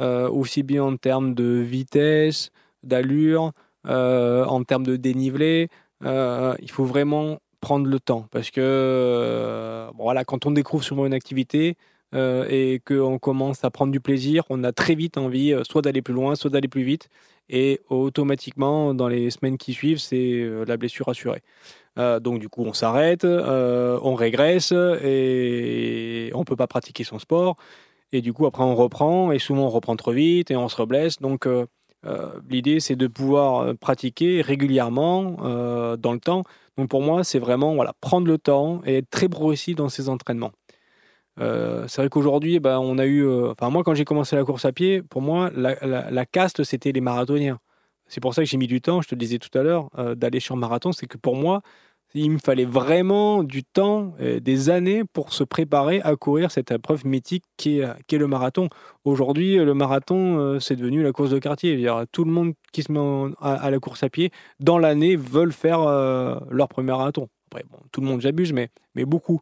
euh, 0.00 0.28
aussi 0.28 0.62
bien 0.62 0.82
en 0.84 0.96
termes 0.96 1.34
de 1.34 1.44
vitesse, 1.44 2.50
d'allure, 2.82 3.52
euh, 3.86 4.44
en 4.46 4.64
termes 4.64 4.84
de 4.84 4.96
dénivelé. 4.96 5.68
Euh, 6.04 6.54
il 6.60 6.70
faut 6.70 6.84
vraiment 6.84 7.38
prendre 7.60 7.86
le 7.86 8.00
temps 8.00 8.26
parce 8.30 8.50
que 8.50 9.88
voilà, 9.96 10.24
quand 10.24 10.46
on 10.46 10.50
découvre 10.50 10.84
souvent 10.84 11.06
une 11.06 11.14
activité 11.14 11.76
et 12.16 12.80
qu'on 12.86 13.18
commence 13.18 13.64
à 13.64 13.70
prendre 13.70 13.90
du 13.90 13.98
plaisir, 13.98 14.44
on 14.48 14.62
a 14.62 14.70
très 14.70 14.94
vite 14.94 15.18
envie 15.18 15.52
soit 15.68 15.82
d'aller 15.82 16.00
plus 16.00 16.14
loin, 16.14 16.36
soit 16.36 16.50
d'aller 16.50 16.68
plus 16.68 16.84
vite. 16.84 17.08
Et 17.48 17.80
automatiquement, 17.88 18.94
dans 18.94 19.08
les 19.08 19.30
semaines 19.30 19.58
qui 19.58 19.72
suivent, 19.72 19.98
c'est 19.98 20.48
la 20.66 20.76
blessure 20.76 21.08
assurée. 21.08 21.42
Euh, 21.98 22.20
donc 22.20 22.40
du 22.40 22.48
coup, 22.48 22.64
on 22.64 22.72
s'arrête, 22.72 23.24
euh, 23.24 23.98
on 24.02 24.14
régresse 24.14 24.72
et 24.72 26.30
on 26.34 26.44
peut 26.44 26.56
pas 26.56 26.66
pratiquer 26.66 27.04
son 27.04 27.18
sport. 27.18 27.56
Et 28.12 28.20
du 28.20 28.32
coup, 28.32 28.46
après, 28.46 28.64
on 28.64 28.74
reprend 28.74 29.32
et 29.32 29.38
souvent 29.38 29.66
on 29.66 29.70
reprend 29.70 29.96
trop 29.96 30.12
vite 30.12 30.50
et 30.50 30.56
on 30.56 30.68
se 30.68 30.76
reblesse. 30.76 31.18
Donc 31.20 31.46
euh, 31.46 31.66
l'idée, 32.48 32.80
c'est 32.80 32.96
de 32.96 33.06
pouvoir 33.06 33.76
pratiquer 33.76 34.42
régulièrement 34.42 35.96
dans 35.96 36.12
le 36.12 36.20
temps. 36.20 36.44
Donc 36.76 36.88
pour 36.90 37.02
moi, 37.02 37.24
c'est 37.24 37.38
vraiment 37.38 37.74
voilà, 37.74 37.92
prendre 38.00 38.26
le 38.26 38.38
temps 38.38 38.82
et 38.84 38.98
être 38.98 39.10
très 39.10 39.28
progressif 39.28 39.76
dans 39.76 39.88
ses 39.88 40.08
entraînements. 40.08 40.52
C'est 41.38 41.96
vrai 41.96 42.08
qu'aujourd'hui, 42.08 42.60
ben, 42.60 42.78
on 42.78 42.98
a 42.98 43.06
eu. 43.06 43.26
Enfin, 43.50 43.70
moi, 43.70 43.82
quand 43.84 43.94
j'ai 43.94 44.04
commencé 44.04 44.36
la 44.36 44.44
course 44.44 44.64
à 44.64 44.72
pied, 44.72 45.02
pour 45.02 45.22
moi, 45.22 45.50
la, 45.54 46.26
caste, 46.26 46.62
c'était 46.64 46.92
les 46.92 47.00
marathoniens. 47.00 47.58
C'est 48.06 48.20
pour 48.20 48.34
ça 48.34 48.42
que 48.42 48.48
j'ai 48.48 48.58
mis 48.58 48.66
du 48.66 48.80
temps, 48.82 49.00
je 49.00 49.08
te 49.08 49.14
le 49.14 49.18
disais 49.20 49.38
tout 49.38 49.56
à 49.58 49.62
l'heure, 49.62 49.88
d'aller 50.16 50.40
sur 50.40 50.56
marathon. 50.56 50.92
C'est 50.92 51.06
que 51.06 51.16
pour 51.16 51.36
moi, 51.36 51.62
il 52.14 52.30
me 52.30 52.38
fallait 52.38 52.64
vraiment 52.64 53.42
du 53.42 53.64
temps, 53.64 54.14
des 54.20 54.70
années 54.70 55.02
pour 55.04 55.32
se 55.32 55.44
préparer 55.44 56.00
à 56.02 56.16
courir 56.16 56.50
cette 56.50 56.70
épreuve 56.70 57.06
mythique 57.06 57.44
qui 57.56 57.80
est, 57.80 58.12
le 58.12 58.26
marathon. 58.26 58.68
Aujourd'hui, 59.04 59.56
le 59.56 59.74
marathon, 59.74 60.58
c'est 60.60 60.76
devenu 60.76 61.02
la 61.02 61.12
course 61.12 61.30
de 61.30 61.38
quartier. 61.38 61.76
Dire, 61.76 62.04
tout 62.12 62.24
le 62.24 62.30
monde 62.30 62.54
qui 62.72 62.82
se 62.82 62.92
met 62.92 63.32
à, 63.40 63.70
la 63.70 63.78
course 63.80 64.02
à 64.04 64.08
pied, 64.08 64.30
dans 64.60 64.78
l'année, 64.78 65.16
veulent 65.16 65.52
faire 65.52 65.80
leur 66.50 66.68
premier 66.68 66.92
marathon. 66.92 67.28
Après, 67.50 67.64
tout 67.92 68.00
le 68.00 68.06
monde, 68.06 68.20
j'abuse, 68.20 68.52
mais, 68.52 68.70
beaucoup. 69.04 69.40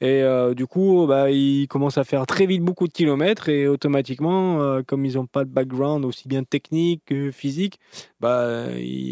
Et 0.00 0.22
euh, 0.22 0.54
du 0.54 0.66
coup, 0.66 1.06
bah, 1.06 1.30
ils 1.30 1.66
commencent 1.68 1.98
à 1.98 2.04
faire 2.04 2.26
très 2.26 2.46
vite 2.46 2.62
beaucoup 2.62 2.86
de 2.88 2.92
kilomètres 2.92 3.48
et 3.48 3.68
automatiquement, 3.68 4.60
euh, 4.60 4.82
comme 4.86 5.04
ils 5.06 5.14
n'ont 5.14 5.26
pas 5.26 5.44
de 5.44 5.50
background 5.50 6.04
aussi 6.04 6.28
bien 6.28 6.42
technique 6.44 7.02
que 7.06 7.30
physique, 7.30 7.78
bah, 8.20 8.66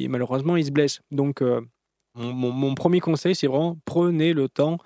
malheureusement, 0.08 0.56
ils 0.56 0.66
se 0.66 0.70
blessent. 0.70 1.00
Donc, 1.10 1.40
euh, 1.40 1.60
mon, 2.14 2.74
premier 2.74 3.00
conseil, 3.00 3.34
c'est 3.34 3.46
vraiment 3.46 3.76
prenez 3.84 4.32
le 4.32 4.48
temps 4.48 4.78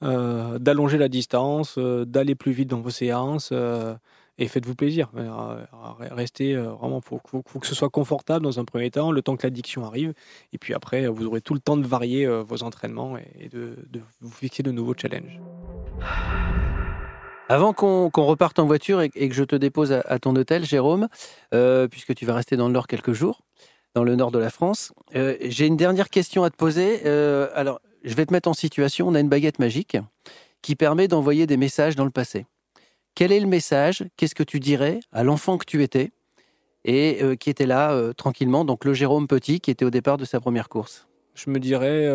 d'allonger 0.00 0.98
la 0.98 1.08
distance, 1.08 1.78
d'aller 1.78 2.34
plus 2.34 2.52
vite 2.52 2.68
dans 2.68 2.80
vos 2.80 2.90
séances 2.90 3.52
et 4.36 4.48
faites-vous 4.48 4.74
plaisir. 4.74 5.10
Restez 6.10 6.56
vraiment, 6.56 7.00
il 7.02 7.08
faut, 7.08 7.20
faut, 7.46 7.58
que 7.58 7.66
ce 7.66 7.74
soit 7.74 7.88
confortable 7.88 8.44
dans 8.44 8.60
un 8.60 8.64
premier 8.64 8.90
temps, 8.90 9.12
le 9.12 9.22
temps 9.22 9.36
que 9.36 9.46
l'addiction 9.46 9.84
arrive. 9.84 10.12
Et 10.52 10.58
puis 10.58 10.74
après, 10.74 11.06
vous 11.06 11.26
aurez 11.26 11.40
tout 11.40 11.54
le 11.54 11.60
temps 11.60 11.76
de 11.76 11.86
varier 11.86 12.26
vos 12.26 12.62
entraînements 12.62 13.16
et 13.16 13.48
de, 13.48 13.76
vous 14.20 14.30
fixer 14.30 14.62
de 14.62 14.72
nouveaux 14.72 14.94
challenges. 14.94 15.40
Avant 17.48 17.74
qu'on 17.74 18.08
reparte 18.08 18.58
en 18.58 18.64
voiture 18.64 19.02
et, 19.02 19.10
que 19.10 19.34
je 19.34 19.44
te 19.44 19.54
dépose 19.54 19.92
à, 19.92 20.00
à 20.06 20.18
ton 20.18 20.34
hôtel, 20.34 20.64
Jérôme, 20.64 21.08
euh, 21.52 21.88
puisque 21.88 22.14
tu 22.14 22.24
vas 22.24 22.34
rester 22.34 22.56
dans 22.56 22.68
le 22.68 22.72
Nord 22.72 22.86
quelques 22.86 23.12
jours, 23.12 23.42
dans 23.94 24.04
le 24.04 24.16
Nord 24.16 24.32
de 24.32 24.38
la 24.38 24.50
France, 24.50 24.92
euh, 25.14 25.36
j'ai 25.40 25.66
une 25.66 25.76
dernière 25.76 26.10
question 26.10 26.42
à 26.42 26.50
te 26.50 26.56
poser. 26.56 27.02
Euh, 27.06 27.48
alors, 27.54 27.80
je 28.02 28.14
vais 28.14 28.26
te 28.26 28.32
mettre 28.32 28.48
en 28.48 28.54
situation. 28.54 29.08
On 29.08 29.14
a 29.14 29.20
une 29.20 29.28
baguette 29.28 29.60
magique 29.60 29.96
qui 30.62 30.74
permet 30.74 31.08
d'envoyer 31.08 31.46
des 31.46 31.56
messages 31.56 31.94
dans 31.94 32.04
le 32.04 32.10
passé. 32.10 32.46
Quel 33.14 33.30
est 33.30 33.40
le 33.40 33.46
message? 33.46 34.04
Qu'est-ce 34.16 34.34
que 34.34 34.42
tu 34.42 34.58
dirais 34.58 35.00
à 35.12 35.22
l'enfant 35.22 35.58
que 35.58 35.64
tu 35.64 35.82
étais? 35.82 36.10
Et 36.84 37.22
euh, 37.22 37.36
qui 37.36 37.48
était 37.48 37.66
là 37.66 38.12
tranquillement, 38.14 38.64
donc 38.64 38.84
le 38.84 38.92
Jérôme 38.92 39.26
Petit 39.26 39.60
qui 39.60 39.70
était 39.70 39.86
au 39.86 39.90
départ 39.90 40.18
de 40.18 40.24
sa 40.24 40.40
première 40.40 40.68
course. 40.68 41.06
Je 41.34 41.48
me 41.48 41.58
dirais, 41.58 42.08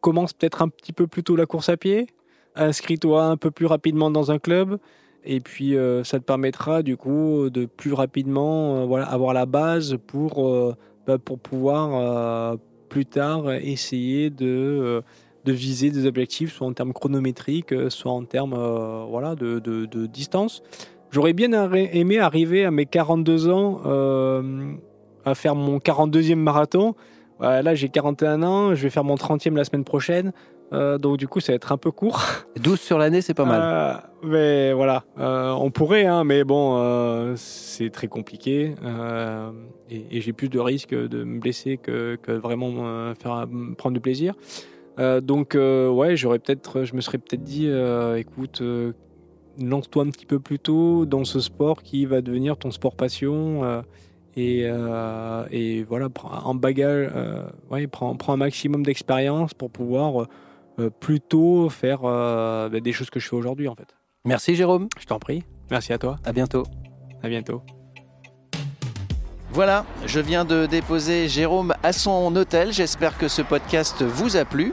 commence 0.00 0.32
peut-être 0.32 0.62
un 0.62 0.68
petit 0.68 0.92
peu 0.92 1.06
plus 1.06 1.22
tôt 1.22 1.36
la 1.36 1.46
course 1.46 1.68
à 1.68 1.76
pied, 1.76 2.06
inscris-toi 2.54 3.24
un 3.24 3.36
peu 3.36 3.50
plus 3.50 3.66
rapidement 3.66 4.10
dans 4.10 4.32
un 4.32 4.38
club, 4.38 4.78
et 5.24 5.40
puis 5.40 5.76
ça 6.04 6.18
te 6.18 6.24
permettra 6.24 6.82
du 6.82 6.96
coup 6.96 7.50
de 7.50 7.66
plus 7.66 7.92
rapidement 7.92 8.82
avoir 8.96 9.34
la 9.34 9.46
base 9.46 9.98
pour, 10.06 10.74
bah, 11.06 11.18
pour 11.18 11.38
pouvoir 11.38 11.90
euh, 11.94 12.56
plus 12.88 13.06
tard 13.06 13.52
essayer 13.52 14.30
de, 14.30 14.46
euh, 14.46 15.00
de 15.44 15.52
viser 15.52 15.90
des 15.90 16.06
objectifs, 16.06 16.52
soit 16.54 16.66
en 16.66 16.72
termes 16.72 16.92
chronométriques, 16.92 17.72
euh, 17.72 17.90
soit 17.90 18.12
en 18.12 18.24
termes 18.24 18.54
voilà, 19.08 19.34
de, 19.34 20.06
distance. 20.06 20.62
J'aurais 21.10 21.32
bien 21.32 21.52
aimé 21.74 22.20
arriver 22.20 22.64
à 22.64 22.70
mes 22.70 22.86
42 22.86 23.48
ans 23.48 23.80
à 25.24 25.34
faire 25.34 25.54
mon 25.54 25.78
42e 25.78 26.36
marathon. 26.36 26.94
Là, 27.40 27.74
j'ai 27.74 27.90
41 27.90 28.42
ans, 28.42 28.74
je 28.74 28.82
vais 28.82 28.90
faire 28.90 29.04
mon 29.04 29.16
30e 29.16 29.54
la 29.54 29.64
semaine 29.64 29.84
prochaine. 29.84 30.32
Euh, 30.72 30.98
donc, 30.98 31.18
du 31.18 31.28
coup, 31.28 31.40
ça 31.40 31.52
va 31.52 31.56
être 31.56 31.72
un 31.72 31.76
peu 31.76 31.90
court. 31.90 32.22
12 32.60 32.80
sur 32.80 32.98
l'année, 32.98 33.20
c'est 33.20 33.34
pas 33.34 33.44
mal. 33.44 33.60
Euh, 33.62 33.94
mais 34.24 34.72
voilà, 34.72 35.04
euh, 35.18 35.50
on 35.52 35.70
pourrait, 35.70 36.06
hein, 36.06 36.24
mais 36.24 36.44
bon, 36.44 37.34
c'est 37.36 37.90
très 37.90 38.08
compliqué. 38.08 38.74
et 39.90 40.06
et 40.10 40.20
j'ai 40.20 40.32
plus 40.32 40.48
de 40.48 40.58
risques 40.58 40.94
de 40.94 41.24
me 41.24 41.38
blesser 41.38 41.76
que, 41.76 42.16
que 42.16 42.32
vraiment 42.32 43.14
faire, 43.14 43.46
prendre 43.76 43.94
du 43.94 44.00
plaisir. 44.00 44.34
Donc, 44.98 45.54
ouais, 45.54 46.16
j'aurais 46.16 46.38
peut-être, 46.38 46.84
je 46.84 46.94
me 46.94 47.00
serais 47.00 47.18
peut-être 47.18 47.42
dit, 47.42 47.68
écoute, 48.16 48.62
lance-toi 49.60 50.04
un 50.04 50.10
petit 50.10 50.26
peu 50.26 50.40
plus 50.40 50.58
tôt 50.58 51.04
dans 51.04 51.24
ce 51.24 51.40
sport 51.40 51.82
qui 51.82 52.06
va 52.06 52.22
devenir 52.22 52.56
ton 52.56 52.70
sport 52.70 52.94
passion. 52.94 53.82
et, 54.36 54.70
et 55.50 55.82
voilà, 55.82 56.08
prends 56.08 56.50
un 56.50 56.54
bagage, 56.54 57.10
ouais, 57.70 57.86
prends, 57.86 58.16
prends 58.16 58.32
un 58.32 58.38
maximum 58.38 58.84
d'expérience 58.84 59.52
pour 59.52 59.70
pouvoir 59.70 60.28
euh, 60.78 60.90
plus 60.90 61.20
tôt 61.20 61.68
faire 61.68 62.00
euh, 62.04 62.68
bah, 62.68 62.80
des 62.80 62.92
choses 62.92 63.10
que 63.10 63.20
je 63.20 63.28
fais 63.28 63.36
aujourd'hui 63.36 63.68
en 63.68 63.74
fait. 63.74 63.94
Merci 64.24 64.54
Jérôme, 64.54 64.88
Je 64.98 65.06
t'en 65.06 65.18
prie. 65.18 65.44
Merci 65.70 65.92
à 65.92 65.98
toi. 65.98 66.16
à 66.24 66.32
bientôt. 66.32 66.64
À 67.22 67.28
bientôt. 67.28 67.62
Voilà, 69.50 69.84
je 70.06 70.18
viens 70.18 70.44
de 70.44 70.66
déposer 70.66 71.28
Jérôme 71.28 71.74
à 71.82 71.92
son 71.92 72.34
hôtel. 72.36 72.72
J'espère 72.72 73.18
que 73.18 73.28
ce 73.28 73.42
podcast 73.42 74.02
vous 74.02 74.36
a 74.36 74.44
plu. 74.46 74.72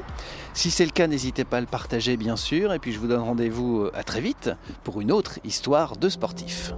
Si 0.53 0.71
c'est 0.71 0.85
le 0.85 0.91
cas, 0.91 1.07
n'hésitez 1.07 1.43
pas 1.43 1.57
à 1.57 1.61
le 1.61 1.67
partager, 1.67 2.15
bien 2.15 2.37
sûr. 2.37 2.73
Et 2.73 2.79
puis, 2.79 2.91
je 2.93 2.99
vous 2.99 3.07
donne 3.07 3.21
rendez-vous 3.21 3.87
à 3.93 4.03
très 4.03 4.21
vite 4.21 4.51
pour 4.83 5.01
une 5.01 5.11
autre 5.11 5.39
histoire 5.43 5.97
de 5.97 6.07
sportif. 6.07 6.73